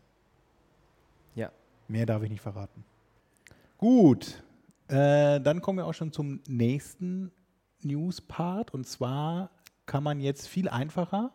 Ja. 1.35 1.51
Mehr 1.89 2.07
darf 2.07 2.23
ich 2.23 2.31
nicht 2.31 2.41
verraten. 2.41 2.85
Gut, 3.79 4.43
äh, 4.89 5.41
dann 5.41 5.61
kommen 5.61 5.79
wir 5.79 5.87
auch 5.87 5.95
schon 5.95 6.13
zum 6.13 6.41
nächsten 6.49 7.33
News-Part. 7.83 8.73
Und 8.73 8.87
zwar 8.87 9.51
kann 9.85 10.03
man 10.03 10.21
jetzt 10.21 10.47
viel 10.49 10.69
einfacher. 10.69 11.33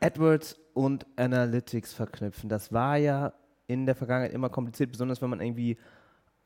AdWords 0.00 0.58
und 0.74 1.06
Analytics 1.16 1.94
verknüpfen. 1.94 2.48
Das 2.48 2.72
war 2.72 2.96
ja 2.96 3.32
in 3.66 3.86
der 3.86 3.94
Vergangenheit 3.94 4.32
immer 4.32 4.48
kompliziert, 4.50 4.92
besonders 4.92 5.22
wenn 5.22 5.30
man 5.30 5.40
irgendwie 5.40 5.76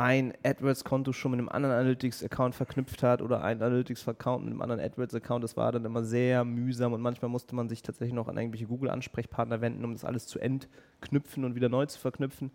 ein 0.01 0.33
AdWords-Konto 0.43 1.13
schon 1.13 1.33
mit 1.33 1.41
einem 1.41 1.51
anderen 1.51 1.75
Analytics-Account 1.75 2.55
verknüpft 2.55 3.03
hat 3.03 3.21
oder 3.21 3.45
ein 3.45 3.61
Analytics-Account 3.61 4.45
mit 4.45 4.53
einem 4.53 4.63
anderen 4.63 4.81
AdWords-Account. 4.81 5.45
Das 5.45 5.59
war 5.59 5.73
dann 5.73 5.85
immer 5.85 6.05
sehr 6.05 6.45
mühsam 6.45 6.95
und 6.95 7.03
manchmal 7.03 7.31
musste 7.31 7.55
man 7.55 7.69
sich 7.69 7.83
tatsächlich 7.83 8.15
noch 8.15 8.29
an 8.29 8.39
irgendwelche 8.39 8.67
Google-Ansprechpartner 8.67 9.61
wenden, 9.61 9.85
um 9.85 9.93
das 9.93 10.07
alles 10.07 10.27
zu 10.27 10.39
entknüpfen 10.39 11.45
und 11.45 11.55
wieder 11.55 11.69
neu 11.69 11.85
zu 11.85 11.99
verknüpfen. 11.99 12.51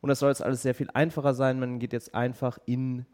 Und 0.00 0.08
das 0.08 0.20
soll 0.20 0.30
jetzt 0.30 0.42
alles 0.42 0.62
sehr 0.62 0.74
viel 0.74 0.88
einfacher 0.94 1.34
sein. 1.34 1.60
Man 1.60 1.78
geht 1.78 1.92
jetzt 1.92 2.14
einfach 2.14 2.58
in 2.64 3.04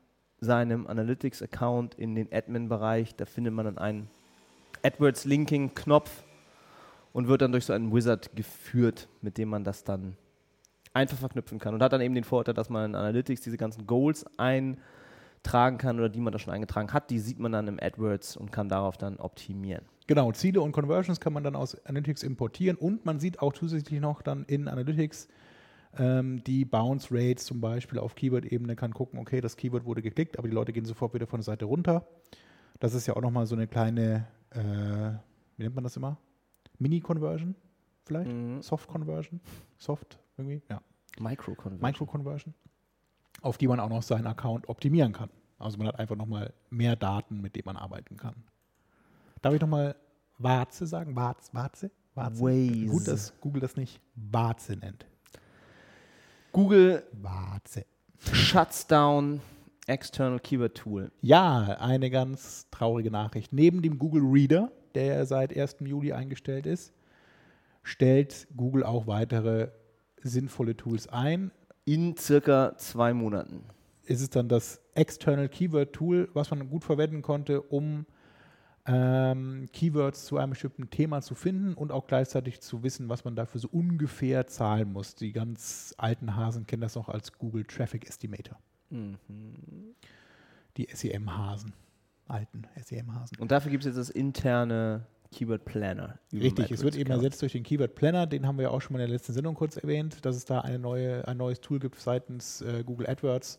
seinem 0.40 0.86
Analytics-Account 0.86 1.96
in 1.96 2.14
den 2.14 2.32
Admin-Bereich. 2.32 3.16
Da 3.16 3.24
findet 3.24 3.54
man 3.54 3.64
dann 3.64 3.78
einen 3.78 4.08
AdWords-Linking-Knopf 4.84 6.27
und 7.12 7.28
wird 7.28 7.42
dann 7.42 7.52
durch 7.52 7.64
so 7.64 7.72
einen 7.72 7.92
Wizard 7.94 8.34
geführt, 8.36 9.08
mit 9.22 9.38
dem 9.38 9.48
man 9.48 9.64
das 9.64 9.84
dann 9.84 10.16
einfach 10.92 11.16
verknüpfen 11.18 11.58
kann. 11.58 11.74
Und 11.74 11.82
hat 11.82 11.92
dann 11.92 12.00
eben 12.00 12.14
den 12.14 12.24
Vorteil, 12.24 12.54
dass 12.54 12.70
man 12.70 12.90
in 12.90 12.94
Analytics 12.94 13.40
diese 13.42 13.56
ganzen 13.56 13.86
Goals 13.86 14.26
eintragen 14.36 15.78
kann 15.78 15.98
oder 15.98 16.08
die 16.08 16.20
man 16.20 16.32
da 16.32 16.38
schon 16.38 16.52
eingetragen 16.52 16.92
hat. 16.92 17.10
Die 17.10 17.18
sieht 17.18 17.38
man 17.38 17.52
dann 17.52 17.68
im 17.68 17.78
AdWords 17.80 18.36
und 18.36 18.52
kann 18.52 18.68
darauf 18.68 18.96
dann 18.96 19.16
optimieren. 19.18 19.84
Genau, 20.06 20.32
Ziele 20.32 20.60
und 20.60 20.72
Conversions 20.72 21.20
kann 21.20 21.32
man 21.32 21.44
dann 21.44 21.54
aus 21.56 21.74
Analytics 21.84 22.22
importieren 22.22 22.76
und 22.76 23.04
man 23.04 23.20
sieht 23.20 23.40
auch 23.40 23.52
zusätzlich 23.52 24.00
noch 24.00 24.22
dann 24.22 24.44
in 24.46 24.68
Analytics, 24.68 25.28
Ähm, 25.96 26.44
die 26.44 26.66
Bounce 26.66 27.08
Rates 27.10 27.46
zum 27.46 27.60
Beispiel 27.60 27.98
auf 27.98 28.14
Keyword-Ebene 28.14 28.76
kann 28.76 28.92
gucken, 28.92 29.18
okay, 29.18 29.40
das 29.40 29.56
Keyword 29.56 29.86
wurde 29.86 30.02
geklickt, 30.02 30.38
aber 30.38 30.46
die 30.46 30.54
Leute 30.54 30.72
gehen 30.72 30.84
sofort 30.84 31.14
wieder 31.14 31.26
von 31.26 31.40
der 31.40 31.44
Seite 31.44 31.64
runter. 31.64 32.06
Das 32.78 32.92
ist 32.94 33.06
ja 33.06 33.16
auch 33.16 33.22
nochmal 33.22 33.46
so 33.46 33.54
eine 33.54 33.66
kleine, 33.66 34.26
äh, 34.50 35.16
wie 35.56 35.62
nennt 35.62 35.74
man 35.74 35.84
das 35.84 35.96
immer? 35.96 36.18
Mini-Conversion 36.78 37.54
vielleicht? 38.04 38.30
Mhm. 38.30 38.62
Soft-Conversion? 38.62 39.40
Soft 39.76 40.18
irgendwie? 40.36 40.62
Ja. 40.68 40.80
Micro-Conversion. 41.18 41.80
Micro-Conversion, 41.80 42.54
auf 43.42 43.58
die 43.58 43.68
man 43.68 43.80
auch 43.80 43.88
noch 43.88 44.02
seinen 44.02 44.26
Account 44.26 44.68
optimieren 44.68 45.12
kann. 45.12 45.30
Also 45.58 45.76
man 45.78 45.88
hat 45.88 45.98
einfach 45.98 46.16
nochmal 46.16 46.52
mehr 46.70 46.94
Daten, 46.96 47.40
mit 47.40 47.56
denen 47.56 47.66
man 47.66 47.76
arbeiten 47.76 48.16
kann. 48.16 48.34
Darf 49.42 49.54
ich 49.54 49.60
nochmal 49.60 49.96
Warze 50.38 50.86
sagen? 50.86 51.16
Warz, 51.16 51.52
Warze? 51.52 51.90
Warze. 52.14 52.40
Waze. 52.40 52.86
Gut, 52.86 53.08
dass 53.08 53.38
Google 53.40 53.60
das 53.60 53.76
nicht 53.76 54.00
Warze 54.14 54.76
nennt. 54.76 55.06
Google 56.52 57.04
Warze. 57.12 57.84
shuts 58.20 58.86
down 58.86 59.40
External 59.86 60.38
Keyword 60.38 60.76
Tool. 60.76 61.10
Ja, 61.20 61.76
eine 61.80 62.10
ganz 62.10 62.66
traurige 62.70 63.10
Nachricht. 63.10 63.52
Neben 63.52 63.82
dem 63.82 63.98
Google 63.98 64.22
Reader, 64.22 64.70
der 65.06 65.26
seit 65.26 65.56
1. 65.56 65.76
Juli 65.80 66.12
eingestellt 66.12 66.66
ist, 66.66 66.92
stellt 67.82 68.48
Google 68.56 68.82
auch 68.82 69.06
weitere 69.06 69.68
sinnvolle 70.22 70.76
Tools 70.76 71.08
ein. 71.08 71.50
In 71.84 72.16
circa 72.16 72.76
zwei 72.76 73.14
Monaten. 73.14 73.64
ist 74.04 74.20
es 74.20 74.30
dann 74.30 74.48
das 74.48 74.80
External 74.94 75.48
Keyword 75.48 75.92
Tool, 75.92 76.28
was 76.32 76.50
man 76.50 76.68
gut 76.68 76.84
verwenden 76.84 77.22
konnte, 77.22 77.62
um 77.62 78.06
ähm, 78.86 79.68
Keywords 79.72 80.24
zu 80.24 80.38
einem 80.38 80.50
bestimmten 80.50 80.90
Thema 80.90 81.20
zu 81.20 81.34
finden 81.34 81.74
und 81.74 81.92
auch 81.92 82.06
gleichzeitig 82.06 82.60
zu 82.60 82.82
wissen, 82.82 83.08
was 83.08 83.24
man 83.24 83.36
dafür 83.36 83.60
so 83.60 83.68
ungefähr 83.68 84.46
zahlen 84.46 84.92
muss. 84.92 85.14
Die 85.14 85.32
ganz 85.32 85.94
alten 85.98 86.34
Hasen 86.34 86.66
kennen 86.66 86.82
das 86.82 86.94
noch 86.94 87.08
als 87.08 87.32
Google 87.38 87.64
Traffic 87.64 88.08
Estimator. 88.08 88.58
Mhm. 88.90 89.94
Die 90.76 90.88
SEM-Hasen. 90.90 91.72
Alten 92.28 92.66
SEM-Hasen. 92.82 93.38
Und 93.38 93.50
dafür 93.50 93.70
gibt 93.70 93.84
es 93.84 93.86
jetzt 93.86 93.98
das 93.98 94.10
interne 94.10 95.06
Keyword 95.32 95.64
Planner. 95.64 96.18
Richtig, 96.32 96.70
es 96.70 96.82
wird 96.82 96.96
eben 96.96 97.10
ersetzt 97.10 97.42
durch 97.42 97.52
den 97.52 97.62
Keyword 97.62 97.94
Planner, 97.94 98.26
den 98.26 98.46
haben 98.46 98.56
wir 98.56 98.64
ja 98.64 98.70
auch 98.70 98.80
schon 98.80 98.94
mal 98.94 99.00
in 99.00 99.06
der 99.06 99.14
letzten 99.14 99.32
Sendung 99.32 99.54
kurz 99.54 99.76
erwähnt, 99.76 100.24
dass 100.24 100.36
es 100.36 100.44
da 100.44 100.60
eine 100.60 100.78
neue, 100.78 101.26
ein 101.28 101.36
neues 101.36 101.60
Tool 101.60 101.78
gibt 101.78 102.00
seitens 102.00 102.62
äh, 102.62 102.82
Google 102.84 103.08
AdWords, 103.08 103.58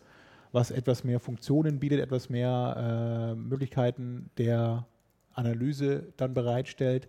was 0.51 0.71
etwas 0.71 1.03
mehr 1.03 1.19
Funktionen 1.19 1.79
bietet, 1.79 1.99
etwas 1.99 2.29
mehr 2.29 3.33
äh, 3.33 3.35
Möglichkeiten 3.35 4.31
der 4.37 4.87
Analyse 5.33 6.11
dann 6.17 6.33
bereitstellt. 6.33 7.07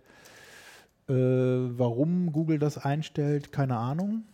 Äh, 1.09 1.13
warum 1.13 2.31
Google 2.31 2.59
das 2.59 2.77
einstellt, 2.77 3.51
keine 3.51 3.77
Ahnung, 3.77 4.25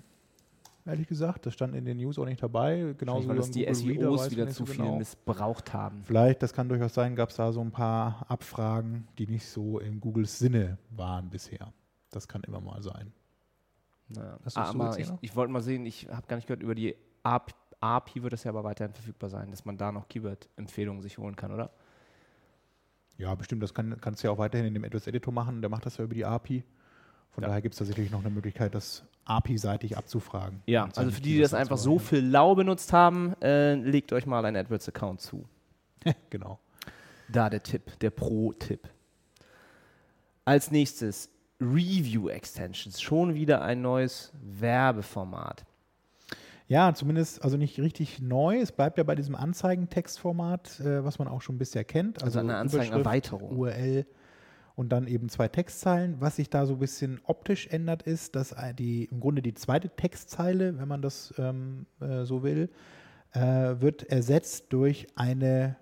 ehrlich 0.88 1.08
gesagt. 1.08 1.45
Das 1.45 1.54
stand 1.54 1.76
in 1.76 1.86
den 1.86 1.97
News 1.97 2.17
auch 2.19 2.26
nicht 2.26 2.41
dabei. 2.41 2.95
Genauso 2.97 3.28
weil 3.28 3.38
beim 3.38 3.52
die 3.52 3.63
Reader 3.63 3.76
SEOs 3.76 4.26
ich 4.28 4.32
wieder 4.32 4.47
zu 4.50 4.65
viel 4.65 4.78
genau. 4.78 4.97
missbraucht 4.97 5.73
haben. 5.73 6.04
Vielleicht, 6.04 6.41
das 6.43 6.54
kann 6.54 6.69
durchaus 6.69 6.93
sein, 6.93 7.15
gab 7.15 7.30
es 7.30 7.36
da 7.36 7.52
so 7.52 7.62
ein 7.62 7.71
paar 7.71 8.26
Abfragen, 8.28 9.08
die 9.17 9.28
nicht 9.28 9.47
so 9.47 9.80
in 9.80 10.00
Googles 10.00 10.39
Sinne 10.39 10.78
waren 10.89 11.30
bisher. 11.30 11.73
Das 12.12 12.28
kann 12.28 12.43
immer 12.43 12.62
mal 12.62 12.82
sein. 12.82 13.13
Naja. 14.10 14.39
Es 14.45 14.54
so 14.54 14.62
aber 14.62 14.97
ich, 14.97 15.12
ich 15.21 15.36
wollte 15.36 15.52
mal 15.52 15.62
sehen, 15.62 15.86
ich 15.86 16.08
habe 16.10 16.28
gar 16.28 16.38
nicht 16.38 16.47
gehört, 16.47 16.63
über 16.63 16.76
die 16.76 16.95
API, 17.23 17.54
API 17.80 18.23
wird 18.23 18.34
das 18.34 18.43
ja 18.43 18.52
aber 18.52 18.63
weiterhin 18.63 18.93
verfügbar 18.93 19.30
sein, 19.30 19.52
dass 19.52 19.65
man 19.65 19.78
da 19.78 19.91
noch 19.91 20.08
Keyword-Empfehlungen 20.08 21.02
sich 21.02 21.17
holen 21.17 21.36
kann, 21.36 21.52
oder? 21.52 21.71
Ja, 23.17 23.34
bestimmt, 23.36 23.63
das 23.63 23.73
kann, 23.73 24.00
kannst 24.00 24.23
du 24.23 24.28
ja 24.28 24.34
auch 24.34 24.38
weiterhin 24.38 24.67
in 24.67 24.73
dem 24.73 24.84
AdWords 24.84 25.08
Editor 25.08 25.34
machen, 25.34 25.62
der 25.62 25.69
macht 25.69 25.86
das 25.86 25.97
ja 25.97 26.04
über 26.04 26.13
die 26.13 26.26
API. 26.26 26.63
Von 27.32 27.44
Ja. 27.44 27.50
daher 27.50 27.62
gibt 27.62 27.74
es 27.74 27.80
da 27.80 27.86
sicherlich 27.86 28.12
noch 28.12 28.22
eine 28.22 28.30
Möglichkeit, 28.30 28.74
das 28.76 29.04
API-seitig 29.26 29.98
abzufragen. 29.98 30.62
Ja, 30.66 30.90
also 30.96 31.12
für 31.12 31.22
die, 31.22 31.34
die 31.36 31.40
das 31.42 31.54
einfach 31.54 31.78
so 31.78 32.00
für 32.00 32.20
lau 32.20 32.56
benutzt 32.56 32.94
haben, 32.94 33.36
äh, 33.42 33.76
legt 33.76 34.13
euch 34.13 34.26
mal 34.26 34.44
einen 34.46 34.56
AdWords-Account 34.58 35.22
zu. 35.22 35.46
Genau. 36.30 36.60
Da 37.30 37.50
der 37.50 37.62
Tipp, 37.62 38.00
der 38.00 38.10
Pro-Tipp. 38.12 38.88
Als 40.46 40.72
nächstes 40.72 41.30
Review 41.60 42.30
Extensions. 42.30 43.02
Schon 43.02 43.34
wieder 43.36 43.62
ein 43.62 43.82
neues 43.82 44.32
Werbeformat. 44.42 45.66
Ja, 46.70 46.94
zumindest, 46.94 47.44
also 47.44 47.58
nicht 47.58 47.80
richtig 47.80 48.20
neu. 48.22 48.60
Es 48.60 48.72
bleibt 48.72 48.98
ja 48.98 49.04
bei 49.04 49.16
diesem 49.16 49.36
Anzeigentextformat, 49.36 50.80
äh, 50.82 51.04
was 51.04 51.18
man 51.20 51.28
auch 51.28 51.42
schon 51.42 51.58
bisher 51.58 51.84
kennt. 51.84 52.22
Also 52.24 52.40
eine 52.40 52.54
Überschrift, 52.54 52.76
Anzeigenerweiterung. 52.76 53.58
URL 53.58 54.06
und 54.78 54.90
dann 54.90 55.08
eben 55.08 55.28
zwei 55.28 55.48
Textzeilen. 55.48 56.22
Was 56.22 56.36
sich 56.36 56.52
da 56.52 56.68
so 56.68 56.74
ein 56.74 56.80
bisschen 56.80 57.20
optisch 57.24 57.66
ändert, 57.68 58.04
ist, 58.04 58.36
dass 58.36 58.52
äh, 58.52 58.76
die, 58.76 59.06
im 59.06 59.20
Grunde 59.20 59.42
die 59.42 59.56
zweite 59.56 59.90
Textzeile, 59.90 60.78
wenn 60.78 60.88
man 60.88 61.02
das 61.02 61.34
ähm, 61.40 61.88
äh, 62.00 62.26
so 62.26 62.44
will, 62.44 62.70
äh, 63.34 63.40
wird 63.40 64.04
ersetzt 64.04 64.66
durch 64.70 65.08
eine 65.16 65.78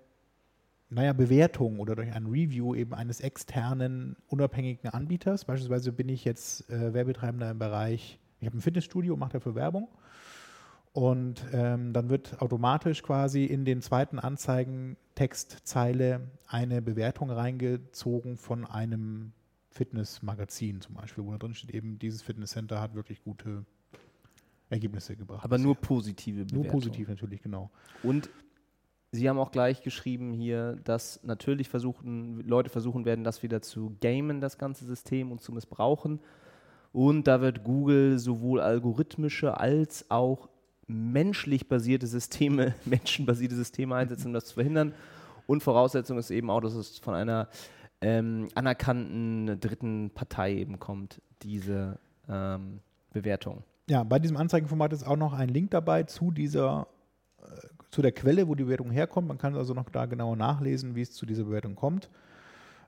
naja, 0.90 1.12
Bewertung 1.12 1.80
oder 1.80 1.94
durch 1.98 2.14
ein 2.14 2.26
Review 2.28 2.74
eben 2.74 2.94
eines 2.94 3.20
externen, 3.20 4.16
unabhängigen 4.28 4.90
Anbieters. 4.90 5.44
Beispielsweise 5.44 5.92
bin 5.92 6.08
ich 6.08 6.24
jetzt 6.24 6.70
äh, 6.70 6.94
Werbetreibender 6.94 7.52
im 7.52 7.60
Bereich, 7.60 8.18
ich 8.40 8.48
habe 8.48 8.58
ein 8.58 8.62
Fitnessstudio 8.62 9.18
mache 9.18 9.34
dafür 9.34 9.56
Werbung. 9.56 9.90
Und 10.96 11.46
ähm, 11.52 11.92
dann 11.92 12.08
wird 12.08 12.42
automatisch 12.42 13.04
quasi 13.04 13.44
in 13.44 13.66
den 13.66 13.82
zweiten 13.82 14.18
Anzeigentextzeile 14.18 16.22
eine 16.48 16.82
Bewertung 16.82 17.30
reingezogen 17.30 18.38
von 18.38 18.64
einem 18.64 19.34
Fitnessmagazin 19.72 20.80
zum 20.80 20.96
Beispiel, 20.96 21.26
wo 21.26 21.34
da 21.34 21.38
drin 21.38 21.54
steht 21.54 21.72
eben, 21.72 22.00
dieses 22.00 22.22
Fitnesscenter 22.22 22.80
hat 22.80 22.96
wirklich 22.96 23.22
gute 23.22 23.66
Ergebnisse 24.70 25.18
gebracht. 25.18 25.44
Aber 25.44 25.58
nur 25.58 25.76
positive 25.76 26.38
nur 26.38 26.48
Bewertungen. 26.48 26.72
positiv 26.72 27.10
natürlich, 27.10 27.44
genau. 27.44 27.72
Und 28.02 28.30
Sie 29.12 29.28
haben 29.28 29.38
auch 29.38 29.52
gleich 29.52 29.84
geschrieben 29.84 30.32
hier, 30.32 30.78
dass 30.86 31.22
natürlich 31.24 31.68
versuchen, 31.68 32.40
Leute 32.48 32.70
versuchen 32.70 33.04
werden, 33.04 33.26
das 33.26 33.44
wieder 33.44 33.62
zu 33.62 33.98
gamen, 34.00 34.40
das 34.40 34.58
ganze 34.58 34.86
System 34.86 35.34
und 35.34 35.42
zu 35.42 35.52
missbrauchen. 35.52 36.22
Und 36.94 37.28
da 37.28 37.42
wird 37.42 37.66
Google 37.66 38.18
sowohl 38.18 38.62
algorithmische 38.62 39.58
als 39.58 40.10
auch 40.10 40.48
menschlich 40.88 41.68
basierte 41.68 42.08
Systeme, 42.08 42.76
menschenbasierte 42.86 43.56
Systeme 43.56 43.96
einsetzen, 43.96 44.28
um 44.28 44.34
das 44.34 44.46
zu 44.46 44.56
verhindern. 44.56 44.94
Und 45.48 45.64
Voraussetzung 45.64 46.18
ist 46.18 46.32
eben 46.32 46.50
auch, 46.50 46.62
dass 46.62 46.74
es 46.74 46.98
von 46.98 47.14
einer 47.14 47.50
ähm, 48.02 48.48
anerkannten 48.56 49.60
dritten 49.60 50.12
Partei 50.12 50.56
eben 50.56 50.80
kommt, 50.80 51.22
diese 51.44 52.00
ähm, 52.28 52.80
Bewertung. 53.14 53.64
Ja, 53.88 54.04
bei 54.04 54.20
diesem 54.20 54.38
Anzeigenformat 54.38 54.94
ist 54.94 55.06
auch 55.06 55.18
noch 55.18 55.34
ein 55.34 55.50
Link 55.50 55.72
dabei 55.72 56.04
zu 56.04 56.32
dieser, 56.32 56.88
äh, 57.42 57.46
zu 57.92 58.02
der 58.02 58.12
Quelle, 58.12 58.48
wo 58.48 58.56
die 58.56 58.64
Bewertung 58.64 58.90
herkommt. 58.92 59.28
Man 59.28 59.38
kann 59.38 59.56
also 59.56 59.74
noch 59.74 59.90
da 59.90 60.06
genauer 60.06 60.36
nachlesen, 60.36 60.96
wie 60.96 61.02
es 61.02 61.12
zu 61.12 61.26
dieser 61.26 61.44
Bewertung 61.44 61.76
kommt. 61.76 62.10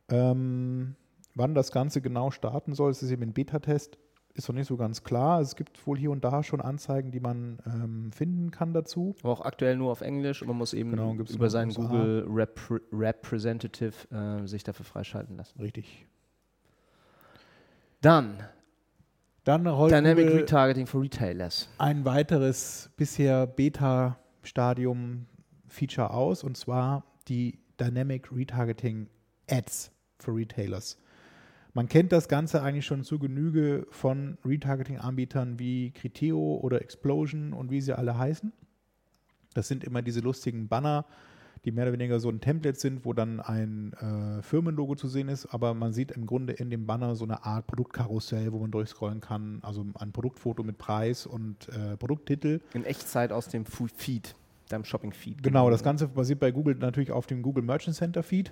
Ähm, 0.10 0.96
wann 1.36 1.54
das 1.54 1.72
Ganze 1.72 2.02
genau 2.02 2.32
starten 2.32 2.74
soll, 2.74 2.92
es 2.92 3.04
ist 3.04 3.12
eben 3.12 3.24
ein 3.24 3.34
Beta-Test, 3.34 3.98
ist 4.38 4.48
noch 4.48 4.56
nicht 4.56 4.68
so 4.68 4.78
ganz 4.78 5.04
klar. 5.04 5.42
Es 5.42 5.56
gibt 5.56 5.86
wohl 5.88 5.98
hier 5.98 6.12
und 6.12 6.24
da 6.24 6.44
schon 6.44 6.62
Anzeigen, 6.62 7.12
die 7.12 7.20
man 7.20 7.58
ähm, 7.66 8.12
finden 8.12 8.52
kann 8.52 8.74
dazu. 8.74 9.16
Aber 9.24 9.34
auch 9.34 9.42
aktuell 9.42 9.76
nur 9.76 9.92
auf 9.92 10.02
Englisch 10.02 10.42
und 10.42 10.48
man 10.48 10.58
muss 10.58 10.74
eben 10.74 10.92
Genau, 10.92 11.14
über 11.14 11.50
seinen. 11.50 11.74
Google 11.74 12.26
Repre 12.30 12.80
Representative 12.92 13.94
äh, 14.12 14.48
sich 14.48 14.64
dafür 14.64 14.86
freischalten 14.86 15.38
lassen. 15.38 15.60
Richtig. 15.60 16.06
Dann 18.02 18.38
Dann 19.44 19.66
rollt 19.66 19.92
Dynamic 19.92 20.30
Retargeting 20.30 20.86
for 20.86 21.02
Retailers. 21.02 21.68
ein 21.80 22.06
weiteres 22.06 22.92
bisher 22.96 23.48
Beta-Stadium-Feature 23.48 26.12
aus, 26.12 26.44
und 26.44 26.58
zwar 26.58 27.04
die 27.28 27.58
Dynamic 27.80 28.32
Retargeting 28.32 29.08
Ads 29.50 29.92
für 30.20 30.36
Retailers. 30.36 31.00
Man 31.78 31.88
kennt 31.88 32.12
das 32.12 32.28
Ganze 32.28 32.64
eigentlich 32.64 32.88
schon 32.88 33.04
zu 33.04 33.20
Genüge 33.20 33.86
von 33.92 34.40
Retargeting-Anbietern 34.44 35.60
wie 35.60 35.92
Criteo 35.92 36.56
oder 36.56 36.82
Explosion 36.82 37.54
und 37.54 37.70
wie 37.70 37.82
sie 37.82 37.96
alle 37.96 38.18
heißen. 38.18 38.52
Das 39.54 39.68
sind 39.68 39.84
immer 39.84 40.02
diese 40.02 40.22
lustigen 40.22 40.68
Banner, 40.70 41.06
die 41.66 41.72
mehr 41.72 41.84
oder 41.84 41.94
weniger 41.94 42.20
so 42.20 42.30
ein 42.30 42.42
Template 42.42 42.80
sind, 42.80 43.06
wo 43.06 43.14
dann 43.14 43.40
ein 43.40 43.94
äh, 43.94 44.42
Firmenlogo 44.42 44.96
zu 44.96 45.08
sehen 45.08 45.30
ist, 45.30 45.46
aber 45.54 45.76
man 45.76 45.94
sieht 45.94 46.10
im 46.10 46.26
Grunde 46.26 46.54
in 46.54 46.72
dem 46.72 46.88
Banner 46.88 47.16
so 47.16 47.26
eine 47.26 47.46
Art 47.46 47.68
Produktkarussell, 47.68 48.52
wo 48.54 48.58
man 48.58 48.72
durchscrollen 48.72 49.22
kann, 49.22 49.60
also 49.62 49.86
ein 50.00 50.12
Produktfoto 50.12 50.64
mit 50.64 50.80
Preis 50.80 51.28
und 51.28 51.70
äh, 51.70 51.96
Produkttitel. 51.96 52.60
In 52.74 52.86
Echtzeit 52.86 53.32
aus 53.32 53.50
dem 53.50 53.66
Feed, 53.68 54.34
deinem 54.70 54.84
Shopping-Feed. 54.84 55.44
Genau, 55.44 55.70
das 55.70 55.84
Ganze 55.84 56.08
basiert 56.08 56.40
bei 56.40 56.50
Google 56.50 56.74
natürlich 56.74 57.12
auf 57.12 57.28
dem 57.28 57.44
Google 57.44 57.64
Merchant 57.64 57.96
Center 57.96 58.24
Feed. 58.24 58.52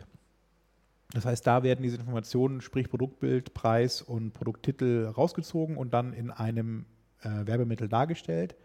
Das 1.11 1.25
heißt, 1.25 1.45
da 1.45 1.63
werden 1.63 1.83
diese 1.83 1.97
Informationen, 1.97 2.61
sprich 2.61 2.89
Produktbild, 2.89 3.53
Preis 3.53 4.01
und 4.01 4.33
Produkttitel 4.33 5.05
rausgezogen 5.15 5.77
und 5.77 5.93
dann 5.93 6.13
in 6.13 6.31
einem 6.31 6.85
äh, 7.21 7.45
Werbemittel 7.45 7.87
dargestellt. 7.87 8.55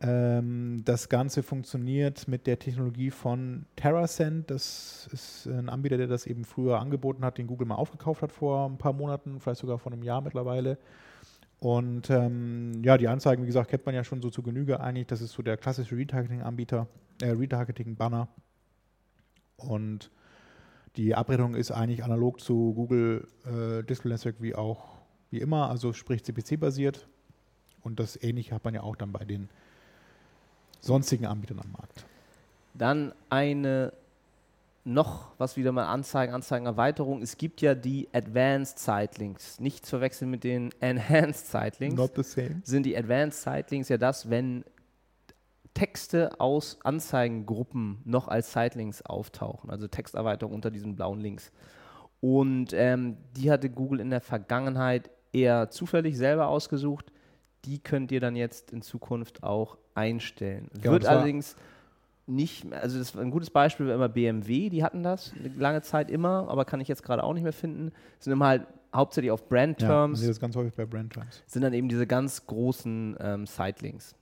Ähm, 0.00 0.82
das 0.84 1.08
Ganze 1.08 1.42
funktioniert 1.42 2.28
mit 2.28 2.46
der 2.46 2.58
Technologie 2.58 3.10
von 3.10 3.66
TerraSend. 3.76 4.50
Das 4.50 5.08
ist 5.12 5.46
ein 5.46 5.68
Anbieter, 5.68 5.96
der 5.96 6.08
das 6.08 6.26
eben 6.26 6.44
früher 6.44 6.80
angeboten 6.80 7.24
hat, 7.24 7.38
den 7.38 7.46
Google 7.46 7.66
mal 7.66 7.76
aufgekauft 7.76 8.22
hat 8.22 8.32
vor 8.32 8.68
ein 8.68 8.78
paar 8.78 8.92
Monaten, 8.92 9.40
vielleicht 9.40 9.60
sogar 9.60 9.78
vor 9.78 9.92
einem 9.92 10.02
Jahr 10.02 10.20
mittlerweile. 10.20 10.78
Und 11.60 12.10
ähm, 12.10 12.82
ja, 12.84 12.98
die 12.98 13.08
Anzeigen, 13.08 13.42
wie 13.42 13.46
gesagt, 13.46 13.70
kennt 13.70 13.86
man 13.86 13.94
ja 13.94 14.04
schon 14.04 14.20
so 14.20 14.28
zu 14.28 14.42
Genüge 14.42 14.80
eigentlich. 14.80 15.06
Das 15.06 15.22
ist 15.22 15.32
so 15.32 15.42
der 15.42 15.56
klassische 15.56 15.96
Retargeting-Anbieter, 15.96 16.86
äh, 17.22 17.30
Retargeting-Banner. 17.30 18.28
Und 19.56 20.10
die 20.96 21.14
Abbildung 21.14 21.54
ist 21.54 21.70
eigentlich 21.70 22.04
analog 22.04 22.40
zu 22.40 22.72
Google 22.74 23.26
äh, 23.44 23.82
Display 23.82 24.12
Network 24.12 24.36
wie 24.40 24.54
auch 24.54 24.94
wie 25.30 25.40
immer, 25.40 25.68
also 25.68 25.92
sprich 25.92 26.22
CPC-basiert. 26.24 27.08
Und 27.82 28.00
das 28.00 28.20
ähnliche 28.22 28.54
hat 28.54 28.64
man 28.64 28.74
ja 28.74 28.82
auch 28.82 28.96
dann 28.96 29.12
bei 29.12 29.24
den 29.24 29.48
sonstigen 30.80 31.26
Anbietern 31.26 31.60
am 31.60 31.72
Markt. 31.72 32.06
Dann 32.74 33.12
eine 33.28 33.92
noch 34.84 35.32
was 35.38 35.56
wieder 35.56 35.72
mal 35.72 35.86
Anzeigen, 35.86 36.34
Anzeigenerweiterung. 36.34 37.22
Es 37.22 37.38
gibt 37.38 37.62
ja 37.62 37.74
die 37.74 38.08
Advanced 38.12 38.78
Sitelinks. 38.78 39.58
Nicht 39.58 39.86
zu 39.86 39.90
verwechseln 39.90 40.30
mit 40.30 40.44
den 40.44 40.70
Enhanced 40.80 41.46
Sitelinks. 41.46 41.96
Not 41.96 42.12
the 42.16 42.22
same. 42.22 42.60
Sind 42.64 42.84
die 42.84 42.96
Advanced 42.96 43.42
Sitelinks 43.42 43.88
ja 43.88 43.96
das, 43.96 44.28
wenn 44.28 44.64
Texte 45.74 46.40
aus 46.40 46.78
Anzeigengruppen 46.84 47.98
noch 48.04 48.28
als 48.28 48.52
Sitelinks 48.52 49.02
auftauchen, 49.02 49.70
also 49.70 49.88
Texterweiterung 49.88 50.54
unter 50.54 50.70
diesen 50.70 50.94
blauen 50.96 51.20
Links. 51.20 51.50
Und 52.20 52.72
ähm, 52.72 53.16
die 53.36 53.50
hatte 53.50 53.68
Google 53.68 54.00
in 54.00 54.10
der 54.10 54.20
Vergangenheit 54.20 55.10
eher 55.32 55.68
zufällig 55.70 56.16
selber 56.16 56.48
ausgesucht. 56.48 57.12
Die 57.64 57.78
könnt 57.80 58.12
ihr 58.12 58.20
dann 58.20 58.36
jetzt 58.36 58.70
in 58.72 58.82
Zukunft 58.82 59.42
auch 59.42 59.76
einstellen. 59.94 60.68
Ja, 60.82 60.92
Wird 60.92 61.06
allerdings 61.06 61.56
nicht, 62.26 62.64
mehr- 62.64 62.80
also 62.82 62.98
das 62.98 63.14
war 63.14 63.22
ein 63.22 63.30
gutes 63.30 63.50
Beispiel 63.50 63.86
war 63.88 63.94
immer 63.94 64.08
BMW, 64.08 64.70
die 64.70 64.82
hatten 64.82 65.02
das 65.02 65.32
eine 65.38 65.48
lange 65.48 65.82
Zeit 65.82 66.10
immer, 66.10 66.48
aber 66.48 66.64
kann 66.64 66.80
ich 66.80 66.88
jetzt 66.88 67.02
gerade 67.02 67.22
auch 67.22 67.34
nicht 67.34 67.42
mehr 67.42 67.52
finden. 67.52 67.92
Sind 68.18 68.32
immer 68.32 68.46
halt 68.46 68.66
hauptsächlich 68.94 69.30
auf 69.30 69.40
Ja, 69.40 69.44
man 69.44 69.50
Brand-Terms 69.50 70.20
sieht 70.20 70.30
das 70.30 70.40
ganz 70.40 70.56
häufig 70.56 70.72
bei 70.74 70.86
Brand 70.86 71.12
Terms. 71.12 71.42
sind 71.46 71.62
dann 71.62 71.74
eben 71.74 71.88
diese 71.88 72.06
ganz 72.06 72.46
großen 72.46 73.16
ähm, 73.20 73.46
Sitelinks. 73.46 74.14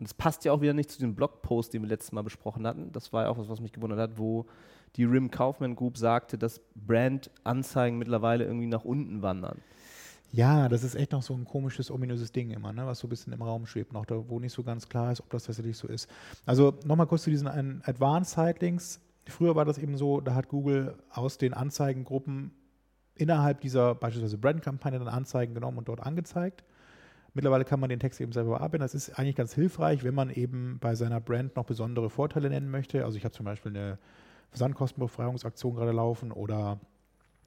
Und 0.00 0.08
das 0.08 0.14
passt 0.14 0.44
ja 0.46 0.52
auch 0.52 0.62
wieder 0.62 0.72
nicht 0.72 0.90
zu 0.90 0.98
dem 0.98 1.14
Blogpost, 1.14 1.74
den 1.74 1.82
wir 1.82 1.88
letztes 1.88 2.10
Mal 2.12 2.22
besprochen 2.22 2.66
hatten. 2.66 2.90
Das 2.90 3.12
war 3.12 3.24
ja 3.24 3.28
auch 3.30 3.38
was, 3.38 3.48
was 3.50 3.60
mich 3.60 3.72
gewundert 3.72 3.98
hat, 3.98 4.18
wo 4.18 4.46
die 4.96 5.04
Rim 5.04 5.30
Kaufman 5.30 5.76
Group 5.76 5.98
sagte, 5.98 6.38
dass 6.38 6.60
Brand-Anzeigen 6.74 7.98
mittlerweile 7.98 8.44
irgendwie 8.44 8.66
nach 8.66 8.84
unten 8.84 9.22
wandern. 9.22 9.58
Ja, 10.32 10.68
das 10.68 10.84
ist 10.84 10.94
echt 10.94 11.12
noch 11.12 11.22
so 11.22 11.34
ein 11.34 11.44
komisches, 11.44 11.90
ominöses 11.90 12.32
Ding 12.32 12.50
immer, 12.50 12.72
ne? 12.72 12.86
was 12.86 13.00
so 13.00 13.06
ein 13.06 13.10
bisschen 13.10 13.32
im 13.32 13.42
Raum 13.42 13.66
schwebt, 13.66 13.92
noch 13.92 14.06
wo 14.08 14.38
nicht 14.38 14.52
so 14.52 14.62
ganz 14.62 14.88
klar 14.88 15.12
ist, 15.12 15.20
ob 15.20 15.28
das 15.30 15.44
tatsächlich 15.44 15.76
so 15.76 15.88
ist. 15.88 16.08
Also 16.46 16.78
nochmal 16.84 17.06
kurz 17.06 17.24
zu 17.24 17.30
diesen 17.30 17.48
ein- 17.48 17.82
Advanced 17.84 18.34
Sitelinks. 18.34 19.00
Früher 19.26 19.54
war 19.54 19.64
das 19.64 19.76
eben 19.76 19.96
so, 19.96 20.20
da 20.20 20.34
hat 20.34 20.48
Google 20.48 20.96
aus 21.10 21.36
den 21.36 21.52
Anzeigengruppen 21.52 22.52
innerhalb 23.16 23.60
dieser 23.60 23.94
beispielsweise 23.94 24.38
Brand-Kampagne 24.38 24.98
dann 24.98 25.08
Anzeigen 25.08 25.52
genommen 25.52 25.78
und 25.78 25.88
dort 25.88 26.00
angezeigt. 26.00 26.64
Mittlerweile 27.34 27.64
kann 27.64 27.80
man 27.80 27.90
den 27.90 28.00
Text 28.00 28.20
eben 28.20 28.32
selber 28.32 28.50
bearbeiten. 28.58 28.82
Das 28.82 28.94
ist 28.94 29.18
eigentlich 29.18 29.36
ganz 29.36 29.54
hilfreich, 29.54 30.02
wenn 30.02 30.14
man 30.14 30.30
eben 30.30 30.78
bei 30.80 30.94
seiner 30.94 31.20
Brand 31.20 31.56
noch 31.56 31.64
besondere 31.64 32.10
Vorteile 32.10 32.50
nennen 32.50 32.70
möchte. 32.70 33.04
Also 33.04 33.16
ich 33.16 33.24
habe 33.24 33.32
zum 33.32 33.44
Beispiel 33.44 33.70
eine 33.70 33.98
Versandkostenbefreiungsaktion 34.50 35.74
gerade 35.76 35.92
laufen 35.92 36.32
oder 36.32 36.80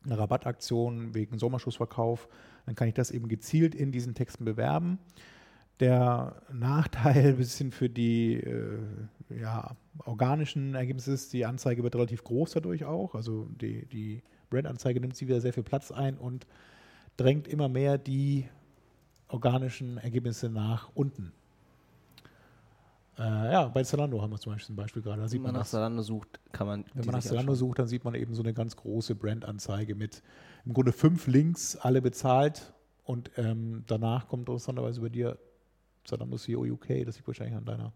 eine 0.05 0.17
Rabattaktion 0.17 1.13
wegen 1.13 1.37
Sommerschussverkauf, 1.37 2.27
dann 2.65 2.75
kann 2.75 2.87
ich 2.87 2.93
das 2.93 3.11
eben 3.11 3.27
gezielt 3.27 3.75
in 3.75 3.91
diesen 3.91 4.15
Texten 4.15 4.45
bewerben. 4.45 4.99
Der 5.79 6.41
Nachteil 6.51 7.27
ein 7.29 7.37
bisschen 7.37 7.71
für 7.71 7.89
die 7.89 8.35
äh, 8.35 8.79
ja, 9.29 9.75
organischen 10.05 10.75
Ergebnisse 10.75 11.13
ist, 11.13 11.33
die 11.33 11.45
Anzeige 11.45 11.83
wird 11.83 11.95
relativ 11.95 12.23
groß 12.23 12.51
dadurch 12.51 12.85
auch. 12.85 13.15
Also 13.15 13.47
die, 13.61 13.85
die 13.85 14.21
Brandanzeige 14.49 14.99
nimmt 14.99 15.15
sie 15.15 15.27
wieder 15.27 15.41
sehr 15.41 15.53
viel 15.53 15.63
Platz 15.63 15.91
ein 15.91 16.17
und 16.17 16.45
drängt 17.17 17.47
immer 17.47 17.69
mehr 17.69 17.97
die 17.97 18.45
organischen 19.33 19.97
Ergebnisse 19.97 20.49
nach 20.49 20.89
unten. 20.93 21.33
Äh, 23.17 23.21
ja, 23.51 23.67
bei 23.67 23.83
Zalando 23.83 24.21
haben 24.21 24.31
wir 24.31 24.39
zum 24.39 24.53
Beispiel 24.53 24.73
ein 24.73 24.75
Beispiel 24.77 25.01
gerade. 25.01 25.17
Da 25.17 25.23
Wenn 25.23 25.29
sieht 25.29 25.41
man 25.41 25.51
man 25.53 25.61
nach. 25.61 25.67
Zalando 25.67 26.01
sucht, 26.01 26.39
kann 26.51 26.67
man 26.67 26.85
Wenn 26.93 27.05
man 27.05 27.15
nach 27.15 27.21
Zalando 27.21 27.53
sucht, 27.53 27.79
dann 27.79 27.87
sieht 27.87 28.03
man 28.03 28.15
eben 28.15 28.33
so 28.33 28.41
eine 28.41 28.53
ganz 28.53 28.75
große 28.75 29.15
Brandanzeige 29.15 29.93
mit 29.95 30.23
im 30.65 30.73
Grunde 30.73 30.91
fünf 30.91 31.27
Links, 31.27 31.75
alle 31.75 32.01
bezahlt. 32.01 32.73
Und 33.03 33.31
ähm, 33.37 33.83
danach 33.87 34.27
kommt 34.27 34.47
interessanterweise 34.47 35.01
bei 35.01 35.09
dir 35.09 35.37
Zalando 36.05 36.37
CEO 36.37 36.61
UK. 36.63 37.05
Das 37.05 37.15
liegt 37.17 37.27
wahrscheinlich 37.27 37.55
an 37.55 37.65
deiner 37.65 37.91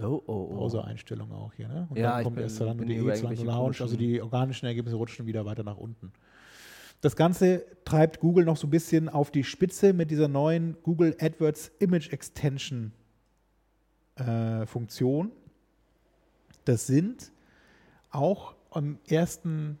Oh, 0.00 0.04
oh, 0.06 0.22
oh. 0.26 0.46
Browser-Einstellung 0.54 1.32
auch 1.32 1.52
hier. 1.54 1.68
Ne? 1.68 1.86
Und 1.90 1.98
Ja, 1.98 2.14
dann 2.14 2.24
kommt 2.24 2.36
bin- 2.36 2.44
erst 2.44 2.56
Zalando.de, 2.56 3.14
Zalando 3.14 3.42
Lounge. 3.44 3.76
Also 3.80 3.96
die 3.96 4.22
organischen 4.22 4.64
Ergebnisse 4.66 4.96
rutschen 4.96 5.26
wieder 5.26 5.44
weiter 5.44 5.64
nach 5.64 5.76
unten. 5.76 6.12
Das 7.02 7.16
Ganze 7.16 7.66
treibt 7.84 8.20
Google 8.20 8.44
noch 8.44 8.56
so 8.56 8.68
ein 8.68 8.70
bisschen 8.70 9.08
auf 9.08 9.32
die 9.32 9.42
Spitze 9.42 9.92
mit 9.92 10.12
dieser 10.12 10.28
neuen 10.28 10.76
Google 10.84 11.16
AdWords 11.20 11.72
Image 11.80 12.12
Extension 12.12 12.92
äh, 14.14 14.64
Funktion. 14.66 15.32
Das 16.64 16.86
sind 16.86 17.32
auch 18.12 18.54
am 18.70 19.00
ersten 19.08 19.80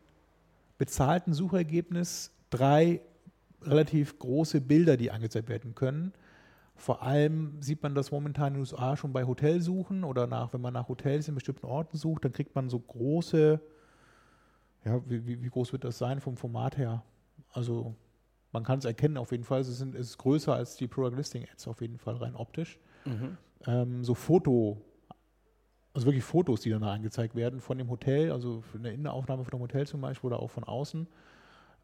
bezahlten 0.78 1.32
Suchergebnis 1.32 2.32
drei 2.50 3.00
relativ 3.62 4.18
große 4.18 4.60
Bilder, 4.60 4.96
die 4.96 5.12
angezeigt 5.12 5.48
werden 5.48 5.76
können. 5.76 6.12
Vor 6.74 7.04
allem 7.04 7.62
sieht 7.62 7.84
man 7.84 7.94
das 7.94 8.10
momentan 8.10 8.48
in 8.48 8.54
den 8.54 8.60
USA 8.62 8.96
schon 8.96 9.12
bei 9.12 9.26
Hotelsuchen 9.26 10.02
oder 10.02 10.26
nach, 10.26 10.52
wenn 10.52 10.60
man 10.60 10.74
nach 10.74 10.88
Hotels 10.88 11.28
in 11.28 11.36
bestimmten 11.36 11.66
Orten 11.66 11.96
sucht, 11.96 12.24
dann 12.24 12.32
kriegt 12.32 12.56
man 12.56 12.68
so 12.68 12.80
große, 12.80 13.60
ja, 14.84 15.00
wie, 15.08 15.40
wie 15.40 15.48
groß 15.50 15.72
wird 15.72 15.84
das 15.84 15.98
sein 15.98 16.20
vom 16.20 16.36
Format 16.36 16.76
her? 16.76 17.04
Also 17.52 17.94
man 18.52 18.64
kann 18.64 18.78
es 18.78 18.84
erkennen 18.84 19.16
auf 19.16 19.30
jeden 19.30 19.44
Fall, 19.44 19.60
es, 19.60 19.78
sind, 19.78 19.94
es 19.94 20.10
ist 20.10 20.18
größer 20.18 20.54
als 20.54 20.76
die 20.76 20.86
Product 20.86 21.16
Listing 21.16 21.46
Ads 21.50 21.68
auf 21.68 21.80
jeden 21.80 21.98
Fall 21.98 22.16
rein 22.16 22.34
optisch. 22.34 22.78
Mhm. 23.04 23.36
Ähm, 23.66 24.04
so 24.04 24.14
Foto, 24.14 24.80
also 25.94 26.06
wirklich 26.06 26.24
Fotos, 26.24 26.60
die 26.60 26.70
dann 26.70 26.82
da 26.82 26.92
angezeigt 26.92 27.34
werden 27.34 27.60
von 27.60 27.78
dem 27.78 27.88
Hotel, 27.88 28.30
also 28.32 28.62
eine 28.74 28.92
Innenaufnahme 28.92 29.44
von 29.44 29.54
einem 29.54 29.62
Hotel 29.62 29.86
zum 29.86 30.00
Beispiel 30.00 30.28
oder 30.28 30.40
auch 30.40 30.50
von 30.50 30.64
außen, 30.64 31.06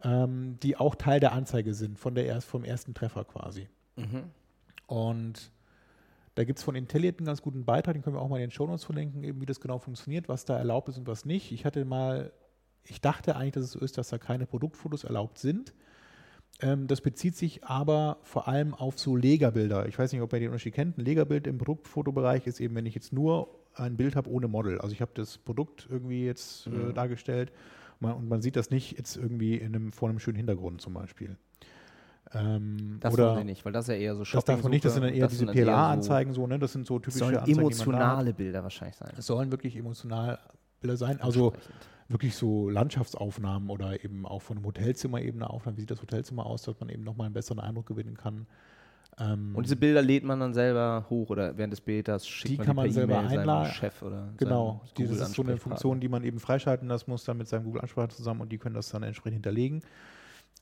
ähm, 0.02 0.58
die 0.62 0.76
auch 0.76 0.94
Teil 0.94 1.20
der 1.20 1.32
Anzeige 1.32 1.74
sind, 1.74 1.98
von 1.98 2.14
der 2.14 2.26
erst, 2.26 2.48
vom 2.48 2.64
ersten 2.64 2.94
Treffer 2.94 3.24
quasi. 3.24 3.68
Mhm. 3.96 4.24
Und 4.86 5.52
da 6.34 6.44
gibt 6.44 6.58
es 6.58 6.64
von 6.64 6.76
Intelliate 6.76 7.18
einen 7.18 7.26
ganz 7.26 7.42
guten 7.42 7.64
Beitrag, 7.64 7.94
den 7.94 8.02
können 8.02 8.14
wir 8.14 8.22
auch 8.22 8.28
mal 8.28 8.36
in 8.36 8.42
den 8.42 8.50
Shownotes 8.50 8.84
verlinken, 8.84 9.24
eben 9.24 9.40
wie 9.40 9.46
das 9.46 9.60
genau 9.60 9.78
funktioniert, 9.78 10.28
was 10.28 10.44
da 10.44 10.56
erlaubt 10.56 10.88
ist 10.88 10.96
und 10.96 11.06
was 11.06 11.24
nicht. 11.24 11.50
Ich 11.50 11.64
hatte 11.64 11.84
mal, 11.84 12.32
ich 12.84 13.00
dachte 13.00 13.36
eigentlich, 13.36 13.52
dass 13.54 13.64
es 13.64 13.72
so 13.72 13.80
ist, 13.80 13.98
dass 13.98 14.08
da 14.08 14.18
keine 14.18 14.46
Produktfotos 14.46 15.04
erlaubt 15.04 15.38
sind. 15.38 15.74
Ähm, 16.60 16.86
das 16.86 17.00
bezieht 17.00 17.36
sich 17.36 17.64
aber 17.64 18.18
vor 18.22 18.48
allem 18.48 18.74
auf 18.74 18.98
so 18.98 19.14
Legerbilder. 19.14 19.86
Ich 19.86 19.98
weiß 19.98 20.12
nicht, 20.12 20.22
ob 20.22 20.32
ihr 20.32 20.40
den 20.40 20.48
Unterschied 20.48 20.74
kennt. 20.74 20.98
Ein 20.98 21.04
Legerbild 21.04 21.46
im 21.46 21.58
Produktfotobereich 21.58 22.46
ist 22.46 22.60
eben, 22.60 22.74
wenn 22.74 22.86
ich 22.86 22.94
jetzt 22.94 23.12
nur 23.12 23.48
ein 23.74 23.96
Bild 23.96 24.16
habe 24.16 24.28
ohne 24.30 24.48
Model. 24.48 24.80
Also 24.80 24.92
ich 24.92 25.00
habe 25.00 25.12
das 25.14 25.38
Produkt 25.38 25.86
irgendwie 25.90 26.24
jetzt 26.26 26.66
äh, 26.66 26.70
Mhm. 26.70 26.94
dargestellt 26.94 27.52
man, 28.00 28.14
und 28.14 28.28
man 28.28 28.42
sieht 28.42 28.56
das 28.56 28.70
nicht 28.70 28.96
jetzt 28.96 29.16
irgendwie 29.16 29.56
in 29.56 29.74
einem, 29.74 29.92
vor 29.92 30.08
einem 30.08 30.18
schönen 30.18 30.36
Hintergrund 30.36 30.80
zum 30.80 30.94
Beispiel. 30.94 31.36
Ähm, 32.32 32.98
Das 33.00 33.14
oder 33.14 33.28
wollen 33.28 33.36
wir 33.38 33.44
nicht, 33.44 33.64
weil 33.64 33.72
das 33.72 33.86
ist 33.88 33.94
ja 33.94 34.00
eher 34.00 34.14
so 34.14 34.24
das 34.24 34.44
darf 34.44 34.62
man 34.62 34.70
nicht, 34.70 34.84
das 34.84 34.94
sind 34.94 35.02
dann 35.02 35.14
eher 35.14 35.28
diese 35.28 35.46
PLA-Anzeigen 35.46 36.32
so, 36.34 36.46
ne? 36.46 36.58
Das 36.58 36.72
sind 36.72 36.86
so 36.86 36.94
So, 36.94 36.98
typische 37.00 37.18
sollen 37.20 37.36
Anzeigen, 37.36 37.56
man 37.56 37.72
emotionale 37.72 38.34
Bilder 38.34 38.62
wahrscheinlich 38.62 38.96
sein. 38.96 39.12
Es 39.16 39.26
sollen 39.26 39.50
wirklich 39.50 39.76
emotional 39.76 40.38
Bilder 40.80 40.96
sein, 40.96 41.20
also. 41.20 41.54
Wirklich 42.08 42.34
so 42.34 42.68
Landschaftsaufnahmen 42.70 43.68
oder 43.70 44.02
eben 44.04 44.26
auch 44.26 44.40
von 44.42 44.56
einem 44.56 44.66
Hotelzimmer 44.66 45.20
eben 45.20 45.38
eine 45.42 45.50
Aufnahme, 45.50 45.76
wie 45.76 45.82
sieht 45.82 45.90
das 45.90 46.00
Hotelzimmer 46.02 46.46
aus, 46.46 46.62
dass 46.62 46.78
man 46.80 46.88
eben 46.88 47.04
nochmal 47.04 47.26
einen 47.26 47.34
besseren 47.34 47.60
Eindruck 47.60 47.86
gewinnen 47.86 48.16
kann. 48.16 48.46
Ähm, 49.20 49.54
Und 49.54 49.64
diese 49.64 49.76
Bilder 49.76 50.00
lädt 50.00 50.24
man 50.24 50.40
dann 50.40 50.54
selber 50.54 51.06
hoch 51.10 51.30
oder 51.30 51.56
während 51.58 51.72
des 51.72 51.80
Betas 51.80 52.26
schickt 52.26 52.52
Die 52.52 52.56
man 52.56 52.66
kann 52.66 52.76
man 52.76 52.84
per 52.86 52.92
selber 52.92 53.18
einladen. 53.18 53.72
Chef 53.72 54.02
oder 54.02 54.28
Genau, 54.36 54.80
dieses 54.96 55.20
ist 55.20 55.34
so 55.34 55.42
eine. 55.42 55.56
Funktion, 55.56 56.00
die 56.00 56.08
man 56.08 56.24
eben 56.24 56.38
freischalten 56.38 56.88
lassen 56.88 57.10
muss, 57.10 57.24
dann 57.24 57.36
mit 57.36 57.48
seinem 57.48 57.64
Google-Ansprechpartner 57.64 58.16
zusammen 58.16 58.40
und 58.42 58.52
die 58.52 58.58
können 58.58 58.74
das 58.74 58.90
dann 58.90 59.02
entsprechend 59.02 59.36
hinterlegen. 59.36 59.82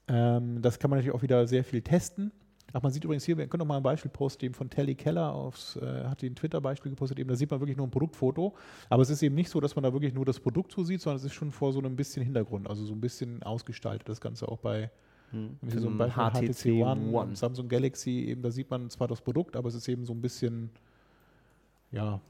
Ähm, 0.09 0.63
das 0.63 0.79
kann 0.79 0.91
man 0.91 0.99
natürlich 0.99 1.15
auch 1.17 1.23
wieder 1.23 1.47
sehr 1.47 1.65
viel 1.65 1.83
testen. 1.83 2.33
Ach, 2.77 2.83
man 2.83 2.93
sieht 2.93 3.03
übrigens 3.05 3.25
hier, 3.25 3.39
wir 3.39 3.47
können 3.47 3.61
noch 3.61 3.67
mal 3.67 3.79
ein 3.79 3.83
Beispiel 3.83 4.11
posten, 4.11 4.45
eben 4.45 4.53
von 4.55 4.69
Telly 4.69 4.95
Keller 4.95 5.33
aufs, 5.33 5.77
äh, 5.77 6.05
hat 6.05 6.21
den 6.21 6.35
Twitter-Beispiel 6.37 6.91
gepostet, 6.91 7.19
eben 7.19 7.31
da 7.31 7.35
sieht 7.35 7.51
man 7.51 7.59
wirklich 7.59 7.79
nur 7.79 7.87
ein 7.87 7.91
Produktfoto, 7.91 8.55
aber 8.91 9.03
es 9.03 9.09
ist 9.09 9.23
eben 9.23 9.35
nicht 9.35 9.49
so, 9.49 9.61
dass 9.61 9.75
man 9.77 9.83
da 9.83 9.95
wirklich 9.95 10.13
nur 10.13 10.27
das 10.27 10.39
Produkt 10.39 10.73
so 10.73 10.85
sieht, 10.85 11.01
sondern 11.01 11.17
es 11.17 11.25
ist 11.25 11.33
schon 11.33 11.51
vor 11.53 11.73
so 11.73 11.79
einem 11.79 11.97
bisschen 11.97 12.23
Hintergrund, 12.23 12.69
also 12.69 12.85
so 12.85 12.93
ein 12.93 13.01
bisschen 13.01 13.43
ausgestaltet, 13.43 14.07
das 14.11 14.21
Ganze 14.21 14.47
auch 14.47 14.59
bei 14.59 14.91
Hm. 15.31 15.57
so 15.69 15.89
ein 15.89 15.97
Beispiel 15.97 16.23
HTC 16.53 16.83
One. 16.85 17.35
Samsung 17.35 17.67
Galaxy, 17.69 18.27
eben 18.29 18.43
da 18.43 18.51
sieht 18.51 18.71
man 18.71 18.91
zwar 18.91 19.09
das 19.09 19.23
Produkt, 19.23 19.57
aber 19.57 19.69
es 19.69 19.75
ist 19.75 19.89
eben 19.89 20.05
so 20.05 20.13
ein 20.13 20.21
bisschen, 20.21 20.69
ja, 21.93 22.21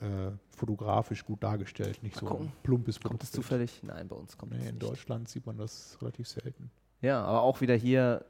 äh, 0.00 0.30
fotografisch 0.56 1.22
gut 1.24 1.42
dargestellt, 1.42 2.02
nicht 2.02 2.16
Mal 2.16 2.20
so 2.20 2.26
gucken. 2.26 2.46
ein 2.46 2.52
plumpes 2.62 2.98
Produkt. 2.98 3.20
Kommt 3.20 3.24
es 3.24 3.30
zufällig? 3.32 3.80
Nein, 3.82 4.08
bei 4.08 4.16
uns 4.16 4.38
kommt 4.38 4.52
Nee, 4.52 4.58
in 4.60 4.64
nicht. 4.76 4.82
Deutschland 4.82 5.28
sieht 5.28 5.44
man 5.44 5.58
das 5.58 5.98
relativ 6.00 6.26
selten. 6.28 6.70
Ja, 7.02 7.22
aber 7.22 7.42
auch 7.42 7.60
wieder 7.60 7.74
hier, 7.74 8.24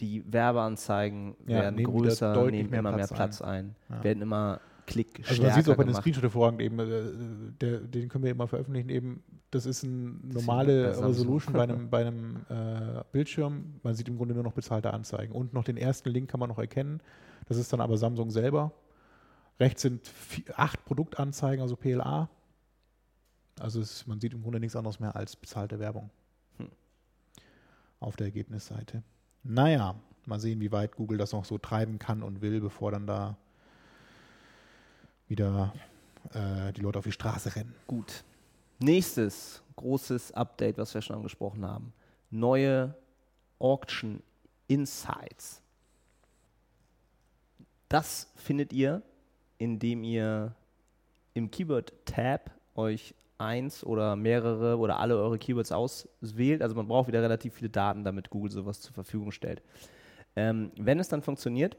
die 0.00 0.24
Werbeanzeigen 0.32 1.34
Ja, 1.46 1.60
werden 1.62 1.74
nehmen 1.76 1.92
größer, 1.92 2.32
nehmen 2.50 2.70
mehr 2.70 2.78
immer 2.80 2.90
mehr 2.92 3.06
Platz 3.06 3.38
Platz 3.38 3.42
ein, 3.42 3.74
Ja. 3.88 4.04
werden 4.04 4.22
immer 4.22 4.60
Klick 4.86 5.20
Also 5.28 5.42
man 5.42 5.52
sieht 5.52 5.64
es 5.64 5.68
auch 5.68 5.76
bei 5.76 5.82
den 5.84 5.88
gemacht. 5.88 6.02
Screenshot 6.02 6.22
hervorragend 6.22 6.62
eben, 6.62 6.78
äh, 6.78 7.52
der, 7.60 7.80
den 7.80 8.08
können 8.08 8.24
wir 8.24 8.30
immer 8.30 8.48
veröffentlichen 8.48 8.88
eben, 8.88 9.22
das 9.50 9.66
ist 9.66 9.84
eine 9.84 10.14
normale. 10.22 10.96
Resolution 11.06 11.52
bei 11.52 11.62
einem, 11.64 11.90
bei 11.90 12.00
einem 12.06 12.36
äh, 12.48 13.02
Bildschirm. 13.12 13.80
Man 13.82 13.94
sieht 13.94 14.08
im 14.08 14.16
Grunde 14.16 14.32
nur 14.34 14.44
noch 14.44 14.52
bezahlte 14.54 14.92
Anzeigen. 14.94 15.32
Und 15.34 15.52
noch 15.52 15.64
den 15.64 15.76
ersten 15.76 16.08
Link 16.08 16.30
kann 16.30 16.40
man 16.40 16.48
noch 16.48 16.58
erkennen. 16.58 17.00
Das 17.48 17.58
ist 17.58 17.70
dann 17.72 17.80
aber 17.82 17.98
Samsung 17.98 18.30
selber. 18.30 18.72
Rechts 19.60 19.82
sind 19.82 20.06
vi- 20.08 20.44
acht 20.54 20.82
Produktanzeigen, 20.86 21.60
also 21.60 21.76
PLA. 21.76 22.30
Also 23.60 23.80
es, 23.82 24.06
man 24.06 24.20
sieht 24.20 24.32
im 24.32 24.42
Grunde 24.42 24.58
nichts 24.60 24.76
anderes 24.76 25.00
mehr 25.00 25.14
als 25.16 25.36
bezahlte 25.36 25.78
Werbung 25.80 26.08
Hm. 26.58 26.68
auf 28.00 28.16
der 28.16 28.26
Ergebnisseite. 28.28 29.02
Naja, 29.42 29.94
mal 30.26 30.40
sehen, 30.40 30.60
wie 30.60 30.72
weit 30.72 30.96
Google 30.96 31.18
das 31.18 31.32
noch 31.32 31.44
so 31.44 31.58
treiben 31.58 31.98
kann 31.98 32.22
und 32.22 32.40
will, 32.40 32.60
bevor 32.60 32.92
dann 32.92 33.06
da 33.06 33.36
wieder 35.28 35.72
äh, 36.32 36.72
die 36.72 36.80
Leute 36.80 36.98
auf 36.98 37.04
die 37.04 37.12
Straße 37.12 37.54
rennen. 37.56 37.74
Gut. 37.86 38.24
Nächstes 38.78 39.62
großes 39.76 40.32
Update, 40.32 40.78
was 40.78 40.94
wir 40.94 41.02
schon 41.02 41.16
angesprochen 41.16 41.64
haben. 41.64 41.92
Neue 42.30 42.94
Auction 43.58 44.22
Insights. 44.66 45.62
Das 47.88 48.30
findet 48.36 48.72
ihr, 48.72 49.02
indem 49.56 50.04
ihr 50.04 50.54
im 51.34 51.50
Keyword-Tab 51.50 52.50
euch 52.74 53.14
eins 53.38 53.84
oder 53.84 54.16
mehrere 54.16 54.78
oder 54.78 54.98
alle 54.98 55.16
eure 55.16 55.38
Keywords 55.38 55.72
auswählt. 55.72 56.62
Also 56.62 56.74
man 56.74 56.88
braucht 56.88 57.08
wieder 57.08 57.22
relativ 57.22 57.54
viele 57.54 57.70
Daten, 57.70 58.04
damit 58.04 58.30
Google 58.30 58.50
sowas 58.50 58.80
zur 58.80 58.92
Verfügung 58.92 59.32
stellt. 59.32 59.62
Ähm, 60.36 60.72
wenn 60.76 60.98
es 60.98 61.08
dann 61.08 61.22
funktioniert, 61.22 61.76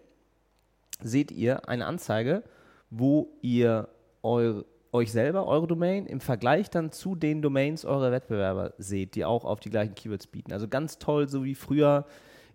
seht 1.01 1.31
ihr 1.31 1.69
eine 1.69 1.85
Anzeige, 1.85 2.43
wo 2.89 3.37
ihr 3.41 3.89
eu 4.23 4.63
euch 4.91 5.11
selber, 5.11 5.45
eure 5.45 5.67
Domain, 5.67 6.07
im 6.07 6.19
Vergleich 6.19 6.71
dann 6.71 6.91
zu 6.91 7.15
den 7.15 7.43
Domains 7.43 7.85
eurer 7.85 8.11
Wettbewerber 8.11 8.73
seht, 8.79 9.13
die 9.13 9.23
auch 9.23 9.45
auf 9.45 9.59
die 9.59 9.69
gleichen 9.69 9.93
Keywords 9.93 10.25
bieten. 10.25 10.51
Also 10.51 10.67
ganz 10.67 10.97
toll, 10.97 11.29
so 11.29 11.43
wie 11.43 11.53
früher 11.53 12.07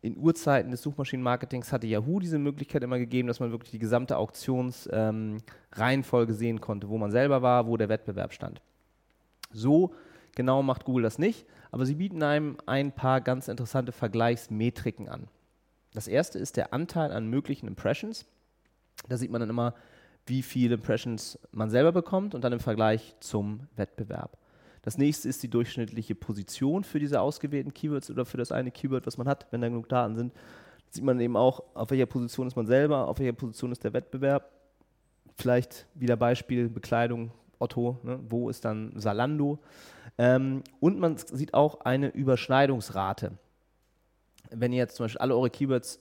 in 0.03 0.17
Urzeiten 0.17 0.73
des 0.73 0.83
Suchmaschinenmarketings 0.83 1.73
hatte 1.73 1.87
Yahoo 1.87 2.19
diese 2.19 2.39
Möglichkeit 2.39 2.83
immer 2.83 2.99
gegeben, 2.99 3.29
dass 3.29 3.39
man 3.39 3.53
wirklich 3.53 3.71
die 3.71 3.79
gesamte 3.79 4.19
Auktionsreihenfolge 4.19 6.35
sehen 6.35 6.61
konnte, 6.61 6.89
wo 6.89 6.99
man 6.99 7.13
selber 7.13 7.41
war, 7.41 7.69
wo 7.69 7.77
der 7.77 7.89
Wettbewerb 7.89 8.33
stand. 8.33 8.61
So 9.55 9.95
genau 10.35 10.63
macht 10.63 10.85
Google 10.85 11.05
das 11.05 11.19
nicht, 11.19 11.47
aber 11.71 11.87
sie 11.87 11.95
bieten 11.95 12.23
einem 12.23 12.59
ein 12.67 12.93
paar 12.93 13.21
ganz 13.21 13.49
interessante 13.49 13.93
Vergleichsmetriken 13.93 15.09
an. 15.09 15.29
Das 15.93 16.09
erste 16.09 16.39
ist 16.39 16.57
der 16.57 16.75
Anteil 16.75 17.13
an 17.13 17.29
möglichen 17.29 17.69
Impressions. 17.69 18.27
Da 19.09 19.17
sieht 19.17 19.31
man 19.31 19.41
dann 19.41 19.51
immer, 19.51 19.75
wie 20.27 20.43
viele 20.43 20.75
Impressions 20.75 21.39
man 21.53 21.71
selber 21.71 21.93
bekommt 21.93 22.35
und 22.35 22.43
dann 22.43 22.53
im 22.53 22.61
Vergleich 22.61 23.15
zum 23.21 23.61
Wettbewerb. 23.77 24.39
Das 24.83 24.99
nächste 24.99 25.29
ist 25.29 25.43
die 25.43 25.49
durchschnittliche 25.49 26.15
Position 26.15 26.85
für 26.85 26.99
diese 26.99 27.21
ausgewählten 27.21 27.73
Keywords 27.73 28.11
oder 28.11 28.25
für 28.27 28.37
das 28.37 28.53
eine 28.53 28.71
Keyword, 28.71 29.07
was 29.07 29.17
man 29.17 29.27
hat, 29.27 29.47
wenn 29.51 29.61
da 29.61 29.69
genug 29.69 29.89
Daten 29.89 30.15
sind. 30.15 30.35
Sieht 30.91 31.05
man 31.05 31.19
eben 31.21 31.37
auch, 31.37 31.63
auf 31.75 31.91
welcher 31.91 32.07
Position 32.07 32.47
ist 32.47 32.57
man 32.57 32.67
selber, 32.67 33.09
auf 33.09 33.19
welcher 33.19 33.33
Position 33.33 33.73
ist 33.73 33.83
der 33.83 33.95
Wettbewerb. 33.95 34.51
Vielleicht 35.37 35.87
wieder 35.95 36.17
Beispiel 36.17 36.69
Bekleidung, 36.69 37.31
Otto, 37.59 37.99
ne? 38.03 38.21
wo 38.29 38.49
ist 38.49 38.65
dann 38.65 38.93
Salando? 38.97 39.59
Ähm, 40.19 40.63
und 40.81 40.99
man 40.99 41.17
sieht 41.17 41.55
auch 41.55 41.81
eine 41.81 42.09
Überschneidungsrate. 42.09 43.33
Wenn 44.51 44.73
ihr 44.73 44.79
jetzt 44.79 44.97
zum 44.97 45.05
Beispiel 45.05 45.21
alle 45.21 45.35
eure 45.35 45.51
Keywords 45.51 46.01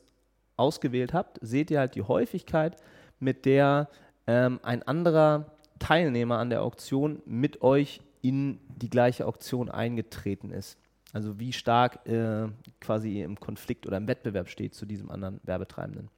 ausgewählt 0.58 1.14
habt, 1.14 1.40
seht 1.42 1.72
ihr 1.72 1.80
halt 1.80 1.96
die 1.96 2.04
Häufigkeit, 2.04 2.78
mit 3.20 3.46
der 3.46 3.90
ähm, 4.28 4.60
ein 4.64 4.84
anderer 4.84 5.52
Teilnehmer 5.80 6.38
an 6.38 6.50
der 6.50 6.62
Auktion 6.62 7.22
mit 7.26 7.62
euch 7.62 8.02
in 8.22 8.60
die 8.76 8.90
gleiche 8.90 9.26
Auktion 9.26 9.70
eingetreten 9.70 10.52
ist. 10.52 10.78
Also 11.12 11.40
wie 11.40 11.54
stark 11.54 12.08
äh, 12.08 12.48
quasi 12.80 13.20
ihr 13.20 13.26
im 13.26 13.40
Konflikt 13.40 13.86
oder 13.86 13.98
im 13.98 14.08
Wettbewerb 14.08 14.50
steht 14.50 14.74
zu 14.74 14.86
diesem 14.86 15.12
anderen 15.12 15.40
Werbetreibenden. 15.44 16.10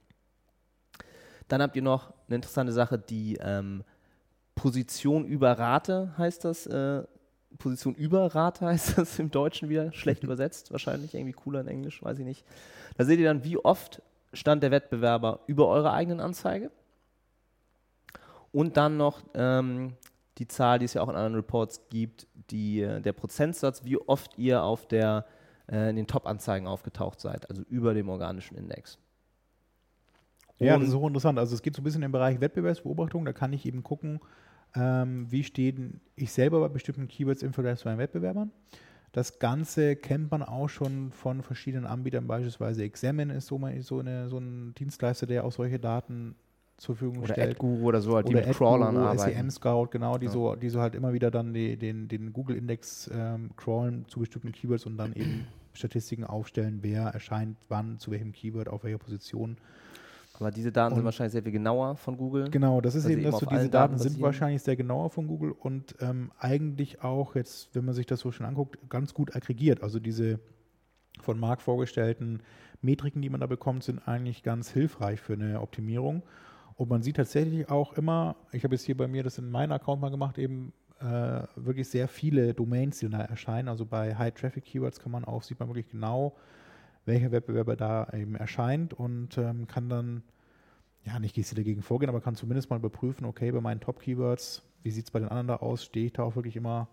Dann 1.48 1.62
habt 1.62 1.76
ihr 1.76 1.82
noch 1.82 2.12
eine 2.26 2.36
interessante 2.36 2.72
Sache, 2.72 2.98
die 2.98 3.38
ähm, 3.40 3.84
Position 4.56 5.24
über 5.24 5.52
Rate 5.52 6.12
heißt 6.18 6.44
das. 6.44 6.66
Äh, 6.66 7.04
Position 7.58 7.94
über 7.94 8.34
Rate 8.34 8.66
heißt 8.66 8.98
das 8.98 9.18
im 9.20 9.30
Deutschen 9.30 9.68
wieder. 9.68 9.92
Schlecht 9.92 10.24
übersetzt, 10.24 10.72
wahrscheinlich 10.72 11.14
irgendwie 11.14 11.32
cooler 11.32 11.60
in 11.60 11.68
Englisch, 11.68 12.02
weiß 12.02 12.18
ich 12.18 12.24
nicht. 12.24 12.44
Da 12.96 13.04
seht 13.04 13.20
ihr 13.20 13.26
dann, 13.26 13.44
wie 13.44 13.56
oft 13.58 14.02
stand 14.32 14.62
der 14.62 14.70
Wettbewerber 14.72 15.40
über 15.46 15.68
eure 15.68 15.92
eigenen 15.92 16.18
Anzeige. 16.20 16.70
Und 18.52 18.76
dann 18.76 18.96
noch 18.96 19.22
ähm, 19.34 19.94
die 20.38 20.48
Zahl, 20.48 20.78
die 20.78 20.86
es 20.86 20.94
ja 20.94 21.02
auch 21.02 21.08
in 21.08 21.14
anderen 21.14 21.34
Reports 21.36 21.82
gibt, 21.90 22.26
die, 22.50 22.80
äh, 22.80 23.00
der 23.00 23.12
Prozentsatz, 23.12 23.84
wie 23.84 23.98
oft 23.98 24.36
ihr 24.38 24.62
auf 24.62 24.86
der, 24.86 25.26
äh, 25.70 25.90
in 25.90 25.96
den 25.96 26.06
Top-Anzeigen 26.06 26.66
aufgetaucht 26.66 27.20
seid, 27.20 27.48
also 27.50 27.62
über 27.68 27.92
dem 27.94 28.08
organischen 28.08 28.56
Index. 28.56 28.98
Ja, 30.58 30.74
Und- 30.74 30.80
das 30.82 30.90
ist 30.90 30.94
hochinteressant. 30.94 31.38
Also 31.38 31.54
es 31.54 31.62
geht 31.62 31.74
so 31.76 31.82
ein 31.82 31.84
bisschen 31.84 32.02
im 32.02 32.12
Bereich 32.12 32.40
Wettbewerbsbeobachtung. 32.40 33.24
Da 33.26 33.32
kann 33.34 33.52
ich 33.52 33.66
eben 33.66 33.82
gucken, 33.82 34.20
ähm, 34.76 35.26
wie 35.30 35.44
stehen 35.44 36.00
ich 36.14 36.32
selber 36.32 36.60
bei 36.60 36.68
bestimmten 36.68 37.08
Keywords 37.08 37.42
im 37.42 37.52
Vergleich 37.52 37.78
zu 37.78 37.88
meinen 37.88 37.98
Wettbewerbern. 37.98 38.50
Das 39.12 39.38
Ganze 39.38 39.96
kennt 39.96 40.30
man 40.30 40.42
auch 40.42 40.68
schon 40.68 41.10
von 41.10 41.42
verschiedenen 41.42 41.86
Anbietern, 41.86 42.26
beispielsweise 42.26 42.84
Examine 42.84 43.34
ist 43.34 43.46
so, 43.46 43.58
mal, 43.58 43.80
so, 43.80 43.98
eine, 44.00 44.28
so 44.28 44.38
ein 44.38 44.74
Dienstleister, 44.74 45.26
der 45.26 45.44
auch 45.44 45.52
solche 45.52 45.78
Daten 45.78 46.34
zur 46.76 46.96
Verfügung 46.96 47.22
Oder 47.24 47.32
stellt. 47.32 47.52
AdGuru 47.52 47.86
oder 47.86 48.00
so, 48.02 48.14
halt, 48.14 48.28
die 48.28 48.34
Oder 48.34 48.46
mit 48.46 48.56
Crawlern 48.56 48.96
arbeiten. 48.96 49.32
SEM 49.34 49.50
Scout, 49.50 49.86
genau, 49.90 50.18
die, 50.18 50.26
Ja. 50.26 50.32
so, 50.32 50.54
die 50.56 50.68
so 50.68 50.80
halt 50.82 50.94
immer 50.94 51.14
wieder 51.14 51.30
dann 51.30 51.54
die, 51.54 51.78
den, 51.78 52.08
den 52.08 52.34
Google-Index 52.34 53.10
ähm, 53.14 53.50
crawlen 53.56 54.06
zu 54.08 54.20
bestimmten 54.20 54.52
Keywords 54.52 54.84
und 54.84 54.98
dann 54.98 55.14
eben 55.14 55.46
Statistiken 55.72 56.24
aufstellen, 56.24 56.80
wer 56.82 57.04
erscheint 57.04 57.56
wann, 57.68 57.98
zu 57.98 58.10
welchem 58.10 58.32
Keyword, 58.32 58.68
auf 58.68 58.84
welcher 58.84 58.98
Position. 58.98 59.56
Aber 60.40 60.50
diese 60.50 60.72
Daten 60.72 60.94
sind 60.94 61.00
Und- 61.00 61.04
wahrscheinlich 61.06 61.32
sehr 61.32 61.42
viel 61.42 61.52
genauer 61.52 61.96
von 61.96 62.16
Google. 62.16 62.50
Genau, 62.50 62.80
das 62.80 62.94
ist 62.94 63.04
sie 63.04 63.12
eben 63.12 63.22
eben 63.22 63.30
das, 63.30 63.40
so 63.40 63.46
auf 63.46 63.52
diese 63.52 63.68
Daten 63.68 63.94
Daten 63.94 63.98
sind 63.98 64.20
wahrscheinlich 64.20 64.62
sehr 64.62 64.76
genauer 64.76 65.10
von 65.10 65.26
Google 65.26 65.52
und 65.52 65.94
ähm, 66.00 66.30
eigentlich 66.38 67.02
auch 67.02 67.34
jetzt, 67.34 67.74
wenn 67.74 67.84
man 67.84 67.94
sich 67.94 68.06
das 68.06 68.20
so 68.20 68.32
schon 68.32 68.46
anguckt, 68.46 68.78
ganz 68.88 69.14
gut 69.14 69.34
aggregiert. 69.34 69.82
Also 69.82 69.98
diese 70.00 70.40
von 71.20 71.38
Marc 71.40 71.62
vorgestellten 71.62 72.40
Metriken, 72.82 73.22
die 73.22 73.30
man 73.30 73.40
da 73.40 73.46
bekommt, 73.46 73.84
sind 73.84 74.06
eigentlich 74.06 74.42
ganz 74.42 74.70
hilfreich 74.70 75.20
für 75.20 75.32
eine 75.32 75.60
Optimierung. 75.60 76.22
Und 76.74 76.90
man 76.90 77.02
sieht 77.02 77.16
tatsächlich 77.16 77.70
auch 77.70 77.94
immer, 77.94 78.36
ich 78.52 78.64
habe 78.64 78.74
jetzt 78.74 78.84
hier 78.84 78.96
bei 78.96 79.08
mir 79.08 79.22
das 79.22 79.38
in 79.38 79.50
meinem 79.50 79.72
Account 79.72 80.02
mal 80.02 80.10
gemacht, 80.10 80.36
eben 80.36 80.74
äh, 81.00 81.42
wirklich 81.56 81.88
sehr 81.88 82.06
viele 82.08 82.52
Domains, 82.52 82.98
die 82.98 83.08
da 83.08 83.20
erscheinen. 83.20 83.68
Also 83.68 83.86
bei 83.86 84.14
High 84.14 84.34
Traffic 84.34 84.64
Keywords 84.64 85.00
kann 85.00 85.12
man 85.12 85.24
auch, 85.24 85.42
sieht 85.42 85.58
man 85.58 85.68
wirklich 85.68 85.88
genau, 85.88 86.34
welcher 87.06 87.32
Wettbewerber 87.32 87.76
da 87.76 88.08
eben 88.12 88.34
erscheint 88.34 88.92
und 88.92 89.38
ähm, 89.38 89.66
kann 89.66 89.88
dann 89.88 90.22
ja, 91.06 91.18
nicht 91.20 91.34
gehst 91.34 91.52
du 91.52 91.56
dagegen 91.56 91.82
vorgehen, 91.82 92.08
aber 92.08 92.20
kann 92.20 92.34
zumindest 92.34 92.68
mal 92.68 92.76
überprüfen, 92.76 93.24
okay, 93.26 93.52
bei 93.52 93.60
meinen 93.60 93.80
Top-Keywords, 93.80 94.62
wie 94.82 94.90
sieht 94.90 95.04
es 95.04 95.10
bei 95.10 95.20
den 95.20 95.28
anderen 95.28 95.46
da 95.46 95.56
aus? 95.56 95.84
Stehe 95.84 96.06
ich 96.06 96.12
da 96.12 96.24
auch 96.24 96.34
wirklich 96.34 96.56
immer 96.56 96.88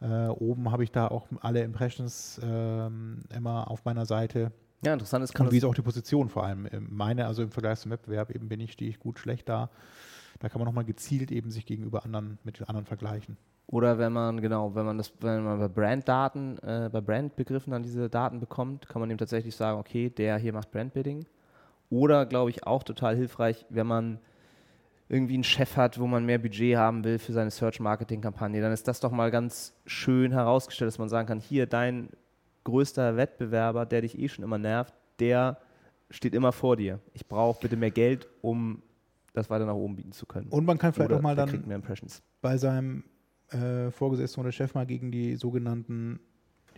äh, 0.00 0.28
oben? 0.28 0.70
Habe 0.70 0.84
ich 0.84 0.92
da 0.92 1.08
auch 1.08 1.26
alle 1.40 1.62
Impressions 1.62 2.40
ähm, 2.42 3.20
immer 3.34 3.70
auf 3.70 3.84
meiner 3.84 4.04
Seite? 4.04 4.52
Ja, 4.84 4.92
interessant 4.92 5.24
ist, 5.24 5.34
kann 5.34 5.46
Und 5.46 5.52
wie 5.52 5.58
ist 5.58 5.64
auch 5.64 5.74
die 5.74 5.82
Position 5.82 6.28
vor 6.28 6.44
allem? 6.44 6.68
Ähm, 6.70 6.88
Meine, 6.90 7.26
also 7.26 7.42
im 7.42 7.50
Vergleich 7.50 7.78
zum 7.78 7.90
Wettbewerb, 7.90 8.30
eben 8.30 8.48
bin 8.48 8.60
ich, 8.60 8.72
stehe 8.72 8.90
ich 8.90 8.98
gut, 8.98 9.18
schlecht 9.18 9.48
da. 9.48 9.70
Da 10.40 10.48
kann 10.48 10.58
man 10.58 10.66
nochmal 10.66 10.84
gezielt 10.84 11.30
eben 11.30 11.50
sich 11.50 11.64
gegenüber 11.66 12.04
anderen 12.04 12.38
mit 12.44 12.58
den 12.58 12.68
anderen 12.68 12.86
vergleichen. 12.86 13.36
Oder 13.72 13.96
wenn 13.96 14.12
man, 14.12 14.42
genau, 14.42 14.74
wenn 14.74 14.84
man 14.84 14.98
das, 14.98 15.14
wenn 15.20 15.44
man 15.44 15.58
bei 15.58 15.66
Branddaten, 15.66 16.58
äh, 16.58 16.90
bei 16.92 17.00
Brandbegriffen 17.00 17.70
dann 17.70 17.82
diese 17.82 18.10
Daten 18.10 18.38
bekommt, 18.38 18.86
kann 18.86 19.00
man 19.00 19.08
eben 19.08 19.16
tatsächlich 19.16 19.56
sagen, 19.56 19.80
okay, 19.80 20.10
der 20.10 20.36
hier 20.36 20.52
macht 20.52 20.70
Brandbidding. 20.70 21.24
Oder, 21.88 22.26
glaube 22.26 22.50
ich, 22.50 22.66
auch 22.66 22.82
total 22.82 23.16
hilfreich, 23.16 23.64
wenn 23.70 23.86
man 23.86 24.18
irgendwie 25.08 25.34
einen 25.34 25.44
Chef 25.44 25.78
hat, 25.78 25.98
wo 25.98 26.06
man 26.06 26.26
mehr 26.26 26.36
Budget 26.36 26.76
haben 26.76 27.02
will 27.02 27.18
für 27.18 27.32
seine 27.32 27.50
Search-Marketing-Kampagne, 27.50 28.60
dann 28.60 28.72
ist 28.72 28.88
das 28.88 29.00
doch 29.00 29.10
mal 29.10 29.30
ganz 29.30 29.74
schön 29.86 30.32
herausgestellt, 30.32 30.88
dass 30.88 30.98
man 30.98 31.08
sagen 31.08 31.26
kann, 31.26 31.40
hier, 31.40 31.66
dein 31.66 32.10
größter 32.64 33.16
Wettbewerber, 33.16 33.86
der 33.86 34.02
dich 34.02 34.18
eh 34.18 34.28
schon 34.28 34.44
immer 34.44 34.58
nervt, 34.58 34.92
der 35.18 35.56
steht 36.10 36.34
immer 36.34 36.52
vor 36.52 36.76
dir. 36.76 37.00
Ich 37.14 37.26
brauche 37.26 37.62
bitte 37.62 37.76
mehr 37.76 37.90
Geld, 37.90 38.28
um 38.42 38.82
das 39.32 39.48
weiter 39.48 39.64
nach 39.64 39.74
oben 39.74 39.96
bieten 39.96 40.12
zu 40.12 40.26
können. 40.26 40.48
Und 40.48 40.66
man 40.66 40.76
kann 40.76 40.92
vielleicht 40.92 41.10
Oder 41.10 41.20
auch 41.20 41.22
mal 41.22 41.36
dann 41.36 41.82
bei 42.42 42.58
seinem 42.58 43.04
äh, 43.52 43.90
Vorgesetzten 43.90 44.40
oder 44.40 44.52
Chef 44.52 44.74
mal 44.74 44.86
gegen 44.86 45.10
die 45.10 45.36
sogenannten 45.36 46.20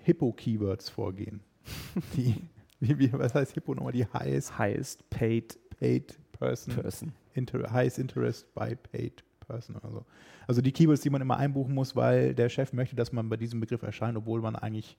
Hippo-Keywords 0.03 0.89
vorgehen. 0.89 1.41
Die, 2.17 2.35
wie, 2.81 2.99
wie, 2.99 3.13
was 3.13 3.35
heißt 3.35 3.53
Hippo 3.55 3.75
nochmal? 3.75 3.93
Die 3.93 4.07
highest 4.07 4.59
Highest 4.59 5.09
paid 5.09 5.59
paid 5.79 6.19
person, 6.33 6.75
person. 6.75 7.13
inter, 7.35 7.73
highest 7.73 7.99
interest 7.99 8.53
by 8.55 8.77
paid 8.77 9.25
person. 9.41 9.77
Also, 9.83 10.05
also 10.47 10.61
die 10.61 10.73
Keywords, 10.73 11.03
die 11.03 11.11
man 11.11 11.23
immer 11.23 11.37
einbuchen 11.37 11.75
muss, 11.75 11.97
weil 11.97 12.35
der 12.35 12.49
Chef 12.49 12.73
möchte, 12.73 12.97
dass 12.97 13.13
man 13.13 13.29
bei 13.29 13.37
diesem 13.37 13.61
Begriff 13.61 13.83
erscheint, 13.83 14.17
obwohl 14.17 14.41
man 14.41 14.57
eigentlich 14.57 14.97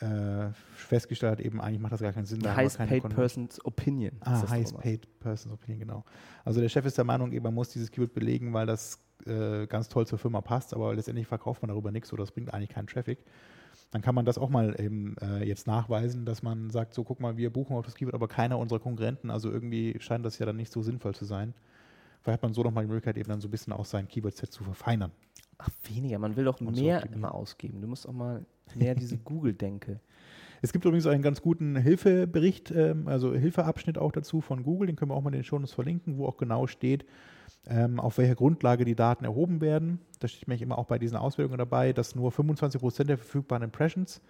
äh, 0.00 0.52
festgestellt 0.74 1.32
hat, 1.38 1.40
eben 1.44 1.60
eigentlich 1.60 1.80
macht 1.80 1.92
das 1.92 2.00
gar 2.00 2.12
keinen 2.12 2.24
Sinn. 2.26 2.42
Highest 2.44 2.78
Paid 2.78 3.02
Kon- 3.02 3.12
Person's 3.12 3.64
Opinion. 3.64 4.12
Ah, 4.20 4.48
Highest. 4.48 4.78
Paid 4.78 5.20
Person's 5.20 5.52
Opinion, 5.54 5.80
genau. 5.80 6.04
Also 6.44 6.60
der 6.60 6.68
Chef 6.68 6.84
ist 6.86 6.96
der 6.98 7.04
Meinung, 7.04 7.32
eben, 7.32 7.42
man 7.44 7.54
muss 7.54 7.68
dieses 7.70 7.90
Keyword 7.90 8.14
belegen, 8.14 8.52
weil 8.52 8.66
das 8.66 8.98
äh, 9.26 9.66
ganz 9.66 9.88
toll 9.88 10.06
zur 10.06 10.18
Firma 10.18 10.40
passt, 10.40 10.74
aber 10.74 10.94
letztendlich 10.94 11.26
verkauft 11.26 11.62
man 11.62 11.68
darüber 11.68 11.90
nichts 11.92 12.12
oder 12.12 12.22
das 12.22 12.32
bringt 12.32 12.52
eigentlich 12.52 12.70
keinen 12.70 12.86
Traffic. 12.86 13.24
Dann 13.90 14.02
kann 14.02 14.14
man 14.14 14.24
das 14.24 14.38
auch 14.38 14.48
mal 14.48 14.74
eben 14.80 15.16
äh, 15.20 15.44
jetzt 15.44 15.66
nachweisen, 15.66 16.24
dass 16.24 16.42
man 16.42 16.70
sagt, 16.70 16.94
so 16.94 17.04
guck 17.04 17.20
mal, 17.20 17.36
wir 17.36 17.50
buchen 17.50 17.76
auf 17.76 17.84
das 17.84 17.94
Keyword, 17.94 18.14
aber 18.14 18.28
keiner 18.28 18.58
unserer 18.58 18.80
Konkurrenten, 18.80 19.30
also 19.30 19.50
irgendwie 19.50 19.96
scheint 20.00 20.24
das 20.24 20.38
ja 20.38 20.46
dann 20.46 20.56
nicht 20.56 20.72
so 20.72 20.82
sinnvoll 20.82 21.14
zu 21.14 21.24
sein. 21.24 21.54
Vielleicht 22.22 22.34
hat 22.38 22.42
man 22.42 22.54
so 22.54 22.62
nochmal 22.62 22.84
die 22.84 22.88
Möglichkeit, 22.88 23.16
eben 23.18 23.28
dann 23.28 23.40
so 23.40 23.48
ein 23.48 23.50
bisschen 23.50 23.72
auch 23.72 23.84
sein 23.84 24.08
Keyword-Set 24.08 24.52
zu 24.52 24.62
verfeinern. 24.64 25.10
Ach, 25.64 25.68
weniger. 25.88 26.18
Man 26.18 26.36
will 26.36 26.44
doch 26.44 26.60
Und 26.60 26.74
so 26.74 26.82
mehr 26.82 26.96
optimieren. 26.96 27.18
immer 27.18 27.34
ausgeben. 27.34 27.80
Du 27.80 27.86
musst 27.88 28.08
auch 28.08 28.12
mal 28.12 28.44
mehr 28.74 28.94
diese 28.94 29.16
Google-Denke. 29.24 30.00
Es 30.60 30.72
gibt 30.72 30.84
übrigens 30.84 31.06
einen 31.06 31.22
ganz 31.22 31.42
guten 31.42 31.76
Hilfebericht, 31.76 32.70
ähm, 32.70 33.08
also 33.08 33.34
Hilfeabschnitt 33.34 33.98
auch 33.98 34.12
dazu 34.12 34.40
von 34.40 34.62
Google, 34.62 34.86
den 34.86 34.96
können 34.96 35.10
wir 35.10 35.16
auch 35.16 35.22
mal 35.22 35.30
in 35.30 35.40
den 35.40 35.44
Shownotes 35.44 35.72
verlinken, 35.74 36.18
wo 36.18 36.26
auch 36.26 36.36
genau 36.36 36.68
steht, 36.68 37.04
ähm, 37.66 37.98
auf 37.98 38.18
welcher 38.18 38.36
Grundlage 38.36 38.84
die 38.84 38.94
Daten 38.94 39.24
erhoben 39.24 39.60
werden. 39.60 39.98
Da 40.20 40.28
steht 40.28 40.46
nämlich 40.46 40.62
immer 40.62 40.78
auch 40.78 40.86
bei 40.86 40.98
diesen 41.00 41.16
Auswertungen 41.16 41.58
dabei, 41.58 41.92
dass 41.92 42.14
nur 42.14 42.30
25% 42.30 43.04
der 43.04 43.18
verfügbaren 43.18 43.64
Impressions 43.64 44.20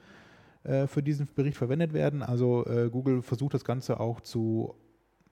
äh, 0.64 0.86
für 0.86 1.02
diesen 1.02 1.28
Bericht 1.34 1.58
verwendet 1.58 1.92
werden. 1.92 2.22
Also 2.22 2.66
äh, 2.66 2.88
Google 2.90 3.20
versucht 3.20 3.52
das 3.52 3.64
Ganze 3.64 4.00
auch 4.00 4.20
zu, 4.22 4.74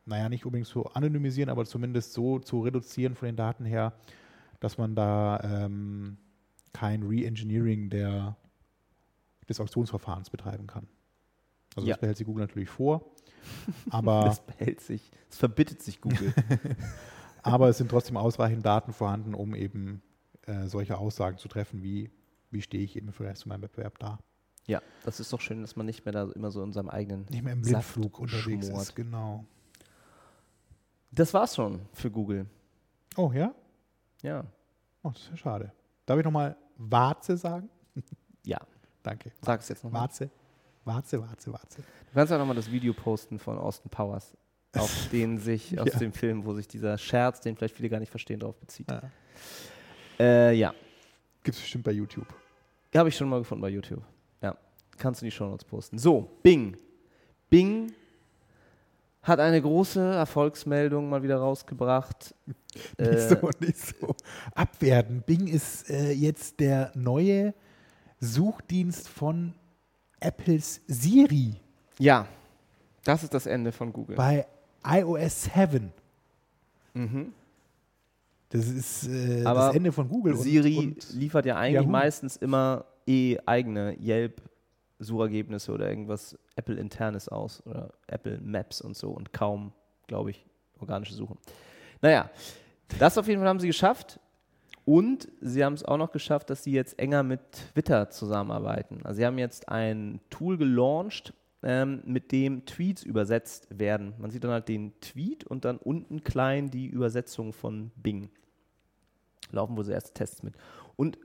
naja, 0.04 0.28
nicht 0.28 0.44
unbedingt 0.44 0.68
zu 0.68 0.84
anonymisieren, 0.86 1.48
aber 1.50 1.64
zumindest 1.64 2.12
so 2.12 2.38
zu 2.40 2.60
reduzieren 2.60 3.14
von 3.14 3.26
den 3.26 3.36
Daten 3.36 3.64
her, 3.64 3.94
dass 4.60 4.78
man 4.78 4.94
da 4.94 5.40
ähm, 5.42 6.18
kein 6.72 7.02
Re-Engineering 7.02 7.90
der, 7.90 8.36
des 9.48 9.58
Auktionsverfahrens 9.60 10.30
betreiben 10.30 10.66
kann. 10.66 10.86
Also 11.76 11.88
Ja. 11.88 11.94
das 11.94 12.00
behält 12.00 12.16
sich 12.18 12.26
Google 12.26 12.44
natürlich 12.44 12.68
vor, 12.68 13.10
aber, 13.90 14.24
Das 14.24 14.44
behält 14.44 14.80
sich. 14.80 15.10
Es 15.30 15.36
verbittet 15.38 15.82
sich 15.82 16.00
Google. 16.00 16.32
aber 17.42 17.68
es 17.68 17.78
sind 17.78 17.88
trotzdem 17.90 18.16
ausreichend 18.16 18.64
Daten 18.64 18.92
vorhanden, 18.92 19.34
um 19.34 19.54
eben 19.54 20.02
äh, 20.46 20.66
solche 20.68 20.98
Aussagen 20.98 21.38
zu 21.38 21.48
treffen, 21.48 21.82
wie 21.82 22.10
wie 22.52 22.62
stehe 22.62 22.82
ich 22.82 22.96
eben 22.96 23.12
Vergleich 23.12 23.38
zu 23.38 23.48
meinem 23.48 23.62
Wettbewerb 23.62 23.96
da. 24.00 24.18
ja, 24.66 24.82
das 25.04 25.20
ist 25.20 25.32
doch 25.32 25.40
schön, 25.40 25.60
dass 25.62 25.76
man 25.76 25.86
nicht 25.86 26.04
mehr 26.04 26.10
da 26.12 26.28
immer 26.32 26.50
so 26.50 26.64
in 26.64 26.72
seinem 26.72 26.88
eigenen. 26.88 27.26
Nicht 27.30 27.44
mehr 27.44 27.52
im 27.52 27.62
Blindflug 27.62 28.18
unterwegs 28.18 28.66
schmort. 28.66 28.82
ist, 28.82 28.96
genau. 28.96 29.44
Das 31.12 31.32
war's 31.32 31.54
schon 31.54 31.80
für 31.92 32.10
Google. 32.10 32.46
Oh 33.16 33.30
ja? 33.32 33.54
Ja. 34.22 34.44
Oh, 35.02 35.10
das 35.10 35.22
ist 35.22 35.30
ja 35.30 35.36
schade. 35.36 35.72
Darf 36.06 36.18
ich 36.18 36.24
nochmal 36.24 36.56
Warze 36.76 37.36
sagen? 37.36 37.68
Ja. 38.44 38.58
Danke. 39.02 39.32
Sag's 39.42 39.68
jetzt 39.68 39.84
nochmal. 39.84 40.02
Warze. 40.02 40.30
Warze, 40.86 41.20
Warze, 41.20 41.52
Warze. 41.52 41.82
Du 41.82 42.14
kannst 42.14 42.30
ja 42.30 42.38
nochmal 42.38 42.56
das 42.56 42.70
Video 42.70 42.94
posten 42.94 43.38
von 43.38 43.58
Austin 43.58 43.90
Powers, 43.90 44.32
auf 44.74 45.08
den 45.12 45.36
sich, 45.38 45.78
aus 45.78 45.92
Ja. 45.92 45.98
dem 45.98 46.12
Film, 46.14 46.46
wo 46.46 46.54
sich 46.54 46.66
dieser 46.66 46.96
Scherz, 46.96 47.40
den 47.42 47.54
vielleicht 47.54 47.76
viele 47.76 47.90
gar 47.90 48.00
nicht 48.00 48.08
verstehen, 48.10 48.40
darauf 48.40 48.56
bezieht. 48.56 48.90
Ja. 48.90 49.02
Äh, 50.18 50.54
ja. 50.54 50.72
Gibt 51.42 51.54
es 51.56 51.60
bestimmt 51.62 51.84
bei 51.84 51.92
YouTube. 51.92 52.26
Habe 52.94 53.10
ich 53.10 53.16
schon 53.16 53.28
mal 53.28 53.38
gefunden 53.40 53.60
bei 53.62 53.68
YouTube. 53.68 54.02
Ja. 54.42 54.56
Kannst 54.96 55.20
du 55.20 55.26
in 55.26 55.30
die 55.30 55.36
Shownotes 55.36 55.64
posten. 55.66 55.98
So, 55.98 56.30
Bing. 56.42 56.76
Bing 57.50 57.92
hat 59.22 59.38
eine 59.40 59.60
große 59.60 60.00
Erfolgsmeldung 60.14 61.08
mal 61.08 61.22
wieder 61.22 61.36
rausgebracht. 61.38 62.34
Nicht 62.46 62.98
Äh, 62.98 63.28
so, 63.28 63.50
nicht 63.58 63.76
so 63.78 64.14
abwerten. 64.54 65.22
Bing 65.26 65.48
ist 65.48 65.90
äh, 65.90 66.12
jetzt 66.12 66.60
der 66.60 66.92
neue 66.94 67.52
Suchdienst 68.20 69.08
von 69.08 69.54
Apples 70.20 70.80
Siri 70.86 71.54
ja, 71.98 72.26
das 73.04 73.22
ist 73.24 73.34
das 73.34 73.46
Ende 73.46 73.72
von 73.72 73.92
Google. 73.92 74.16
bei 74.16 74.46
iOS 74.84 75.48
7. 75.54 75.92
Mhm. 76.94 77.32
Das 78.50 78.66
ist 78.68 79.06
äh, 79.08 79.44
Aber 79.44 79.66
das 79.66 79.74
Ende 79.76 79.92
von 79.92 80.08
Google. 80.08 80.32
und- 80.34 80.40
Siri 80.42 80.76
und, 80.78 81.12
liefert 81.14 81.44
ja 81.46 81.56
eigentlich 81.56 81.74
Yahoo. 81.82 81.90
meistens 81.90 82.36
immer 82.36 82.84
eh 83.06 83.36
eigene 83.46 83.96
Yelp-Suchergebnisse 85.00 85.72
oder 85.72 85.88
irgendwas 85.88 86.38
Apple-internes 86.56 87.28
aus 87.28 87.64
oder 87.66 87.92
Apple 88.06 88.38
Maps 88.40 88.80
und 88.80 88.96
so 88.96 89.10
und 89.10 89.32
kaum, 89.32 89.72
glaube 90.06 90.30
ich, 90.30 90.44
organische 90.78 91.14
Suchen. 91.14 91.38
Naja, 92.00 92.30
das 92.98 93.18
auf 93.18 93.26
jeden 93.26 93.40
Fall 93.40 93.48
haben 93.48 93.60
sie 93.60 93.66
geschafft. 93.66 94.20
Und 94.86 95.28
sie 95.40 95.64
haben 95.64 95.74
es 95.74 95.84
auch 95.84 95.98
noch 95.98 96.10
geschafft, 96.10 96.50
dass 96.50 96.64
sie 96.64 96.72
jetzt 96.72 96.98
enger 96.98 97.22
mit 97.22 97.40
Twitter 97.52 98.10
zusammenarbeiten. 98.10 99.00
Also 99.04 99.18
sie 99.18 99.26
haben 99.26 99.38
jetzt 99.38 99.68
ein 99.68 100.20
Tool 100.30 100.56
gelauncht, 100.56 101.34
ähm, 101.62 102.02
mit 102.06 102.32
dem 102.32 102.64
Tweets 102.64 103.02
übersetzt 103.02 103.68
werden. 103.70 104.14
Man 104.18 104.30
sieht 104.30 104.42
dann 104.42 104.50
halt 104.50 104.68
den 104.68 104.98
Tweet 105.00 105.44
und 105.44 105.64
dann 105.64 105.76
unten 105.76 106.24
klein 106.24 106.70
die 106.70 106.86
Übersetzung 106.86 107.52
von 107.52 107.92
Bing. 107.94 108.30
Laufen 109.52 109.76
wohl 109.76 109.84
so 109.84 109.92
erste 109.92 110.14
Tests 110.14 110.42
mit. 110.42 110.54
Und 110.96 111.18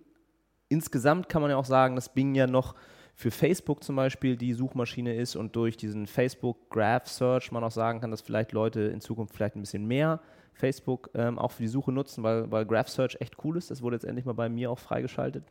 insgesamt 0.67 1.29
kann 1.29 1.41
man 1.41 1.49
ja 1.49 1.57
auch 1.57 1.65
sagen, 1.65 1.95
dass 1.95 2.13
Bing 2.13 2.35
ja 2.35 2.47
noch 2.47 2.75
für 3.15 3.31
Facebook 3.31 3.83
zum 3.83 3.95
Beispiel 3.95 4.35
die 4.35 4.53
Suchmaschine 4.53 5.15
ist 5.15 5.37
und 5.37 5.55
durch 5.55 5.77
diesen 5.77 6.05
Facebook 6.05 6.69
Graph 6.69 7.07
Search 7.07 7.51
man 7.51 7.63
auch 7.63 7.71
sagen 7.71 8.01
kann, 8.01 8.11
dass 8.11 8.21
vielleicht 8.21 8.51
Leute 8.51 8.81
in 8.81 8.99
Zukunft 8.99 9.33
vielleicht 9.33 9.55
ein 9.55 9.61
bisschen 9.61 9.85
mehr 9.85 10.19
Facebook 10.53 11.09
ähm, 11.13 11.39
auch 11.39 11.51
für 11.51 11.63
die 11.63 11.69
Suche 11.69 11.93
nutzen, 11.93 12.23
weil, 12.23 12.51
weil 12.51 12.65
Graph 12.65 12.89
Search 12.89 13.17
echt 13.21 13.35
cool 13.43 13.57
ist. 13.57 13.71
Das 13.71 13.81
wurde 13.81 13.95
jetzt 13.95 14.05
endlich 14.05 14.25
mal 14.25 14.33
bei 14.33 14.49
mir 14.49 14.69
auch 14.69 14.79
freigeschaltet. 14.79 15.45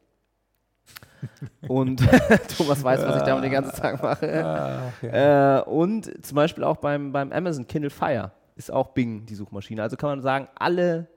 Und 1.68 2.00
Thomas 2.58 2.84
weiß, 2.84 3.00
was 3.00 3.16
ich 3.16 3.22
damit 3.22 3.44
den 3.44 3.52
ganzen 3.52 3.74
Tag 3.80 4.02
mache. 4.02 4.44
Ach, 4.44 5.02
ja. 5.02 5.60
Äh, 5.60 5.62
und 5.62 6.24
zum 6.24 6.36
Beispiel 6.36 6.62
auch 6.64 6.76
beim, 6.76 7.12
beim 7.12 7.32
Amazon 7.32 7.66
Kindle 7.66 7.88
Fire 7.88 8.32
ist 8.56 8.70
auch 8.70 8.88
Bing 8.88 9.24
die 9.24 9.34
Suchmaschine. 9.34 9.82
Also 9.82 9.96
kann 9.96 10.10
man 10.10 10.20
sagen, 10.20 10.48
alle 10.54 11.08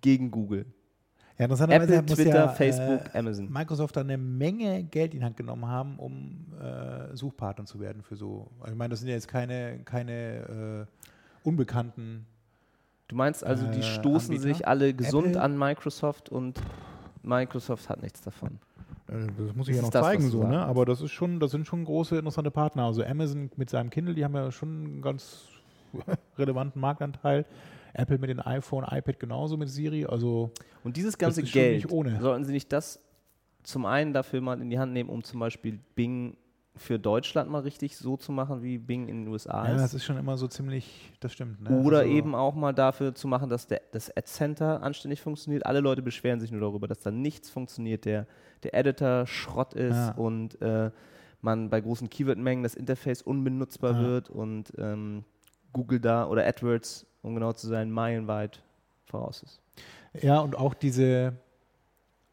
gegen 0.00 0.30
Google. 0.30 0.64
Ja, 1.38 1.44
interessanterweise 1.44 1.96
Apple, 1.96 2.08
muss 2.08 2.18
Twitter, 2.18 2.34
ja, 2.36 2.48
Facebook, 2.48 3.14
äh, 3.14 3.18
Amazon. 3.18 3.52
Microsoft 3.52 3.96
da 3.96 4.00
eine 4.00 4.16
Menge 4.16 4.84
Geld 4.84 5.12
in 5.12 5.20
die 5.20 5.24
Hand 5.24 5.36
genommen 5.36 5.66
haben, 5.66 5.98
um 5.98 6.46
äh, 6.60 7.14
Suchpartner 7.14 7.66
zu 7.66 7.78
werden 7.80 8.02
für 8.02 8.16
so. 8.16 8.48
Also 8.60 8.72
ich 8.72 8.78
meine, 8.78 8.90
das 8.90 9.00
sind 9.00 9.08
ja 9.08 9.14
jetzt 9.14 9.28
keine, 9.28 9.80
keine 9.84 10.86
äh, 10.86 11.46
unbekannten. 11.46 12.26
Du 13.08 13.16
meinst 13.16 13.44
also, 13.44 13.66
die 13.66 13.80
äh, 13.80 13.82
stoßen 13.82 14.34
Anbieter? 14.34 14.54
sich 14.54 14.66
alle 14.66 14.94
gesund 14.94 15.28
Apple? 15.28 15.42
an 15.42 15.58
Microsoft 15.58 16.28
und 16.30 16.60
Microsoft 17.22 17.88
hat 17.88 18.02
nichts 18.02 18.22
davon. 18.22 18.58
Äh, 19.08 19.26
Das 19.36 19.54
muss 19.54 19.68
ich 19.68 19.74
Das 19.74 19.76
ja 19.76 19.82
noch 19.82 19.90
das, 19.90 20.04
zeigen, 20.04 20.30
so, 20.30 20.44
ne? 20.44 20.64
Aber 20.64 20.84
das 20.86 21.00
ist 21.02 21.12
schon, 21.12 21.38
das 21.38 21.50
sind 21.50 21.66
schon 21.66 21.84
große 21.84 22.16
interessante 22.16 22.50
Partner. 22.50 22.84
Also 22.84 23.04
Amazon 23.04 23.50
mit 23.56 23.70
seinem 23.70 23.90
Kindle, 23.90 24.14
die 24.14 24.24
haben 24.24 24.34
ja 24.34 24.50
schon 24.50 24.68
einen 24.68 25.02
ganz 25.02 25.48
relevanten 26.38 26.80
Marktanteil. 26.80 27.44
Apple 27.98 28.18
mit 28.18 28.30
dem 28.30 28.40
iPhone, 28.40 28.84
iPad 28.88 29.18
genauso 29.18 29.56
mit 29.56 29.68
Siri. 29.68 30.06
Also 30.06 30.50
Und 30.84 30.96
dieses 30.96 31.16
ganze 31.18 31.42
Geld, 31.42 31.88
sollten 31.88 32.44
sie 32.44 32.52
nicht 32.52 32.72
das 32.72 33.00
zum 33.62 33.84
einen 33.84 34.12
dafür 34.12 34.40
mal 34.40 34.60
in 34.60 34.70
die 34.70 34.78
Hand 34.78 34.92
nehmen, 34.92 35.10
um 35.10 35.24
zum 35.24 35.40
Beispiel 35.40 35.80
Bing 35.94 36.36
für 36.76 36.98
Deutschland 36.98 37.50
mal 37.50 37.60
richtig 37.62 37.96
so 37.96 38.16
zu 38.16 38.32
machen, 38.32 38.62
wie 38.62 38.78
Bing 38.78 39.08
in 39.08 39.24
den 39.24 39.28
USA 39.28 39.66
ja, 39.66 39.74
ist? 39.74 39.82
das 39.82 39.94
ist 39.94 40.04
schon 40.04 40.18
immer 40.18 40.36
so 40.36 40.46
ziemlich, 40.46 41.10
das 41.20 41.32
stimmt. 41.32 41.62
Ne? 41.62 41.70
Oder 41.80 42.00
also, 42.00 42.10
eben 42.10 42.34
auch 42.34 42.54
mal 42.54 42.72
dafür 42.72 43.14
zu 43.14 43.26
machen, 43.28 43.48
dass 43.48 43.66
der, 43.66 43.80
das 43.92 44.14
Ad 44.14 44.26
Center 44.26 44.82
anständig 44.82 45.20
funktioniert. 45.20 45.64
Alle 45.64 45.80
Leute 45.80 46.02
beschweren 46.02 46.38
sich 46.38 46.52
nur 46.52 46.60
darüber, 46.60 46.86
dass 46.86 47.00
da 47.00 47.10
nichts 47.10 47.48
funktioniert, 47.50 48.04
der, 48.04 48.26
der 48.62 48.74
Editor 48.74 49.26
Schrott 49.26 49.74
ist 49.74 49.94
Ja. 49.96 50.12
und 50.12 50.60
äh, 50.60 50.90
man 51.40 51.70
bei 51.70 51.80
großen 51.80 52.10
Keywordmengen 52.10 52.62
das 52.62 52.74
Interface 52.74 53.22
unbenutzbar 53.22 53.92
Ja. 53.92 54.00
wird 54.02 54.30
und 54.30 54.72
ähm, 54.78 55.24
Google 55.72 56.00
da 56.00 56.26
oder 56.26 56.46
AdWords, 56.46 57.06
um 57.26 57.34
genau 57.34 57.52
zu 57.52 57.66
sein, 57.66 57.90
meilenweit 57.90 58.62
voraus 59.06 59.42
ist. 59.42 59.60
Ja, 60.22 60.40
und 60.40 60.56
auch 60.56 60.74
diese, 60.74 61.34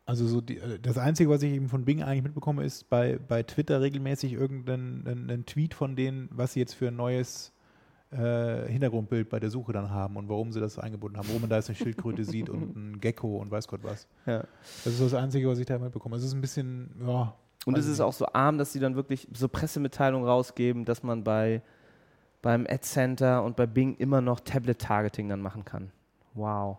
also 0.05 0.27
so 0.27 0.41
die, 0.41 0.57
äh, 0.57 0.79
das 0.79 0.97
Einzige, 0.97 1.29
was 1.29 1.41
ich 1.43 1.53
eben 1.53 1.69
von 1.69 1.85
Bing 1.85 2.03
eigentlich 2.03 2.23
mitbekomme, 2.23 2.63
ist 2.63 2.89
bei, 2.89 3.19
bei 3.27 3.43
Twitter 3.43 3.81
regelmäßig 3.81 4.33
irgendein 4.33 5.03
ein, 5.05 5.29
ein 5.29 5.45
Tweet 5.45 5.73
von 5.73 5.95
denen, 5.95 6.29
was 6.31 6.53
sie 6.53 6.59
jetzt 6.59 6.73
für 6.73 6.89
ein 6.89 6.95
neues 6.95 7.51
äh, 8.11 8.67
Hintergrundbild 8.67 9.29
bei 9.29 9.39
der 9.39 9.49
Suche 9.49 9.73
dann 9.73 9.89
haben 9.89 10.17
und 10.17 10.29
warum 10.29 10.51
sie 10.51 10.59
das 10.59 10.77
eingebunden 10.77 11.17
haben, 11.17 11.29
wo 11.29 11.39
man 11.39 11.49
da 11.49 11.55
jetzt 11.57 11.69
eine 11.69 11.75
Schildkröte 11.75 12.23
sieht 12.23 12.49
und 12.49 12.75
ein 12.75 12.99
Gecko 12.99 13.37
und 13.37 13.49
weiß 13.49 13.67
Gott 13.67 13.81
was. 13.83 14.07
Ja. 14.25 14.43
Das 14.83 14.93
ist 14.93 15.01
das 15.01 15.13
Einzige, 15.13 15.49
was 15.49 15.57
ich 15.59 15.65
da 15.65 15.79
mitbekomme. 15.79 16.15
Es 16.15 16.23
ist 16.23 16.33
ein 16.33 16.41
bisschen, 16.41 16.91
ja. 17.05 17.33
Und 17.65 17.77
es 17.77 17.87
ist 17.87 18.01
auch 18.01 18.13
so 18.13 18.25
arm, 18.33 18.57
dass 18.57 18.73
sie 18.73 18.79
dann 18.79 18.95
wirklich 18.95 19.27
so 19.33 19.47
Pressemitteilungen 19.47 20.27
rausgeben, 20.27 20.83
dass 20.83 21.01
man 21.01 21.23
bei 21.23 21.61
beim 22.43 22.67
Ad 22.69 22.83
Center 22.83 23.41
und 23.43 23.55
bei 23.55 23.65
Bing 23.65 23.95
immer 23.95 24.21
noch 24.21 24.41
Tablet-Targeting 24.41 25.29
dann 25.29 25.41
machen 25.41 25.65
kann. 25.65 25.91
Wow. 26.35 26.77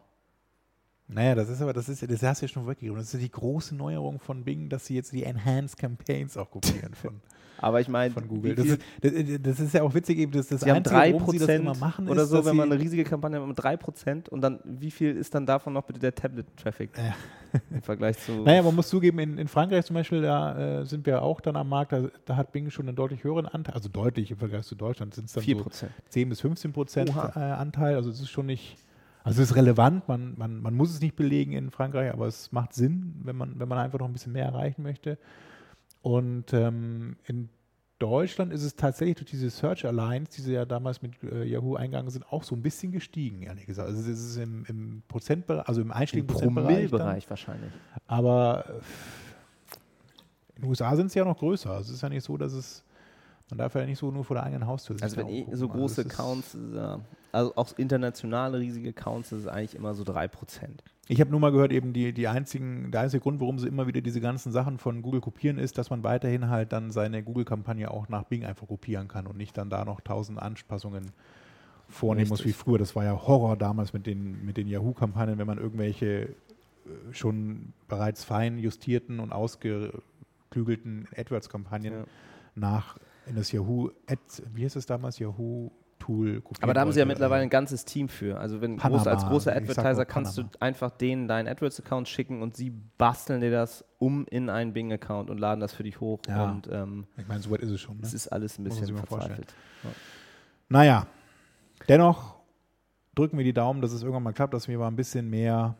Naja, 1.06 1.34
das 1.34 1.48
ist 1.50 1.60
aber, 1.60 1.72
das 1.72 1.88
ist, 1.88 2.02
das 2.10 2.22
hast 2.22 2.40
du 2.40 2.46
ja 2.46 2.52
schon 2.52 2.66
weggegeben. 2.66 2.96
Das 2.96 3.06
ist 3.08 3.12
ja 3.14 3.18
die 3.20 3.30
große 3.30 3.74
Neuerung 3.74 4.18
von 4.18 4.42
Bing, 4.44 4.68
dass 4.68 4.86
sie 4.86 4.94
jetzt 4.94 5.12
die 5.12 5.24
Enhanced 5.24 5.78
Campaigns 5.78 6.36
auch 6.38 6.50
kopieren 6.50 6.94
von, 7.00 7.20
Aber 7.58 7.80
ich 7.82 7.88
meine, 7.88 8.14
von 8.14 8.26
Google. 8.26 8.54
Das 8.54 8.66
ist, 8.66 8.80
das, 9.02 9.12
das 9.42 9.60
ist 9.60 9.74
ja 9.74 9.82
auch 9.82 9.92
witzig, 9.92 10.18
eben, 10.18 10.32
dass 10.32 10.48
das 10.48 10.62
Sie 10.62 10.70
haben 10.70 10.78
Einzige, 10.78 10.96
drei 10.96 11.12
warum 11.12 11.30
sie 11.30 11.38
das 11.38 11.48
immer 11.50 11.74
machen, 11.74 12.08
oder 12.08 12.22
ist, 12.22 12.30
so, 12.30 12.42
wenn 12.46 12.56
man 12.56 12.72
eine 12.72 12.80
riesige 12.80 13.04
Kampagne 13.04 13.38
hat 13.38 13.46
mit 13.46 13.62
drei 13.62 13.76
Prozent 13.76 14.30
und 14.30 14.40
dann, 14.40 14.60
wie 14.64 14.90
viel 14.90 15.14
ist 15.14 15.34
dann 15.34 15.44
davon 15.44 15.74
noch 15.74 15.82
bitte 15.82 16.00
der 16.00 16.14
Tablet-Traffic 16.14 16.96
Ja. 16.96 17.14
im 17.70 17.82
Vergleich 17.82 18.18
zu 18.18 18.32
Naja, 18.42 18.62
man 18.62 18.74
muss 18.74 18.88
zugeben, 18.88 19.18
in, 19.18 19.36
in 19.36 19.46
Frankreich 19.46 19.84
zum 19.84 19.94
Beispiel, 19.94 20.22
da 20.22 20.80
äh, 20.80 20.86
sind 20.86 21.04
wir 21.04 21.20
auch 21.20 21.42
dann 21.42 21.56
am 21.56 21.68
Markt, 21.68 21.92
da, 21.92 22.08
da 22.24 22.36
hat 22.36 22.50
Bing 22.52 22.70
schon 22.70 22.88
einen 22.88 22.96
deutlich 22.96 23.22
höheren 23.24 23.46
Anteil, 23.46 23.74
also 23.74 23.90
deutlich 23.90 24.30
im 24.30 24.38
Vergleich 24.38 24.64
zu 24.64 24.74
Deutschland 24.74 25.14
sind 25.14 25.26
es 25.26 25.34
dann 25.34 25.44
vier 25.44 25.56
so 25.58 25.62
Prozent? 25.64 25.92
10 26.08 26.28
bis 26.30 26.40
15 26.40 26.72
Prozent 26.72 27.10
Oha. 27.10 27.32
äh, 27.36 27.40
Anteil. 27.40 27.94
Also 27.96 28.08
es 28.08 28.20
ist 28.20 28.30
schon 28.30 28.46
nicht, 28.46 28.76
also 29.24 29.42
es 29.42 29.50
ist 29.50 29.56
relevant, 29.56 30.06
man, 30.06 30.34
man, 30.36 30.60
man 30.60 30.74
muss 30.74 30.90
es 30.90 31.00
nicht 31.00 31.16
belegen 31.16 31.52
in 31.52 31.70
Frankreich, 31.70 32.12
aber 32.12 32.26
es 32.26 32.52
macht 32.52 32.74
Sinn, 32.74 33.14
wenn 33.24 33.36
man, 33.36 33.58
wenn 33.58 33.68
man 33.68 33.78
einfach 33.78 33.98
noch 33.98 34.06
ein 34.06 34.12
bisschen 34.12 34.32
mehr 34.32 34.44
erreichen 34.44 34.82
möchte. 34.82 35.18
Und 36.02 36.52
ähm, 36.52 37.16
in 37.24 37.48
Deutschland 37.98 38.52
ist 38.52 38.62
es 38.62 38.76
tatsächlich 38.76 39.16
durch 39.16 39.30
diese 39.30 39.48
Search 39.48 39.86
Alliance, 39.86 40.32
die 40.36 40.42
sie 40.42 40.52
ja 40.52 40.66
damals 40.66 41.00
mit 41.00 41.14
äh, 41.22 41.44
Yahoo 41.44 41.74
eingegangen 41.74 42.10
sind, 42.10 42.30
auch 42.30 42.44
so 42.44 42.54
ein 42.54 42.60
bisschen 42.60 42.92
gestiegen, 42.92 43.42
ehrlich 43.42 43.64
gesagt. 43.64 43.88
Also 43.88 44.02
es 44.02 44.08
ist 44.08 44.36
im, 44.36 44.66
im 44.68 45.02
Prozentbereich, 45.08 45.66
also 45.66 45.80
im 45.80 45.86
Im 45.86 45.92
einstelligen 45.92 46.26
Prozentbereich. 46.26 46.90
Promillbereich 46.90 47.30
wahrscheinlich. 47.30 47.72
Aber 48.06 48.66
äh, 48.68 48.72
in 50.56 50.62
den 50.62 50.68
USA 50.68 50.94
sind 50.96 51.06
es 51.06 51.14
ja 51.14 51.24
noch 51.24 51.38
größer. 51.38 51.70
Also 51.70 51.88
es 51.90 51.96
ist 51.96 52.02
ja 52.02 52.10
nicht 52.10 52.24
so, 52.24 52.36
dass 52.36 52.52
es, 52.52 52.84
man 53.50 53.58
darf 53.58 53.74
ja 53.74 53.84
nicht 53.84 53.98
so 53.98 54.10
nur 54.10 54.24
vor 54.24 54.34
der 54.36 54.44
eigenen 54.44 54.66
Haustür 54.66 54.96
Also 55.00 55.16
wenn 55.16 55.28
eh 55.28 55.46
so 55.52 55.68
große 55.68 56.02
Accounts, 56.02 56.56
ja, 56.74 57.00
also 57.32 57.54
auch 57.56 57.76
internationale 57.76 58.58
riesige 58.58 58.90
Accounts, 58.90 59.30
das 59.30 59.40
ist 59.40 59.48
eigentlich 59.48 59.74
immer 59.74 59.94
so 59.94 60.04
3%. 60.04 60.30
Ich 61.08 61.20
habe 61.20 61.30
nur 61.30 61.40
mal 61.40 61.52
gehört, 61.52 61.70
eben 61.72 61.92
die, 61.92 62.12
die 62.14 62.28
einzigen, 62.28 62.90
der 62.90 63.02
einzige 63.02 63.20
Grund, 63.20 63.40
warum 63.40 63.58
sie 63.58 63.68
immer 63.68 63.86
wieder 63.86 64.00
diese 64.00 64.22
ganzen 64.22 64.52
Sachen 64.52 64.78
von 64.78 65.02
Google 65.02 65.20
kopieren, 65.20 65.58
ist, 65.58 65.76
dass 65.76 65.90
man 65.90 66.02
weiterhin 66.02 66.48
halt 66.48 66.72
dann 66.72 66.90
seine 66.92 67.22
Google-Kampagne 67.22 67.90
auch 67.90 68.08
nach 68.08 68.24
Bing 68.24 68.44
einfach 68.44 68.66
kopieren 68.66 69.08
kann 69.08 69.26
und 69.26 69.36
nicht 69.36 69.58
dann 69.58 69.68
da 69.68 69.84
noch 69.84 70.00
tausend 70.00 70.38
Anpassungen 70.38 71.12
vornehmen 71.90 72.30
muss 72.30 72.40
wie 72.40 72.44
Richtig. 72.44 72.56
früher. 72.64 72.78
Das 72.78 72.96
war 72.96 73.04
ja 73.04 73.12
Horror 73.12 73.56
damals 73.58 73.92
mit 73.92 74.06
den, 74.06 74.46
mit 74.46 74.56
den 74.56 74.66
Yahoo-Kampagnen, 74.66 75.36
wenn 75.36 75.46
man 75.46 75.58
irgendwelche 75.58 76.06
äh, 76.06 76.28
schon 77.12 77.74
bereits 77.88 78.24
fein 78.24 78.58
justierten 78.58 79.20
und 79.20 79.32
ausgeklügelten 79.32 81.08
AdWords-Kampagnen 81.14 81.92
Ja. 81.92 82.04
nach 82.54 82.96
in 83.26 83.36
das 83.36 83.52
Yahoo 83.52 83.90
Ad, 84.06 84.20
wie 84.52 84.62
hieß 84.62 84.76
es 84.76 84.86
damals, 84.86 85.18
Yahoo 85.18 85.70
Tool 86.04 86.42
Aber 86.60 86.74
da 86.74 86.82
haben 86.82 86.92
sie 86.92 86.98
ja 86.98 87.06
mittlerweile 87.06 87.42
ein 87.42 87.50
ganzes 87.50 87.84
Team 87.84 88.08
für. 88.08 88.38
Also 88.38 88.60
wenn 88.60 88.76
groß, 88.76 89.06
als 89.06 89.24
großer 89.24 89.56
Advertiser 89.56 90.04
kannst 90.04 90.36
du 90.36 90.42
Panama. 90.42 90.58
einfach 90.60 90.90
denen 90.90 91.28
deinen 91.28 91.48
AdWords-Account 91.48 92.08
schicken 92.08 92.42
und 92.42 92.56
sie 92.56 92.70
basteln 92.98 93.40
dir 93.40 93.50
das 93.50 93.84
um 93.98 94.26
in 94.26 94.50
einen 94.50 94.74
Bing-Account 94.74 95.30
und 95.30 95.38
laden 95.38 95.60
das 95.60 95.72
für 95.72 95.82
dich 95.82 96.00
hoch. 96.00 96.20
Ja. 96.28 96.50
Und 96.50 96.68
ähm, 96.70 97.06
ich 97.16 97.26
meine, 97.26 97.40
so 97.40 97.50
weit 97.50 97.60
ist 97.60 97.70
es 97.70 97.80
schon. 97.80 97.96
Ne? 97.96 98.02
es 98.02 98.12
ist 98.12 98.28
alles 98.28 98.58
ein 98.58 98.64
bisschen 98.64 98.94
verzweifelt. 98.94 99.54
Naja, 100.68 101.06
dennoch 101.88 102.36
drücken 103.14 103.38
wir 103.38 103.44
die 103.44 103.54
Daumen, 103.54 103.80
dass 103.80 103.92
es 103.92 104.02
irgendwann 104.02 104.24
mal 104.24 104.32
klappt, 104.32 104.52
dass 104.52 104.68
wir 104.68 104.76
mal 104.78 104.88
ein 104.88 104.96
bisschen 104.96 105.30
mehr 105.30 105.76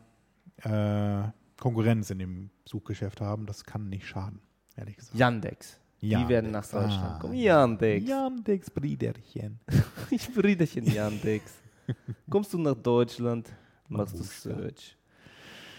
äh, 0.63 1.23
Konkurrenz 1.59 2.09
in 2.09 2.19
dem 2.19 2.49
Suchgeschäft 2.65 3.21
haben. 3.21 3.45
Das 3.45 3.63
kann 3.63 3.89
nicht 3.89 4.07
schaden, 4.07 4.41
ehrlich 4.75 4.97
gesagt. 4.97 5.15
Yandex. 5.15 5.79
Die 6.01 6.09
Yandex. 6.09 6.29
werden 6.29 6.51
nach 6.51 6.65
Deutschland 6.65 7.15
Ah. 7.15 7.19
kommen. 7.19 7.33
Yandex. 7.33 8.07
Yandex, 8.07 8.69
Briderchen. 8.69 9.59
Ich 10.11 10.31
Brüderchen 10.33 10.85
Yandex. 10.85 11.51
Kommst 12.29 12.53
du 12.53 12.57
nach 12.59 12.75
Deutschland, 12.75 13.51
machst 13.89 14.17
du. 14.19 14.23
Search. 14.23 14.95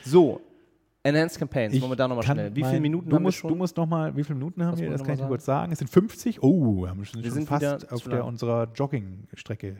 So, 0.04 0.40
Enhanced 1.02 1.38
Campaigns. 1.38 1.74
Ich 1.74 1.80
Wollen 1.80 1.92
wir 1.92 1.96
da 1.96 2.08
nochmal 2.08 2.24
schnell. 2.24 2.54
Wie 2.54 2.64
viele 2.64 2.80
Minuten 2.80 3.12
haben 3.12 3.22
musst, 3.22 3.38
wir 3.38 3.40
schon? 3.42 3.48
Du 3.50 3.54
musst 3.56 3.76
noch 3.76 3.86
mal, 3.86 4.16
wie 4.16 4.24
viele 4.24 4.36
Minuten 4.38 4.64
haben 4.64 4.72
Was 4.72 4.80
wir? 4.80 4.90
Das 4.90 5.00
wir 5.00 5.06
kann 5.06 5.14
ich 5.14 5.20
dir 5.20 5.26
kurz 5.28 5.44
sagen. 5.44 5.70
Es 5.72 5.78
sind 5.78 5.88
50. 5.88 6.42
Oh, 6.42 6.82
wir 6.82 6.90
haben 6.90 7.04
schon, 7.04 7.22
Wir 7.22 7.30
schon 7.30 7.34
sind 7.34 7.48
fast 7.48 7.92
auf 7.92 8.02
der, 8.04 8.24
unserer 8.24 8.68
Joggingstrecke. 8.74 9.76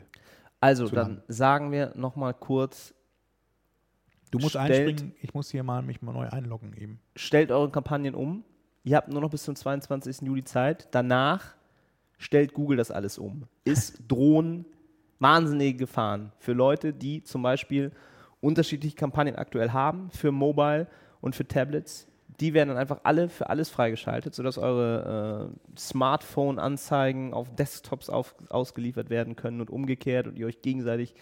also, 0.61 0.87
dann 0.87 1.15
lang. 1.15 1.21
sagen 1.27 1.71
wir 1.73 1.91
nochmal 1.95 2.33
kurz, 2.33 2.93
Du 4.31 4.39
musst 4.39 4.51
Stellt- 4.51 4.89
einspringen. 4.89 5.13
Ich 5.21 5.33
muss 5.33 5.51
hier 5.51 5.63
mal 5.63 5.81
mich 5.81 6.01
mal 6.01 6.11
neu 6.13 6.27
einloggen 6.29 6.73
eben. 6.77 6.99
stellt 7.15 7.51
eure 7.51 7.69
Kampagnen 7.71 8.13
um. 8.15 8.43
Ihr 8.87 8.95
habt 8.95 9.09
nur 9.09 9.19
noch 9.19 9.31
bis 9.31 9.43
zum 9.43 9.53
22. 9.53 10.21
Juli 10.21 10.45
Zeit. 10.45 10.87
Danach 10.91 11.55
stellt 12.17 12.53
Google 12.53 12.77
das 12.77 12.89
alles 12.89 13.17
um. 13.17 13.43
Ist 13.65 14.01
drohen 14.07 14.63
wahnsinnige 15.19 15.79
Gefahren 15.79 16.31
für 16.39 16.53
Leute, 16.53 16.93
die 16.93 17.21
zum 17.21 17.41
Beispiel 17.41 17.91
unterschiedliche 18.39 18.95
Kampagnen 18.95 19.35
aktuell 19.35 19.71
haben, 19.71 20.09
für 20.11 20.31
Mobile 20.31 20.87
und 21.19 21.35
für 21.35 21.45
Tablets. 21.45 22.07
Die 22.39 22.53
werden 22.53 22.69
dann 22.69 22.77
einfach 22.77 23.01
alle 23.03 23.27
für 23.27 23.49
alles 23.49 23.67
freigeschaltet, 23.67 24.33
sodass 24.33 24.57
eure 24.57 25.51
äh, 25.51 25.77
Smartphone-Anzeigen 25.77 27.33
auf 27.33 27.53
Desktops 27.55 28.09
auf, 28.09 28.35
ausgeliefert 28.47 29.09
werden 29.09 29.35
können 29.35 29.59
und 29.59 29.69
umgekehrt 29.69 30.27
und 30.27 30.39
ihr 30.39 30.45
euch 30.45 30.61
gegenseitig 30.61 31.13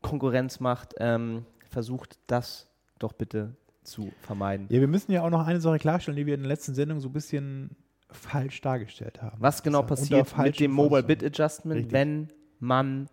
Konkurrenz 0.00 0.60
macht. 0.60 0.94
Ähm, 0.98 1.44
versucht 1.70 2.20
das 2.28 2.68
doch 3.00 3.14
bitte 3.14 3.56
zu 3.82 4.12
vermeiden. 4.20 4.66
Ja, 4.70 4.80
wir 4.80 4.88
müssen 4.88 5.12
ja 5.12 5.22
auch 5.22 5.30
noch 5.30 5.46
eine 5.46 5.60
Sache 5.60 5.78
klarstellen, 5.78 6.16
die 6.16 6.26
wir 6.26 6.34
in 6.34 6.40
der 6.40 6.48
letzten 6.48 6.74
Sendung 6.74 7.00
so 7.00 7.08
ein 7.08 7.12
bisschen 7.12 7.76
falsch 8.10 8.60
dargestellt 8.60 9.22
haben. 9.22 9.36
Was 9.40 9.62
genau 9.62 9.82
Also, 9.82 9.88
passiert 9.94 10.36
mit 10.38 10.60
dem 10.60 10.72
Mobile 10.72 11.02
Bit. 11.02 11.24
Adjustment, 11.24 11.78
Richtig. 11.78 11.92
wenn 11.92 12.32
man 12.58 13.08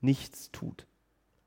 nichts 0.00 0.50
tut? 0.52 0.86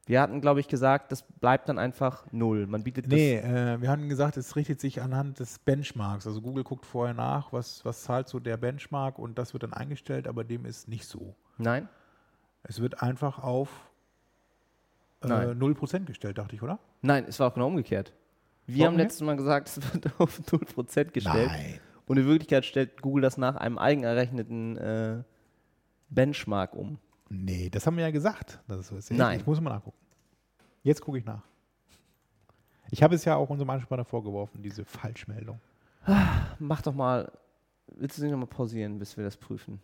Wir 0.06 0.22
hatten, 0.22 0.42
glaube 0.42 0.60
ich, 0.60 0.68
gesagt, 0.68 1.12
das 1.12 1.22
bleibt 1.22 1.70
dann 1.70 1.78
einfach 1.78 2.26
null. 2.32 2.66
Man 2.66 2.84
bietet 2.84 3.08
Nee, 3.08 3.36
äh, 3.38 3.80
wir 3.80 3.92
hatten 3.92 4.10
gesagt, 4.10 4.38
es 4.38 4.56
richtet 4.56 4.82
sich 4.82 5.04
anhand 5.04 5.40
des 5.40 5.60
Benchmarks. 5.60 6.26
Also 6.26 6.42
Google 6.42 6.64
guckt 6.64 6.88
vorher 6.88 7.14
nach, 7.14 7.54
was, 7.54 7.86
was 7.86 8.02
zahlt 8.04 8.28
so 8.28 8.40
der 8.40 8.58
Benchmark 8.58 9.20
und 9.20 9.38
das 9.38 9.54
wird 9.54 9.62
dann 9.62 9.74
eingestellt, 9.74 10.28
aber 10.28 10.44
dem 10.44 10.66
ist 10.66 10.88
nicht 10.88 11.06
so. 11.06 11.36
Nein? 11.60 11.88
Es 12.64 12.82
wird 12.82 13.04
einfach 13.04 13.38
auf 13.38 13.70
äh, 15.22 15.28
Nein. 15.28 15.60
0% 15.60 16.06
gestellt, 16.06 16.40
dachte 16.40 16.56
ich, 16.56 16.64
oder? 16.64 16.80
Nein, 17.04 17.26
es 17.28 17.40
war 17.40 17.48
auch 17.50 17.54
genau 17.54 17.68
umgekehrt. 17.68 18.12
Wir 18.72 18.84
Warum 18.84 18.94
haben 18.94 18.98
letztes 19.00 19.22
Mal 19.22 19.36
gesagt, 19.36 19.68
es 19.68 19.94
wird 19.94 20.10
auf 20.20 20.40
0% 20.40 21.06
gestellt. 21.06 21.48
Nein. 21.48 21.80
Und 22.06 22.18
in 22.18 22.26
Wirklichkeit 22.26 22.66
stellt 22.66 23.02
Google 23.02 23.22
das 23.24 23.38
nach 23.38 23.56
einem 23.56 23.78
eigenerrechneten 23.78 24.78
äh, 24.78 25.24
Benchmark 26.10 26.76
um. 26.76 27.00
Nee, 27.30 27.70
das 27.70 27.88
haben 27.88 27.98
wir 27.98 28.04
ja 28.04 28.12
gesagt. 28.12 28.60
dass 28.68 28.80
es 28.80 28.88
so 28.88 28.96
ist. 28.98 29.12
Nein. 29.12 29.40
Ich 29.40 29.46
muss 29.46 29.60
mal 29.60 29.72
nachgucken. 29.72 29.98
Jetzt 30.84 31.02
gucke 31.02 31.18
ich 31.18 31.26
nach. 31.26 31.44
Ich 32.92 33.04
habe 33.04 33.16
es 33.16 33.26
ja 33.26 33.36
auch 33.36 33.50
unserem 33.50 33.70
Ansprecher 33.72 34.06
vorgeworfen, 34.06 34.62
diese 34.62 34.86
Falschmeldung. 34.86 35.60
Mach 36.60 36.82
doch 36.82 36.94
mal, 36.94 37.32
willst 37.88 38.18
du 38.18 38.24
nicht 38.24 38.32
nochmal 38.32 38.48
pausieren, 38.48 38.98
bis 38.98 39.18
wir 39.18 39.24
das 39.24 39.38
prüfen? 39.38 39.80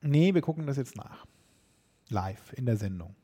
Nee, 0.00 0.34
wir 0.34 0.42
gucken 0.42 0.66
das 0.66 0.76
jetzt 0.76 0.96
nach. 0.96 1.26
Live 2.08 2.52
in 2.52 2.66
der 2.66 2.76
Sendung. 2.76 3.16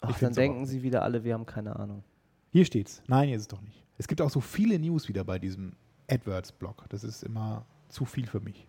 Ach, 0.00 0.18
dann 0.18 0.32
denken 0.32 0.66
sie 0.66 0.82
wieder 0.82 1.02
alle, 1.02 1.24
wir 1.24 1.34
haben 1.34 1.46
keine 1.46 1.76
Ahnung. 1.76 2.04
Hier 2.50 2.64
steht's. 2.64 3.02
Nein, 3.06 3.28
hier 3.28 3.36
ist 3.36 3.42
es 3.42 3.48
doch 3.48 3.60
nicht. 3.60 3.83
Es 3.98 4.08
gibt 4.08 4.20
auch 4.20 4.30
so 4.30 4.40
viele 4.40 4.78
News 4.78 5.08
wieder 5.08 5.24
bei 5.24 5.38
diesem 5.38 5.76
AdWords-Blog. 6.10 6.86
Das 6.88 7.04
ist 7.04 7.22
immer 7.22 7.64
zu 7.88 8.04
viel 8.04 8.26
für 8.26 8.40
mich. 8.40 8.66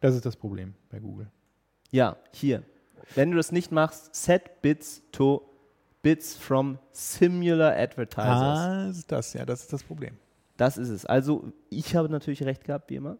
Das 0.00 0.14
ist 0.14 0.26
das 0.26 0.36
Problem 0.36 0.74
bei 0.90 0.98
Google. 0.98 1.30
Ja, 1.90 2.16
hier. 2.32 2.64
Wenn 3.14 3.30
du 3.30 3.36
das 3.36 3.52
nicht 3.52 3.70
machst, 3.70 4.14
set 4.14 4.62
bits 4.62 5.02
to 5.12 5.42
bits 6.02 6.36
from 6.36 6.78
similar 6.90 7.76
advertisers. 7.76 8.58
Ah, 8.58 8.86
ist 8.88 9.12
das, 9.12 9.32
ja, 9.34 9.46
das 9.46 9.62
ist 9.62 9.72
das 9.72 9.82
Problem. 9.82 10.16
Das 10.56 10.76
ist 10.76 10.88
es. 10.88 11.06
Also, 11.06 11.52
ich 11.70 11.94
habe 11.94 12.08
natürlich 12.08 12.42
recht 12.42 12.64
gehabt, 12.64 12.90
wie 12.90 12.96
immer. 12.96 13.18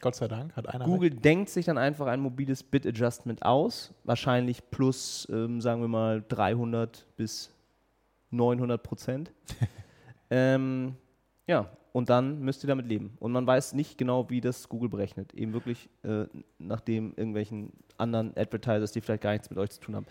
Gott 0.00 0.16
sei 0.16 0.28
Dank 0.28 0.54
hat 0.56 0.68
einer. 0.68 0.84
Google 0.84 1.10
denkt 1.10 1.48
sich 1.48 1.64
dann 1.64 1.78
einfach 1.78 2.06
ein 2.06 2.20
mobiles 2.20 2.62
Bit 2.62 2.86
Adjustment 2.86 3.44
aus. 3.44 3.94
Wahrscheinlich 4.04 4.70
plus, 4.70 5.28
ähm, 5.30 5.60
sagen 5.60 5.80
wir 5.80 5.88
mal, 5.88 6.24
300 6.28 7.06
bis 7.16 7.50
900 8.30 8.82
Prozent. 8.82 9.32
ähm, 10.32 10.94
ja, 11.46 11.68
und 11.92 12.08
dann 12.08 12.40
müsst 12.40 12.64
ihr 12.64 12.68
damit 12.68 12.86
leben. 12.86 13.16
Und 13.20 13.32
man 13.32 13.46
weiß 13.46 13.74
nicht 13.74 13.98
genau, 13.98 14.30
wie 14.30 14.40
das 14.40 14.70
Google 14.70 14.88
berechnet. 14.88 15.34
Eben 15.34 15.52
wirklich 15.52 15.90
äh, 16.04 16.24
nachdem 16.58 17.12
irgendwelchen 17.16 17.72
anderen 17.98 18.34
Advertisers, 18.34 18.92
die 18.92 19.02
vielleicht 19.02 19.22
gar 19.22 19.32
nichts 19.32 19.50
mit 19.50 19.58
euch 19.58 19.70
zu 19.70 19.80
tun 19.80 19.96
haben. 19.96 20.06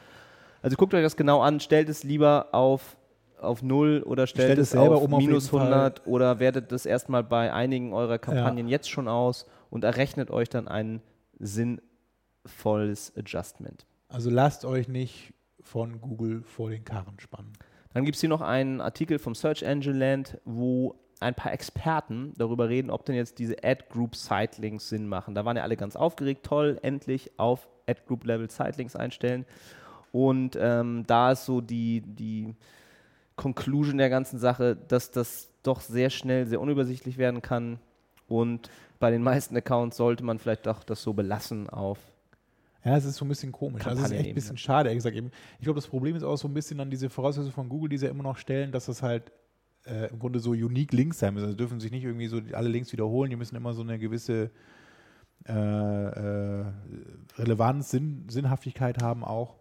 Also 0.62 0.78
guckt 0.78 0.94
euch 0.94 1.02
das 1.02 1.16
genau 1.16 1.42
an, 1.42 1.60
stellt 1.60 1.90
es 1.90 2.04
lieber 2.04 2.50
auf, 2.52 2.98
auf 3.40 3.64
0 3.64 4.04
oder 4.06 4.28
stellt, 4.28 4.46
Stellt 4.46 4.60
es 4.60 4.68
es 4.68 4.72
selber 4.74 4.98
auf 4.98 5.04
um 5.04 5.16
auf 5.16 5.20
minus 5.20 5.46
jeden 5.46 5.58
Fall. 5.58 5.74
100 5.74 6.06
oder 6.06 6.40
wertet 6.40 6.72
das 6.72 6.86
erstmal 6.86 7.24
bei 7.24 7.52
einigen 7.52 7.94
eurer 7.94 8.20
Kampagnen 8.20 8.68
jetzt 8.68 8.90
schon 8.90 9.08
aus 9.08 9.48
und 9.72 9.84
errechnet 9.84 10.30
euch 10.30 10.50
dann 10.50 10.68
ein 10.68 11.02
sinnvolles 11.40 13.12
Adjustment. 13.18 13.88
Also 14.08 14.30
lasst 14.30 14.66
euch 14.66 14.88
nicht 14.88 15.34
von 15.62 16.00
Google 16.00 16.44
vor 16.44 16.70
den 16.70 16.86
Karren 16.86 17.20
spannen. 17.20 17.54
Dann 17.94 18.06
gibt 18.06 18.16
es 18.16 18.22
hier 18.22 18.30
noch 18.30 18.42
einen 18.42 18.82
Artikel 18.82 19.20
vom 19.20 19.36
Search 19.36 19.64
Engine 19.64 19.98
Land, 19.98 20.40
wo 20.46 20.96
ein 21.20 21.36
paar 21.36 21.54
Experten 21.54 22.34
darüber 22.38 22.70
reden, 22.70 22.90
ob 22.90 23.06
denn 23.06 23.16
jetzt 23.16 23.38
diese 23.38 23.64
Ad 23.64 23.86
Group 23.90 24.16
Sitelinks 24.16 24.90
Sinn 24.90 25.08
machen. 25.08 25.36
Da 25.36 25.46
waren 25.46 25.58
ja 25.58 25.64
alle 25.64 25.78
ganz 25.78 25.96
aufgeregt, 25.96 26.46
toll, 26.46 26.80
endlich 26.82 27.32
auf 27.38 27.70
Ad 27.88 28.02
Group 28.08 28.26
Level 28.26 28.50
Sitelinks 28.50 28.96
einstellen. 28.96 29.46
Und 30.12 30.58
ähm, 30.60 31.04
da 31.06 31.34
ist 31.34 31.46
so 31.46 31.62
die, 31.62 32.02
die 32.02 32.56
Conclusion 33.36 33.98
der 33.98 34.10
ganzen 34.10 34.40
Sache, 34.40 34.76
dass 34.76 35.12
das 35.12 35.50
doch 35.64 35.82
sehr 35.82 36.10
schnell 36.10 36.48
sehr 36.48 36.60
unübersichtlich 36.60 37.18
werden 37.18 37.42
kann 37.42 37.80
und 38.32 38.70
bei 39.00 39.12
den 39.12 39.24
meisten 39.24 39.58
Accounts 39.58 39.98
sollte 39.98 40.24
man 40.24 40.40
vielleicht 40.40 40.66
doch 40.66 40.84
das 40.84 41.04
so 41.04 41.14
belassen 41.14 41.70
auf 41.70 41.98
Ja, 42.84 42.98
es 42.98 43.06
ist 43.06 43.16
so 43.16 43.26
ein 43.26 43.30
bisschen 43.30 43.52
komisch. 43.52 43.86
Also 43.86 44.04
es 44.04 44.12
ist 44.12 44.18
echt 44.18 44.30
ein 44.30 44.36
bisschen 44.36 44.58
schade, 44.58 44.90
ehrlich 44.90 45.00
gesagt. 45.04 45.16
Eben, 45.16 45.32
Ich 45.60 45.64
glaube, 45.64 45.78
das 45.78 45.88
Problem 45.88 46.16
ist 46.16 46.24
auch 46.24 46.38
so 46.38 46.48
ein 46.48 46.54
bisschen 46.54 46.78
dann 46.80 46.90
diese 46.90 47.10
Voraussetzung 47.10 47.52
von 47.52 47.70
Google, 47.70 47.90
die 47.90 47.98
sie 47.98 48.06
ja 48.06 48.12
immer 48.12 48.24
noch 48.24 48.38
stellen, 48.38 48.72
dass 48.72 48.88
das 48.88 49.04
halt 49.04 49.32
äh, 49.86 50.10
im 50.10 50.20
Grunde 50.20 50.40
so 50.40 50.52
unique 50.52 50.94
Links 50.94 51.20
sein 51.20 51.34
müssen. 51.34 51.46
Also 51.46 51.58
dürfen 51.58 51.80
sich 51.80 51.92
nicht 51.92 52.04
irgendwie 52.04 52.28
so 52.28 52.42
alle 52.54 52.70
Links 52.70 52.92
wiederholen. 52.92 53.30
Die 53.30 53.36
müssen 53.36 53.56
immer 53.56 53.74
so 53.74 53.82
eine 53.82 54.00
gewisse 54.00 54.50
äh, 55.48 55.54
äh, 55.54 56.66
Relevanz, 57.38 57.92
Sinn, 57.92 58.26
Sinnhaftigkeit 58.30 59.02
haben 59.02 59.24
auch. 59.24 59.56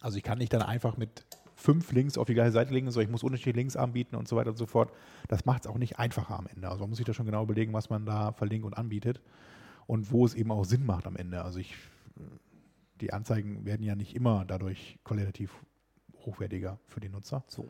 Also 0.00 0.16
ich 0.16 0.22
kann 0.22 0.38
nicht 0.38 0.52
dann 0.52 0.62
einfach 0.62 0.96
mit 0.96 1.24
fünf 1.54 1.92
Links 1.92 2.16
auf 2.16 2.26
die 2.26 2.34
gleiche 2.34 2.52
Seite 2.52 2.72
legen, 2.72 2.90
sondern 2.90 3.08
ich 3.08 3.12
muss 3.12 3.22
unterschiedliche 3.22 3.58
Links 3.58 3.76
anbieten 3.76 4.16
und 4.16 4.26
so 4.26 4.36
weiter 4.36 4.50
und 4.50 4.56
so 4.56 4.66
fort. 4.66 4.90
Das 5.28 5.44
macht 5.44 5.64
es 5.64 5.70
auch 5.70 5.78
nicht 5.78 5.98
einfacher 5.98 6.38
am 6.38 6.46
Ende. 6.46 6.68
Also 6.68 6.80
man 6.80 6.90
muss 6.90 6.96
sich 6.96 7.06
da 7.06 7.12
schon 7.12 7.26
genau 7.26 7.42
überlegen, 7.42 7.72
was 7.72 7.90
man 7.90 8.06
da 8.06 8.32
verlinkt 8.32 8.66
und 8.66 8.74
anbietet 8.76 9.20
und 9.86 10.10
wo 10.10 10.24
es 10.24 10.34
eben 10.34 10.50
auch 10.50 10.64
Sinn 10.64 10.86
macht 10.86 11.06
am 11.06 11.16
Ende. 11.16 11.42
Also 11.42 11.58
ich 11.58 11.74
die 13.00 13.12
Anzeigen 13.12 13.64
werden 13.64 13.82
ja 13.82 13.94
nicht 13.94 14.14
immer 14.14 14.44
dadurch 14.44 14.98
qualitativ 15.04 15.52
hochwertiger 16.24 16.78
für 16.86 17.00
den 17.00 17.12
Nutzer. 17.12 17.44
So. 17.48 17.68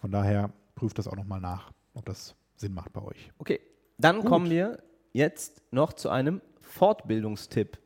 Von 0.00 0.10
daher 0.10 0.52
prüft 0.74 0.98
das 0.98 1.08
auch 1.08 1.16
nochmal 1.16 1.40
nach, 1.40 1.72
ob 1.94 2.06
das 2.06 2.34
Sinn 2.56 2.74
macht 2.74 2.92
bei 2.92 3.02
euch. 3.02 3.32
Okay, 3.38 3.60
dann 3.98 4.20
Gut. 4.20 4.26
kommen 4.26 4.50
wir 4.50 4.82
jetzt 5.12 5.62
noch 5.70 5.92
zu 5.92 6.10
einem 6.10 6.40
Fortbildungstipp. 6.60 7.78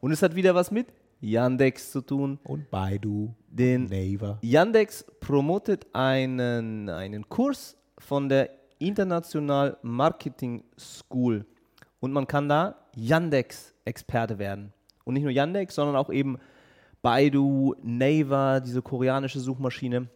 Und 0.00 0.12
es 0.12 0.22
hat 0.22 0.34
wieder 0.34 0.54
was 0.54 0.70
mit 0.70 0.92
Yandex 1.20 1.90
zu 1.90 2.00
tun. 2.00 2.38
Und 2.44 2.70
Baidu, 2.70 3.34
Den 3.48 3.84
Naver. 3.84 4.38
Yandex 4.42 5.04
promotet 5.20 5.86
einen, 5.94 6.88
einen 6.88 7.28
Kurs 7.28 7.76
von 7.98 8.28
der 8.28 8.50
International 8.78 9.76
Marketing 9.82 10.64
School. 10.78 11.44
Und 12.00 12.12
man 12.12 12.26
kann 12.26 12.48
da 12.48 12.76
Yandex-Experte 12.96 14.38
werden. 14.38 14.72
Und 15.04 15.14
nicht 15.14 15.22
nur 15.22 15.32
Yandex, 15.32 15.74
sondern 15.74 15.96
auch 15.96 16.10
eben 16.10 16.38
Baidu, 17.02 17.74
Naver, 17.82 18.60
diese 18.60 18.82
koreanische 18.82 19.40
Suchmaschine. 19.40 20.08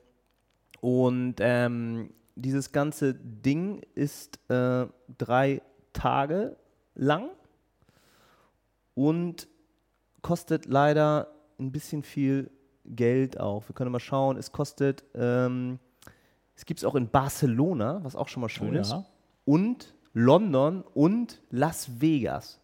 Und 0.80 1.36
ähm, 1.40 2.10
dieses 2.36 2.72
ganze 2.72 3.14
Ding 3.14 3.80
ist 3.94 4.38
äh, 4.50 4.86
drei 5.18 5.62
Tage 5.92 6.56
lang 6.94 7.30
und 8.94 9.48
kostet 10.22 10.66
leider 10.66 11.28
ein 11.58 11.72
bisschen 11.72 12.02
viel 12.02 12.50
Geld 12.84 13.40
auch. 13.40 13.68
Wir 13.68 13.74
können 13.74 13.92
mal 13.92 14.00
schauen, 14.00 14.36
es 14.36 14.52
kostet, 14.52 15.04
ähm, 15.14 15.78
es 16.54 16.66
gibt 16.66 16.80
es 16.80 16.84
auch 16.84 16.94
in 16.94 17.08
Barcelona, 17.08 18.00
was 18.02 18.16
auch 18.16 18.28
schon 18.28 18.40
mal 18.40 18.48
schön 18.48 18.70
Oh 18.70 18.74
ja. 18.74 18.80
ist, 18.80 18.94
und 19.44 19.94
London 20.12 20.82
und 20.94 21.40
Las 21.50 22.00
Vegas. 22.00 22.60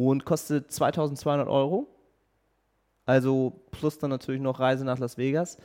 Und 0.00 0.24
kostet 0.24 0.70
2200 0.72 1.46
Euro. 1.46 1.86
Also 3.04 3.60
plus 3.70 3.98
dann 3.98 4.08
natürlich 4.08 4.40
noch 4.40 4.58
Reise 4.58 4.84
nach 4.84 4.98
Las 4.98 5.18
Vegas. 5.18 5.58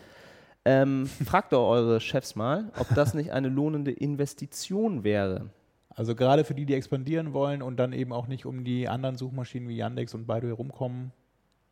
Ähm, 0.66 1.06
fragt 1.26 1.54
doch 1.54 1.70
eure 1.70 2.02
Chefs 2.02 2.36
mal, 2.36 2.70
ob 2.78 2.94
das 2.96 3.14
nicht 3.14 3.32
eine 3.32 3.48
lohnende 3.48 3.92
Investition 3.92 5.06
wäre. 5.06 5.52
Also 5.90 6.16
gerade 6.16 6.44
für 6.44 6.54
die, 6.54 6.66
die 6.66 6.74
expandieren 6.74 7.32
wollen 7.32 7.62
und 7.62 7.78
dann 7.78 7.94
eben 7.94 8.12
auch 8.12 8.28
nicht 8.28 8.46
um 8.46 8.66
die 8.66 8.90
anderen 8.90 9.16
Suchmaschinen 9.16 9.70
wie 9.70 9.78
Yandex 9.78 10.14
und 10.14 10.28
Baidu 10.28 10.48
herumkommen, 10.48 11.14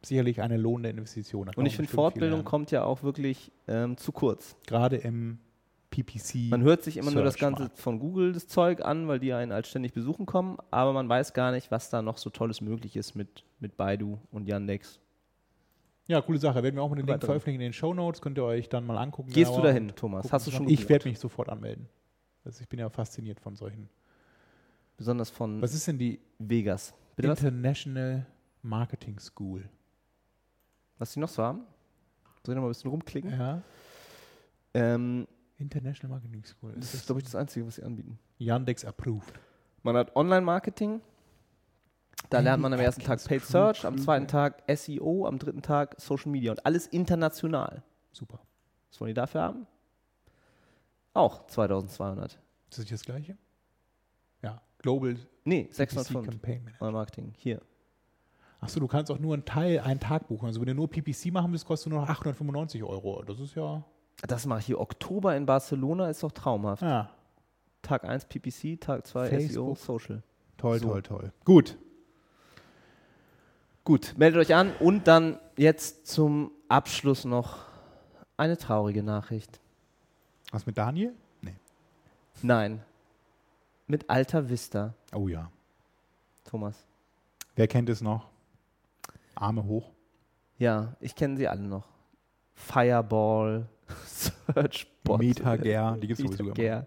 sicherlich 0.02 0.42
eine 0.42 0.56
lohnende 0.56 0.90
Investition. 0.90 1.50
Und 1.54 1.66
ich 1.66 1.76
finde, 1.76 1.92
Fortbildung 1.92 2.46
kommt 2.46 2.72
ja 2.72 2.86
auch 2.86 3.04
wirklich 3.04 3.52
ähm, 3.68 3.98
zu 3.98 4.14
kurz. 4.14 4.56
Gerade 4.68 4.96
im 4.96 5.40
PPC. 5.94 6.50
Man 6.50 6.64
hört 6.64 6.84
sich 6.84 6.98
immer 6.98 7.12
nur 7.12 7.24
das 7.24 7.36
Search 7.36 7.42
Ganze 7.42 7.64
Markt. 7.64 7.78
von 7.78 8.00
Google, 8.00 8.34
das 8.34 8.48
Zeug 8.48 8.84
an, 8.84 9.08
weil 9.08 9.20
die 9.20 9.32
einen 9.34 9.52
als 9.52 9.68
ständig 9.70 9.94
besuchen 9.94 10.26
kommen, 10.26 10.58
aber 10.72 10.92
man 10.92 11.08
weiß 11.08 11.34
gar 11.34 11.52
nicht, 11.52 11.70
was 11.70 11.90
da 11.90 12.02
noch 12.02 12.18
so 12.18 12.30
Tolles 12.32 12.62
möglich 12.62 12.96
ist 12.96 13.14
mit, 13.14 13.44
mit 13.60 13.78
Baidu 13.78 14.18
und 14.32 14.48
Yandex. 14.48 15.00
Ja, 16.08 16.22
coole 16.22 16.40
Sache. 16.40 16.64
Werden 16.64 16.76
wir 16.76 16.82
auch 16.82 16.90
mal 16.90 16.96
den 16.96 17.06
Link 17.06 17.18
Weiter. 17.18 17.28
veröffentlichen 17.28 17.62
in 17.62 17.68
den 17.68 17.74
Show 17.74 17.94
Notes. 17.94 18.22
Könnt 18.22 18.38
ihr 18.38 18.44
euch 18.44 18.68
dann 18.68 18.86
mal 18.86 18.98
angucken. 18.98 19.32
Gehst 19.32 19.52
du 19.52 19.56
genauer 19.56 19.68
dahin, 19.68 19.88
Thomas? 19.96 20.24
gucken 20.24 20.34
Hast 20.34 20.48
du 20.48 20.52
schon. 20.52 20.68
Ich 20.68 20.90
werde 20.90 21.08
mich 21.08 21.20
sofort 21.20 21.48
anmelden. 21.48 21.88
Also 22.44 22.62
ich 22.62 22.68
bin 22.68 22.80
ja 22.80 22.90
fasziniert 22.90 23.40
von 23.40 23.56
solchen. 23.56 23.88
Besonders 24.98 25.30
von 25.30 25.62
Was 25.62 25.74
ist 25.74 25.88
denn 25.88 25.98
die 25.98 26.20
Vegas. 26.40 26.94
Bitte 27.16 27.30
was? 27.30 27.40
International 27.42 28.26
Marketing 28.64 29.18
School? 29.20 29.70
Was 30.98 31.14
die 31.14 31.20
noch 31.20 31.30
so 31.30 31.44
haben? 31.44 31.62
Soll 32.46 32.54
ich 32.54 32.56
noch 32.56 32.64
mal 32.64 32.68
ein 32.68 32.72
bisschen 32.72 32.90
rumklicken? 32.92 33.32
Ja. 33.32 33.62
Ähm, 34.74 35.28
International 35.58 36.16
Marketing 36.16 36.44
School. 36.44 36.74
das 36.76 36.94
ist, 36.94 37.06
glaube 37.06 37.20
ich, 37.20 37.26
das 37.26 37.36
Einzige, 37.36 37.66
was 37.66 37.76
sie 37.76 37.84
anbieten. 37.84 38.20
Yandex 38.38 38.84
approved. 38.86 39.34
Man 39.84 39.96
hat 39.96 40.16
Online-Marketing. 40.16 41.02
Da 42.30 42.40
lernt 42.40 42.62
man 42.62 42.74
am 42.74 42.80
ersten 42.80 43.02
Tag 43.04 43.24
Paid 43.24 43.44
Search, 43.44 43.86
am 43.86 43.98
zweiten 43.98 44.28
Tag 44.28 44.64
SEO, 44.74 45.26
am 45.28 45.38
dritten 45.38 45.62
Tag 45.62 45.96
Social 46.00 46.32
Media 46.32 46.52
und 46.52 46.66
alles 46.66 46.88
international. 46.88 47.84
Super. 48.12 48.40
Was 48.90 49.00
wollen 49.02 49.10
die 49.10 49.14
dafür 49.14 49.42
haben? 49.42 49.68
Auch 51.14 51.46
2200. 51.48 52.32
Ist 52.34 52.40
das 52.70 52.80
nicht 52.80 52.92
das 52.94 53.04
gleiche? 53.04 53.38
Ja. 54.42 54.62
Global 54.80 55.16
Nee, 55.46 55.64
PPC 55.66 55.76
605. 55.76 56.30
Campaign 56.30 56.64
Manager. 56.64 56.82
Online-Marketing. 56.82 57.34
Hier. 57.38 57.62
Achso, 58.62 58.80
du 58.80 58.88
kannst 58.88 59.12
auch 59.12 59.20
nur 59.20 59.34
einen 59.34 59.44
Teil, 59.46 59.80
einen 59.82 60.00
Tag 60.00 60.28
buchen. 60.30 60.46
Also 60.48 60.62
wenn 60.62 60.68
du 60.68 60.74
nur 60.76 60.90
PPC 60.90 61.32
machen 61.34 61.52
willst, 61.52 61.66
kostet 61.66 61.92
nur 61.92 62.00
noch 62.02 62.08
895 62.10 62.82
Euro. 62.84 63.22
Das 63.24 63.40
ist 63.40 63.56
ja. 63.56 63.84
Das 64.22 64.46
mache 64.46 64.60
ich 64.62 64.66
hier. 64.68 64.80
Oktober 64.80 65.36
in 65.36 65.46
Barcelona 65.46 66.10
ist 66.10 66.24
doch 66.24 66.32
traumhaft. 66.32 66.82
Ja. 66.82 67.10
Tag 67.82 68.06
1 68.06 68.26
PPC, 68.26 68.80
Tag 68.80 69.06
2 69.06 69.48
SEO. 69.48 69.76
Social. 69.76 70.24
Toll, 70.58 70.80
So. 70.80 70.88
toll, 70.90 71.02
toll. 71.02 71.34
Gut. 71.44 71.78
Gut, 73.84 74.14
meldet 74.18 74.40
euch 74.40 74.56
an 74.56 74.72
und 74.80 75.08
dann 75.08 75.38
jetzt 75.58 76.08
zum 76.08 76.52
Abschluss 76.70 77.26
noch 77.26 77.66
eine 78.38 78.58
traurige 78.58 79.04
Nachricht. 79.04 79.60
Was 80.52 80.66
mit 80.66 80.78
Daniel? 80.78 81.14
Nee. 81.42 81.56
Nein, 82.42 82.82
mit 83.88 84.10
Alta 84.10 84.48
Vista, 84.50 84.94
Oh 85.14 85.28
ja. 85.28 85.52
Thomas. 86.46 86.86
Wer 87.56 87.68
kennt 87.68 87.90
es 87.90 88.00
noch? 88.02 88.30
Arme 89.36 89.66
hoch. 89.66 89.92
Ja, 90.58 90.96
ich 91.02 91.14
kenne 91.16 91.36
sie 91.36 91.48
alle 91.50 91.64
noch. 91.64 91.88
Fireball, 92.54 93.68
Searchbot. 94.06 95.20
Metager, 95.20 95.98
die 96.02 96.08
gibt 96.08 96.20
es 96.20 96.26
sowieso 96.26 96.52
immer. 96.54 96.86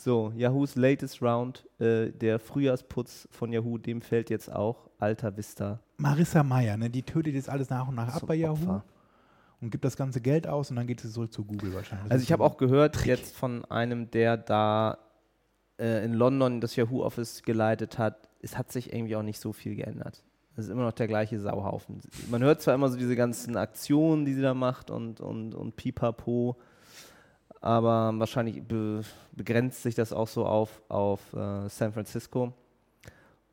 So, 0.00 0.32
Yahoos 0.36 0.76
latest 0.76 1.20
Round, 1.20 1.66
äh, 1.80 2.12
der 2.12 2.38
Frühjahrsputz 2.38 3.28
von 3.32 3.52
Yahoo, 3.52 3.78
dem 3.78 4.00
fällt 4.00 4.30
jetzt 4.30 4.50
auch 4.50 4.88
Alta 4.98 5.36
Vista 5.36 5.80
Marissa 5.96 6.44
Meyer, 6.44 6.76
ne, 6.76 6.88
die 6.88 7.02
tötet 7.02 7.34
jetzt 7.34 7.48
alles 7.48 7.68
nach 7.68 7.88
und 7.88 7.96
nach 7.96 8.14
ab 8.14 8.22
bei 8.24 8.36
Yahoo 8.36 8.52
Opfer. 8.52 8.84
und 9.60 9.70
gibt 9.70 9.84
das 9.84 9.96
ganze 9.96 10.20
Geld 10.20 10.46
aus 10.46 10.70
und 10.70 10.76
dann 10.76 10.86
geht 10.86 11.02
es 11.02 11.12
zurück 11.12 11.32
zu 11.32 11.44
Google 11.44 11.74
wahrscheinlich. 11.74 12.12
Also 12.12 12.22
ich 12.22 12.30
habe 12.30 12.44
auch 12.44 12.58
gehört 12.58 13.04
jetzt 13.06 13.34
von 13.34 13.64
einem, 13.64 14.08
der 14.12 14.36
da 14.36 14.98
äh, 15.80 16.04
in 16.04 16.14
London 16.14 16.60
das 16.60 16.76
Yahoo 16.76 17.02
Office 17.02 17.42
geleitet 17.42 17.98
hat, 17.98 18.28
es 18.40 18.56
hat 18.56 18.70
sich 18.70 18.92
irgendwie 18.92 19.16
auch 19.16 19.24
nicht 19.24 19.40
so 19.40 19.52
viel 19.52 19.74
geändert. 19.74 20.22
Es 20.58 20.64
ist 20.64 20.72
immer 20.72 20.82
noch 20.82 20.92
der 20.92 21.06
gleiche 21.06 21.38
Sauhaufen. 21.38 22.00
Man 22.32 22.42
hört 22.42 22.60
zwar 22.60 22.74
immer 22.74 22.88
so 22.88 22.96
diese 22.96 23.14
ganzen 23.14 23.56
Aktionen, 23.56 24.24
die 24.24 24.34
sie 24.34 24.42
da 24.42 24.54
macht 24.54 24.90
und, 24.90 25.20
und, 25.20 25.54
und 25.54 25.76
pipapo, 25.76 26.56
aber 27.60 28.12
wahrscheinlich 28.16 28.64
be 28.64 29.02
begrenzt 29.30 29.84
sich 29.84 29.94
das 29.94 30.12
auch 30.12 30.26
so 30.26 30.44
auf, 30.44 30.82
auf 30.88 31.20
äh, 31.32 31.68
San 31.68 31.92
Francisco. 31.92 32.52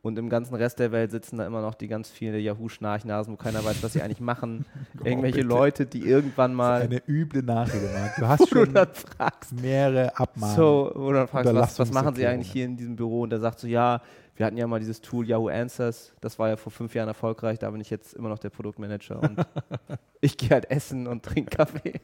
Und 0.01 0.17
im 0.17 0.29
ganzen 0.29 0.55
Rest 0.55 0.79
der 0.79 0.91
Welt 0.91 1.11
sitzen 1.11 1.37
da 1.37 1.45
immer 1.45 1.61
noch 1.61 1.75
die 1.75 1.87
ganz 1.87 2.09
vielen 2.09 2.39
Yahoo-Schnarchnasen, 2.39 3.33
wo 3.33 3.37
keiner 3.37 3.63
weiß, 3.63 3.83
was 3.83 3.93
sie 3.93 4.01
eigentlich 4.01 4.19
machen. 4.19 4.65
Irgendwelche 5.03 5.37
bitte. 5.37 5.47
Leute, 5.47 5.85
die 5.85 6.07
irgendwann 6.07 6.55
mal 6.55 6.81
eine 6.81 7.01
üble 7.07 7.43
Nachrede, 7.43 7.89
Marc. 7.93 8.15
Du 8.15 8.27
hast 8.27 8.49
schon 8.49 8.73
fragst, 8.73 9.53
mehrere 9.53 10.17
Abmahnungen. 10.17 10.55
so, 10.55 11.11
dann 11.11 11.27
fragst, 11.27 11.53
was, 11.53 11.79
was 11.79 11.91
machen 11.91 12.15
Sie 12.15 12.25
eigentlich 12.25 12.51
hier 12.51 12.65
in 12.65 12.77
diesem 12.77 12.95
Büro? 12.95 13.21
Und 13.21 13.31
der 13.31 13.39
sagt 13.39 13.59
so, 13.59 13.67
ja, 13.67 14.01
wir 14.35 14.45
hatten 14.45 14.57
ja 14.57 14.67
mal 14.67 14.79
dieses 14.79 15.01
Tool 15.01 15.27
Yahoo 15.27 15.47
Answers, 15.47 16.13
das 16.19 16.37
war 16.37 16.49
ja 16.49 16.57
vor 16.57 16.71
fünf 16.71 16.93
Jahren 16.93 17.07
erfolgreich, 17.07 17.57
da 17.59 17.69
bin 17.71 17.79
ich 17.79 17.89
jetzt 17.89 18.13
immer 18.13 18.29
noch 18.29 18.39
der 18.39 18.49
Produktmanager 18.49 19.21
und 19.21 19.45
ich 20.21 20.37
gehe 20.37 20.49
halt 20.49 20.69
essen 20.69 21.07
und 21.07 21.23
trinke 21.23 21.55
Kaffee. 21.57 22.01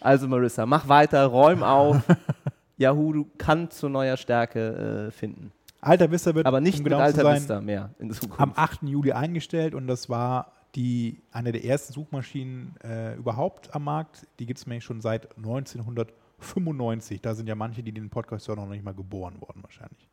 Also 0.00 0.28
Marissa, 0.28 0.66
mach 0.66 0.88
weiter, 0.88 1.26
räum 1.26 1.62
auf. 1.62 2.02
Yahoo 2.76 3.12
du 3.12 3.30
kann 3.38 3.70
zu 3.70 3.88
neuer 3.88 4.16
Stärke 4.16 5.06
äh, 5.08 5.10
finden. 5.10 5.52
Alter 5.80 6.10
Vista 6.10 6.34
wird 6.34 6.46
Aber 6.46 6.60
nicht 6.60 6.78
um 6.78 6.84
mit 6.84 6.92
genau 6.92 6.98
zu 6.98 7.04
Alta 7.04 7.22
sein, 7.22 7.36
Vista 7.36 7.60
mehr 7.60 7.90
in 7.98 8.10
Zukunft. 8.10 8.40
am 8.40 8.52
8. 8.54 8.82
Juli 8.82 9.12
eingestellt 9.12 9.74
und 9.74 9.86
das 9.86 10.08
war 10.08 10.52
die, 10.74 11.22
eine 11.32 11.52
der 11.52 11.64
ersten 11.64 11.92
Suchmaschinen 11.92 12.74
äh, 12.82 13.14
überhaupt 13.14 13.74
am 13.74 13.84
Markt. 13.84 14.26
Die 14.38 14.46
gibt 14.46 14.58
es 14.58 14.66
nämlich 14.66 14.84
schon 14.84 15.00
seit 15.00 15.36
1995. 15.36 17.20
Da 17.20 17.34
sind 17.34 17.46
ja 17.46 17.54
manche, 17.54 17.82
die 17.82 17.92
den 17.92 18.10
Podcast 18.10 18.48
hören, 18.48 18.58
noch 18.58 18.68
nicht 18.68 18.84
mal 18.84 18.94
geboren 18.94 19.40
worden 19.40 19.62
wahrscheinlich 19.62 20.11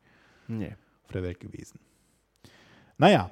nee. 0.58 0.74
auf 1.04 1.12
der 1.12 1.22
Welt 1.22 1.40
gewesen. 1.40 1.78
Naja, 2.98 3.30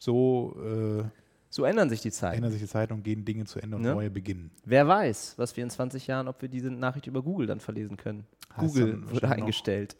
so, 0.00 0.54
äh, 0.62 1.04
So 1.48 1.64
ändern 1.64 1.88
sich 1.88 2.00
die 2.02 2.10
Zeiten. 2.10 2.36
Ändern 2.36 2.50
sich 2.52 2.60
die 2.60 2.68
Zeiten 2.68 2.92
und 2.92 3.02
gehen 3.04 3.24
Dinge 3.24 3.44
zu 3.46 3.60
Ende 3.60 3.76
und 3.76 3.82
Ne? 3.82 3.92
neue 3.92 4.10
beginnen. 4.10 4.50
Wer 4.64 4.86
weiß, 4.86 5.34
was 5.38 5.56
wir 5.56 5.64
in 5.64 5.70
20 5.70 6.06
Jahren, 6.06 6.28
ob 6.28 6.42
wir 6.42 6.48
diese 6.48 6.70
Nachricht 6.70 7.06
über 7.06 7.22
Google 7.22 7.46
dann 7.46 7.60
verlesen 7.60 7.96
können. 7.96 8.26
Heißt 8.56 8.60
Google 8.66 9.10
wurde 9.10 9.28
eingestellt. 9.30 9.96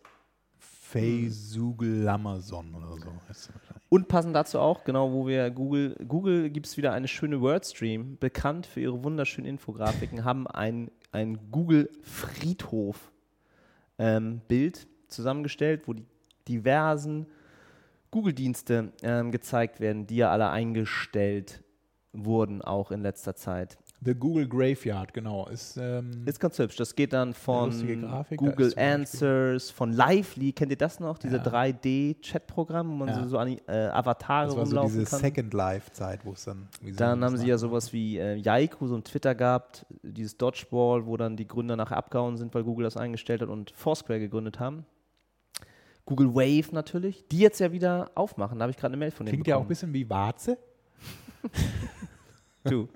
Faisugel 0.59 2.07
Amazon 2.09 2.75
oder 2.75 2.93
so. 2.99 3.07
heißt 3.29 3.49
das 3.49 3.55
wahrscheinlich. 3.55 3.83
Und 3.89 4.09
passend 4.09 4.35
dazu 4.37 4.59
auch, 4.61 4.85
genau, 4.85 5.13
wo 5.13 5.27
wir 5.27 5.51
Google, 5.51 5.97
Google 6.07 6.51
gibt 6.51 6.67
es 6.67 6.77
wieder 6.77 6.93
eine 6.93 7.09
schöne 7.09 7.41
Wordstream, 7.41 8.17
bekannt 8.19 8.67
für 8.67 8.81
ihre 8.81 9.03
wunderschönen 9.03 9.47
Infografiken, 9.49 10.25
haben 10.25 10.47
ein, 10.47 10.91
ein 11.11 11.51
Google 11.51 11.91
Friedhof 12.03 13.11
ähm, 13.99 14.41
Bild 14.47 14.87
zusammengestellt, 15.09 15.83
wo 15.87 15.95
die 15.95 16.05
diversen 16.49 17.27
Google-Dienste 18.11 18.93
ähm, 19.03 19.33
gezeigt 19.33 19.81
werden, 19.81 20.07
die 20.07 20.17
ja 20.17 20.31
alle 20.31 20.51
eingestellt 20.51 21.63
wurden, 22.13 22.63
auch 22.63 22.91
in 22.93 23.03
letzter 23.03 23.35
Zeit. 23.35 23.77
The 24.05 24.15
Google 24.15 24.47
Graveyard, 24.47 25.15
genau. 25.15 25.47
Ist, 25.49 25.79
ähm, 25.81 26.25
Ist 26.27 26.39
ganz 26.39 26.59
hübsch. 26.59 26.77
Das 26.77 26.95
geht 26.95 27.15
dann 27.15 27.33
von 27.33 27.71
Grafik, 28.03 28.39
Google 28.39 28.73
Answers, 28.77 29.71
von 29.71 29.93
Lively, 29.93 30.53
kennt 30.53 30.71
ihr 30.73 30.77
das 30.77 31.01
noch? 31.01 31.17
Diese 31.17 31.39
Ja. 31.39 31.43
3D-Chat-Programm, 31.43 32.91
wo 32.91 32.95
man 32.97 33.09
Ja. 33.09 33.23
so, 33.23 33.29
so 33.31 33.39
an 33.39 33.57
äh, 33.67 33.73
Avatare 33.89 34.47
das 34.49 34.57
war 34.57 34.67
so 34.67 34.77
rumlaufen 34.77 34.99
diese 34.99 35.11
kann. 35.11 35.21
Second 35.21 35.55
Life-Zeit, 35.55 36.25
wo 36.25 36.33
es 36.33 36.45
dann. 36.45 36.69
Dann 36.97 37.25
haben 37.25 37.39
sie 37.39 37.47
ja 37.49 37.57
sowas 37.57 37.93
wie 37.95 38.19
äh, 38.19 38.35
Yaiku, 38.37 38.87
so 38.87 38.95
ein 38.95 39.05
Twitter 39.05 39.35
gehabt, 39.35 39.87
dieses 40.03 40.37
Dodgeball, 40.37 41.07
wo 41.07 41.17
dann 41.17 41.37
die 41.37 41.49
Gründer 41.49 41.75
nachher 41.77 41.97
abgehauen 41.97 42.37
sind, 42.37 42.55
weil 42.55 42.63
Google 42.63 42.85
das 42.85 42.99
eingestellt 42.99 43.41
hat 43.41 43.49
und 43.49 43.71
Foursquare 43.75 44.21
gegründet 44.21 44.61
haben. 44.61 44.85
Google 46.07 46.35
Wave 46.35 46.75
natürlich, 46.75 47.27
die 47.29 47.39
jetzt 47.39 47.61
ja 47.61 47.73
wieder 47.73 48.11
aufmachen. 48.15 48.59
Da 48.59 48.65
habe 48.65 48.71
ich 48.71 48.77
gerade 48.77 48.93
eine 48.93 48.99
Mail 48.99 49.11
von 49.11 49.27
denen 49.27 49.37
Klingt 49.37 49.47
ja 49.47 49.57
auch 49.57 49.61
ein 49.61 49.69
bekommen. 49.69 49.69
bisschen 49.69 49.95
wie 49.95 50.09
Warze. 50.09 50.59
Du. 52.65 52.89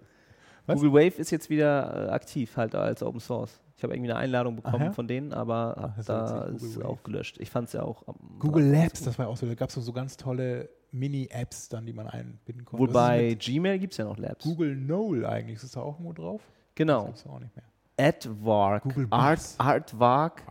Was? 0.66 0.76
Google 0.76 0.92
Wave 0.92 1.20
ist 1.20 1.30
jetzt 1.30 1.50
wieder 1.50 2.09
äh, 2.09 2.11
aktiv, 2.11 2.56
halt 2.56 2.74
als 2.74 3.02
Open 3.02 3.20
Source. 3.20 3.61
Ich 3.76 3.82
habe 3.82 3.94
irgendwie 3.94 4.11
eine 4.11 4.18
Einladung 4.18 4.56
bekommen 4.56 4.86
ja? 4.86 4.92
von 4.92 5.06
denen, 5.06 5.32
aber 5.32 5.94
Ach, 5.98 6.04
da 6.04 6.44
ist 6.44 6.74
Google 6.74 6.86
auch 6.86 7.02
gelöscht. 7.02 7.38
Ich 7.38 7.50
fand 7.50 7.68
es 7.68 7.74
ja 7.74 7.82
auch. 7.82 8.02
Google 8.38 8.64
Labs, 8.64 9.02
das 9.02 9.18
war 9.18 9.26
ja 9.26 9.30
auch 9.30 9.36
so, 9.36 9.46
da 9.46 9.54
gab 9.54 9.68
es 9.68 9.74
so 9.76 9.92
ganz 9.92 10.16
tolle 10.16 10.68
Mini-Apps 10.90 11.68
dann, 11.68 11.86
die 11.86 11.92
man 11.92 12.06
einbinden 12.09 12.64
konnte. 12.64 12.80
Wohl 12.82 12.94
Was 12.94 13.02
ist 13.02 13.09
bei 13.09 13.28
mit 13.30 13.40
Gmail 13.40 13.78
gibt 13.78 13.92
es 13.92 13.98
ja 13.98 14.04
noch 14.04 14.18
Labs. 14.18 14.44
Google 14.44 14.74
Knoll 14.74 15.24
eigentlich, 15.26 15.62
ist 15.62 15.76
da 15.76 15.80
auch 15.80 15.98
irgendwo 15.98 16.12
drauf? 16.12 16.42
Genau. 16.74 17.06
Das 17.06 17.22
gibt's 17.22 17.26
auch 17.26 17.40
nicht 17.40 17.54
mehr. 17.54 17.64
Advark. 17.98 18.82
Google 18.84 19.06
Art, 19.11 19.38
Buzz. 19.38 19.54
Artvark. 19.59 20.42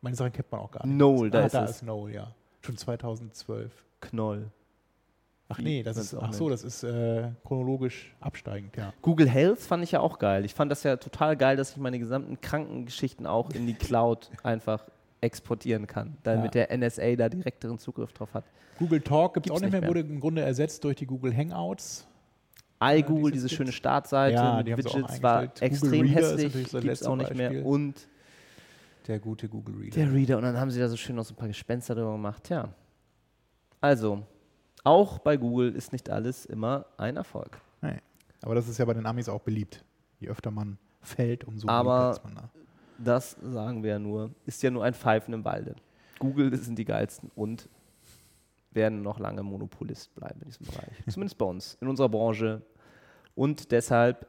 Meine 0.00 0.16
Sachen 0.16 0.32
kennt 0.32 0.50
man 0.52 0.60
auch 0.60 0.70
gar 0.70 0.86
nicht. 0.86 0.94
Knoll, 0.96 1.30
da 1.30 1.42
ah, 1.42 1.46
ist 1.46 1.54
da 1.54 1.64
es. 1.64 1.70
ist 1.72 1.80
Knoll, 1.80 2.12
ja. 2.12 2.32
Schon 2.62 2.76
2012. 2.76 3.72
Knoll. 4.00 4.50
Ach 5.50 5.58
nee, 5.58 5.82
das 5.82 5.96
ist, 5.96 6.14
ach 6.14 6.32
so, 6.34 6.50
das 6.50 6.62
ist 6.62 6.82
äh, 6.82 7.30
chronologisch 7.42 8.14
absteigend, 8.20 8.76
ja. 8.76 8.92
Google 9.00 9.28
Health 9.28 9.60
fand 9.60 9.82
ich 9.82 9.92
ja 9.92 10.00
auch 10.00 10.18
geil. 10.18 10.44
Ich 10.44 10.52
fand 10.54 10.70
das 10.70 10.82
ja 10.82 10.96
total 10.96 11.36
geil, 11.38 11.56
dass 11.56 11.70
ich 11.70 11.76
meine 11.78 11.98
gesamten 11.98 12.38
Krankengeschichten 12.40 13.26
auch 13.26 13.50
in 13.50 13.66
die 13.66 13.72
Cloud 13.72 14.30
einfach 14.42 14.84
exportieren 15.22 15.86
kann, 15.86 16.18
damit 16.22 16.54
Ja. 16.54 16.66
der 16.66 16.76
NSA 16.76 17.16
da 17.16 17.28
direkteren 17.30 17.78
Zugriff 17.78 18.12
drauf 18.12 18.34
hat. 18.34 18.44
Google 18.78 19.00
Talk 19.00 19.34
gibt 19.34 19.46
es 19.46 19.52
auch 19.52 19.60
nicht 19.60 19.72
mehr, 19.72 19.80
nicht 19.80 19.88
wurde 19.88 20.00
im 20.00 20.20
Grunde 20.20 20.42
ersetzt 20.42 20.84
durch 20.84 20.96
die 20.96 21.06
Google 21.06 21.34
Hangouts. 21.34 22.06
iGoogle, 22.80 23.32
diese 23.32 23.48
schöne 23.48 23.72
Startseite 23.72 24.34
Ja, 24.34 24.56
mit 24.58 24.66
die 24.68 24.76
Widgets, 24.76 25.22
war 25.22 25.44
extrem 25.60 26.06
hässlich, 26.06 26.52
gibt 26.52 26.84
es 26.84 27.02
auch 27.04 27.16
nicht 27.16 27.34
mehr. 27.34 27.48
Beispiel. 27.48 27.66
Und 27.66 28.06
Der 29.08 29.18
gute 29.18 29.48
Google 29.48 29.74
Reader. 29.76 29.94
der 29.96 30.12
Reader. 30.12 30.36
Und 30.36 30.44
dann 30.44 30.56
haben 30.58 30.70
sie 30.70 30.78
da 30.80 30.88
so 30.88 30.96
schön 30.96 31.16
noch 31.16 31.24
so 31.24 31.32
ein 31.34 31.36
paar 31.36 31.48
Gespenster 31.48 31.94
drüber 31.94 32.12
gemacht. 32.12 32.48
Ja. 32.50 32.68
Also, 33.80 34.24
auch 34.84 35.18
bei 35.18 35.36
Google 35.36 35.74
ist 35.74 35.92
nicht 35.92 36.10
alles 36.10 36.44
immer 36.46 36.86
ein 36.96 37.16
Erfolg. 37.16 37.60
Nee. 37.80 37.98
Aber 38.42 38.54
das 38.54 38.68
ist 38.68 38.78
ja 38.78 38.84
bei 38.84 38.94
den 38.94 39.06
Amis 39.06 39.28
auch 39.28 39.40
beliebt. 39.40 39.84
Je 40.20 40.28
öfter 40.28 40.50
man 40.50 40.78
fällt, 41.00 41.44
umso 41.44 41.68
Aber- 41.68 42.10
ist 42.12 42.22
man 42.24 42.34
da. 42.34 42.50
Das 43.00 43.36
sagen 43.42 43.82
wir 43.84 43.90
ja 43.90 43.98
nur, 44.00 44.30
ist 44.44 44.60
ja 44.62 44.70
nur 44.70 44.82
ein 44.84 44.92
Pfeifen 44.92 45.32
im 45.32 45.44
Walde. 45.44 45.76
Google 46.18 46.54
sind 46.56 46.76
die 46.78 46.84
geilsten 46.84 47.30
und 47.36 47.68
werden 48.72 49.02
noch 49.02 49.20
lange 49.20 49.42
Monopolist 49.44 50.12
bleiben 50.16 50.40
in 50.42 50.48
diesem 50.48 50.66
Bereich. 50.66 50.90
Zumindest 51.08 51.38
bei 51.38 51.46
uns, 51.46 51.78
in 51.80 51.86
unserer 51.88 52.08
Branche. 52.08 52.60
Und 53.36 53.70
deshalb 53.70 54.26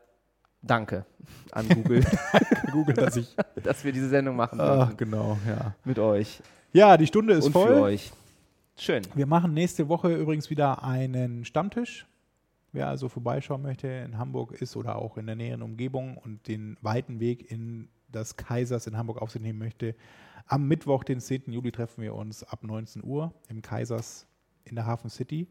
danke 0.61 1.05
an 1.51 1.67
Google, 1.69 2.03
Google, 2.71 2.95
dass 2.95 3.15
ich. 3.15 3.35
dass 3.63 3.83
wir 3.83 3.91
diese 3.91 4.09
Sendung 4.09 4.35
machen 4.35 4.59
Ach, 4.59 4.95
genau, 4.97 5.37
ja. 5.47 5.75
mit 5.83 5.99
euch 5.99 6.41
Ja, 6.73 6.97
die 6.97 7.07
Stunde 7.07 7.33
ist 7.33 7.45
und 7.45 7.53
voll. 7.53 7.67
für 7.67 7.81
euch. 7.81 8.11
Schön. 8.77 9.03
Wir 9.13 9.25
machen 9.25 9.53
nächste 9.53 9.89
Woche 9.89 10.15
übrigens 10.15 10.49
wieder 10.49 10.83
einen 10.83 11.43
Stammtisch. 11.43 12.07
Wer 12.71 12.87
also 12.87 13.09
vorbeischauen 13.09 13.61
möchte, 13.61 13.87
in 13.87 14.17
Hamburg 14.17 14.51
ist 14.53 14.77
oder 14.77 14.95
auch 14.97 15.17
in 15.17 15.25
der 15.25 15.35
näheren 15.35 15.63
Umgebung 15.63 16.17
und 16.17 16.47
den 16.47 16.77
weiten 16.81 17.19
Weg 17.19 17.51
in 17.51 17.89
das 18.11 18.37
Kaisers 18.37 18.87
in 18.87 18.95
Hamburg 18.95 19.21
auf 19.21 19.31
sich 19.31 19.41
nehmen 19.41 19.59
möchte, 19.59 19.95
am 20.45 20.67
Mittwoch, 20.67 21.03
den 21.03 21.19
10. 21.19 21.51
Juli, 21.51 21.71
treffen 21.71 22.01
wir 22.01 22.15
uns 22.15 22.43
ab 22.43 22.63
19 22.63 23.03
Uhr 23.03 23.33
im 23.49 23.61
Kaisers 23.61 24.27
in 24.65 24.75
der 24.75 24.85
Hafen 24.85 25.09
City. 25.09 25.47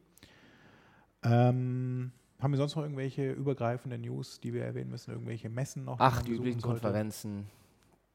Ähm, 1.23 2.13
haben 2.41 2.53
wir 2.53 2.59
sonst 2.59 2.76
noch 2.76 2.82
irgendwelche 2.82 3.30
übergreifende 3.32 3.99
News, 3.99 4.41
die 4.41 4.53
wir 4.53 4.64
erwähnen 4.64 4.91
müssen? 4.91 5.11
Irgendwelche 5.12 5.49
Messen 5.49 5.84
noch? 5.84 5.97
Ach, 5.99 6.22
die 6.22 6.32
üblichen? 6.32 6.61
Konferenzen, 6.61 7.47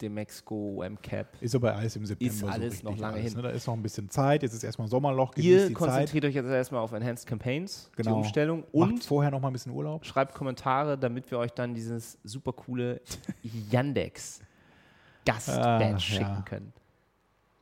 Demexco, 0.02 0.84
MCAP. 0.88 1.28
Ist 1.42 1.56
aber 1.56 1.76
alles 1.76 1.96
im 1.96 2.06
September. 2.06 2.34
Ist 2.34 2.44
alles 2.44 2.84
noch 2.84 2.98
lange 2.98 3.20
hin. 3.20 3.34
Ne? 3.34 3.42
Da 3.42 3.50
ist 3.50 3.68
noch 3.68 3.74
ein 3.74 3.84
bisschen 3.84 4.10
Zeit. 4.10 4.44
Jetzt 4.44 4.54
ist 4.54 4.64
erstmal 4.64 4.88
Sommerloch. 4.88 5.36
Ihr 5.38 5.68
die 5.68 5.74
Zeit. 5.74 5.74
konzentriert 5.76 6.26
euch 6.26 6.36
jetzt 6.36 6.48
erstmal 6.48 6.82
auf 6.82 6.92
Enhanced 6.92 7.28
Campaigns, 7.28 7.90
die 7.98 8.04
Genau. 8.04 8.18
Umstellung 8.18 8.60
Macht 8.74 8.92
und 8.92 9.04
vorher 9.04 9.32
noch 9.32 9.40
mal 9.40 9.48
ein 9.50 9.54
bisschen 9.54 9.72
Urlaub. 9.72 10.06
schreibt 10.06 10.34
Kommentare, 10.34 10.98
damit 10.98 11.30
wir 11.32 11.38
euch 11.40 11.52
dann 11.52 11.74
dieses 11.74 12.18
super 12.24 12.54
coole 12.54 13.02
Yandex 13.72 14.42
Gast-Badge 15.26 15.94
Ach, 15.96 16.00
schicken 16.00 16.22
ja. 16.22 16.42
können. 16.46 16.74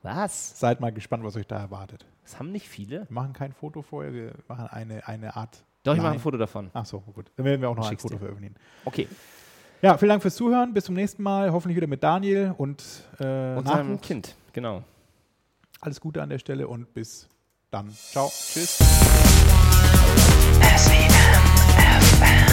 Was? 0.03 0.59
Seid 0.59 0.79
mal 0.79 0.91
gespannt, 0.91 1.23
was 1.23 1.35
euch 1.35 1.45
da 1.45 1.59
erwartet. 1.59 2.05
Das 2.23 2.39
haben 2.39 2.51
nicht 2.51 2.67
viele. 2.67 3.01
Wir 3.07 3.13
machen 3.13 3.33
kein 3.33 3.51
Foto 3.51 3.81
vorher, 3.83 4.13
wir 4.13 4.33
machen 4.47 4.65
eine, 4.67 5.07
eine 5.07 5.35
Art. 5.35 5.63
Doch, 5.83 5.95
ich 5.95 6.01
mache 6.01 6.13
ein 6.13 6.19
Foto 6.19 6.37
davon. 6.37 6.69
Ach 6.73 6.85
so, 6.85 6.99
gut. 6.99 7.31
Dann 7.35 7.45
werden 7.45 7.61
wir 7.61 7.69
auch 7.69 7.75
noch 7.75 7.89
ein 7.89 7.97
Foto 7.97 8.17
veröffentlichen. 8.17 8.55
Okay. 8.85 9.07
Ja, 9.81 9.97
vielen 9.97 10.09
Dank 10.09 10.21
fürs 10.21 10.35
Zuhören. 10.35 10.73
Bis 10.73 10.85
zum 10.85 10.93
nächsten 10.93 11.23
Mal. 11.23 11.51
Hoffentlich 11.51 11.75
wieder 11.75 11.87
mit 11.87 12.03
Daniel 12.03 12.53
und, 12.57 12.83
äh, 13.19 13.55
Und 13.55 13.67
seinem 13.67 13.93
Nachwuchs. 13.93 14.07
Kind, 14.07 14.35
genau. 14.53 14.83
Alles 15.79 15.99
Gute 15.99 16.21
an 16.21 16.29
der 16.29 16.37
Stelle 16.37 16.67
und 16.67 16.93
bis 16.93 17.27
dann. 17.71 17.89
Ciao. 17.89 18.27
Tschüss. 18.29 18.77
SEM 20.77 21.11
FM. 22.19 22.50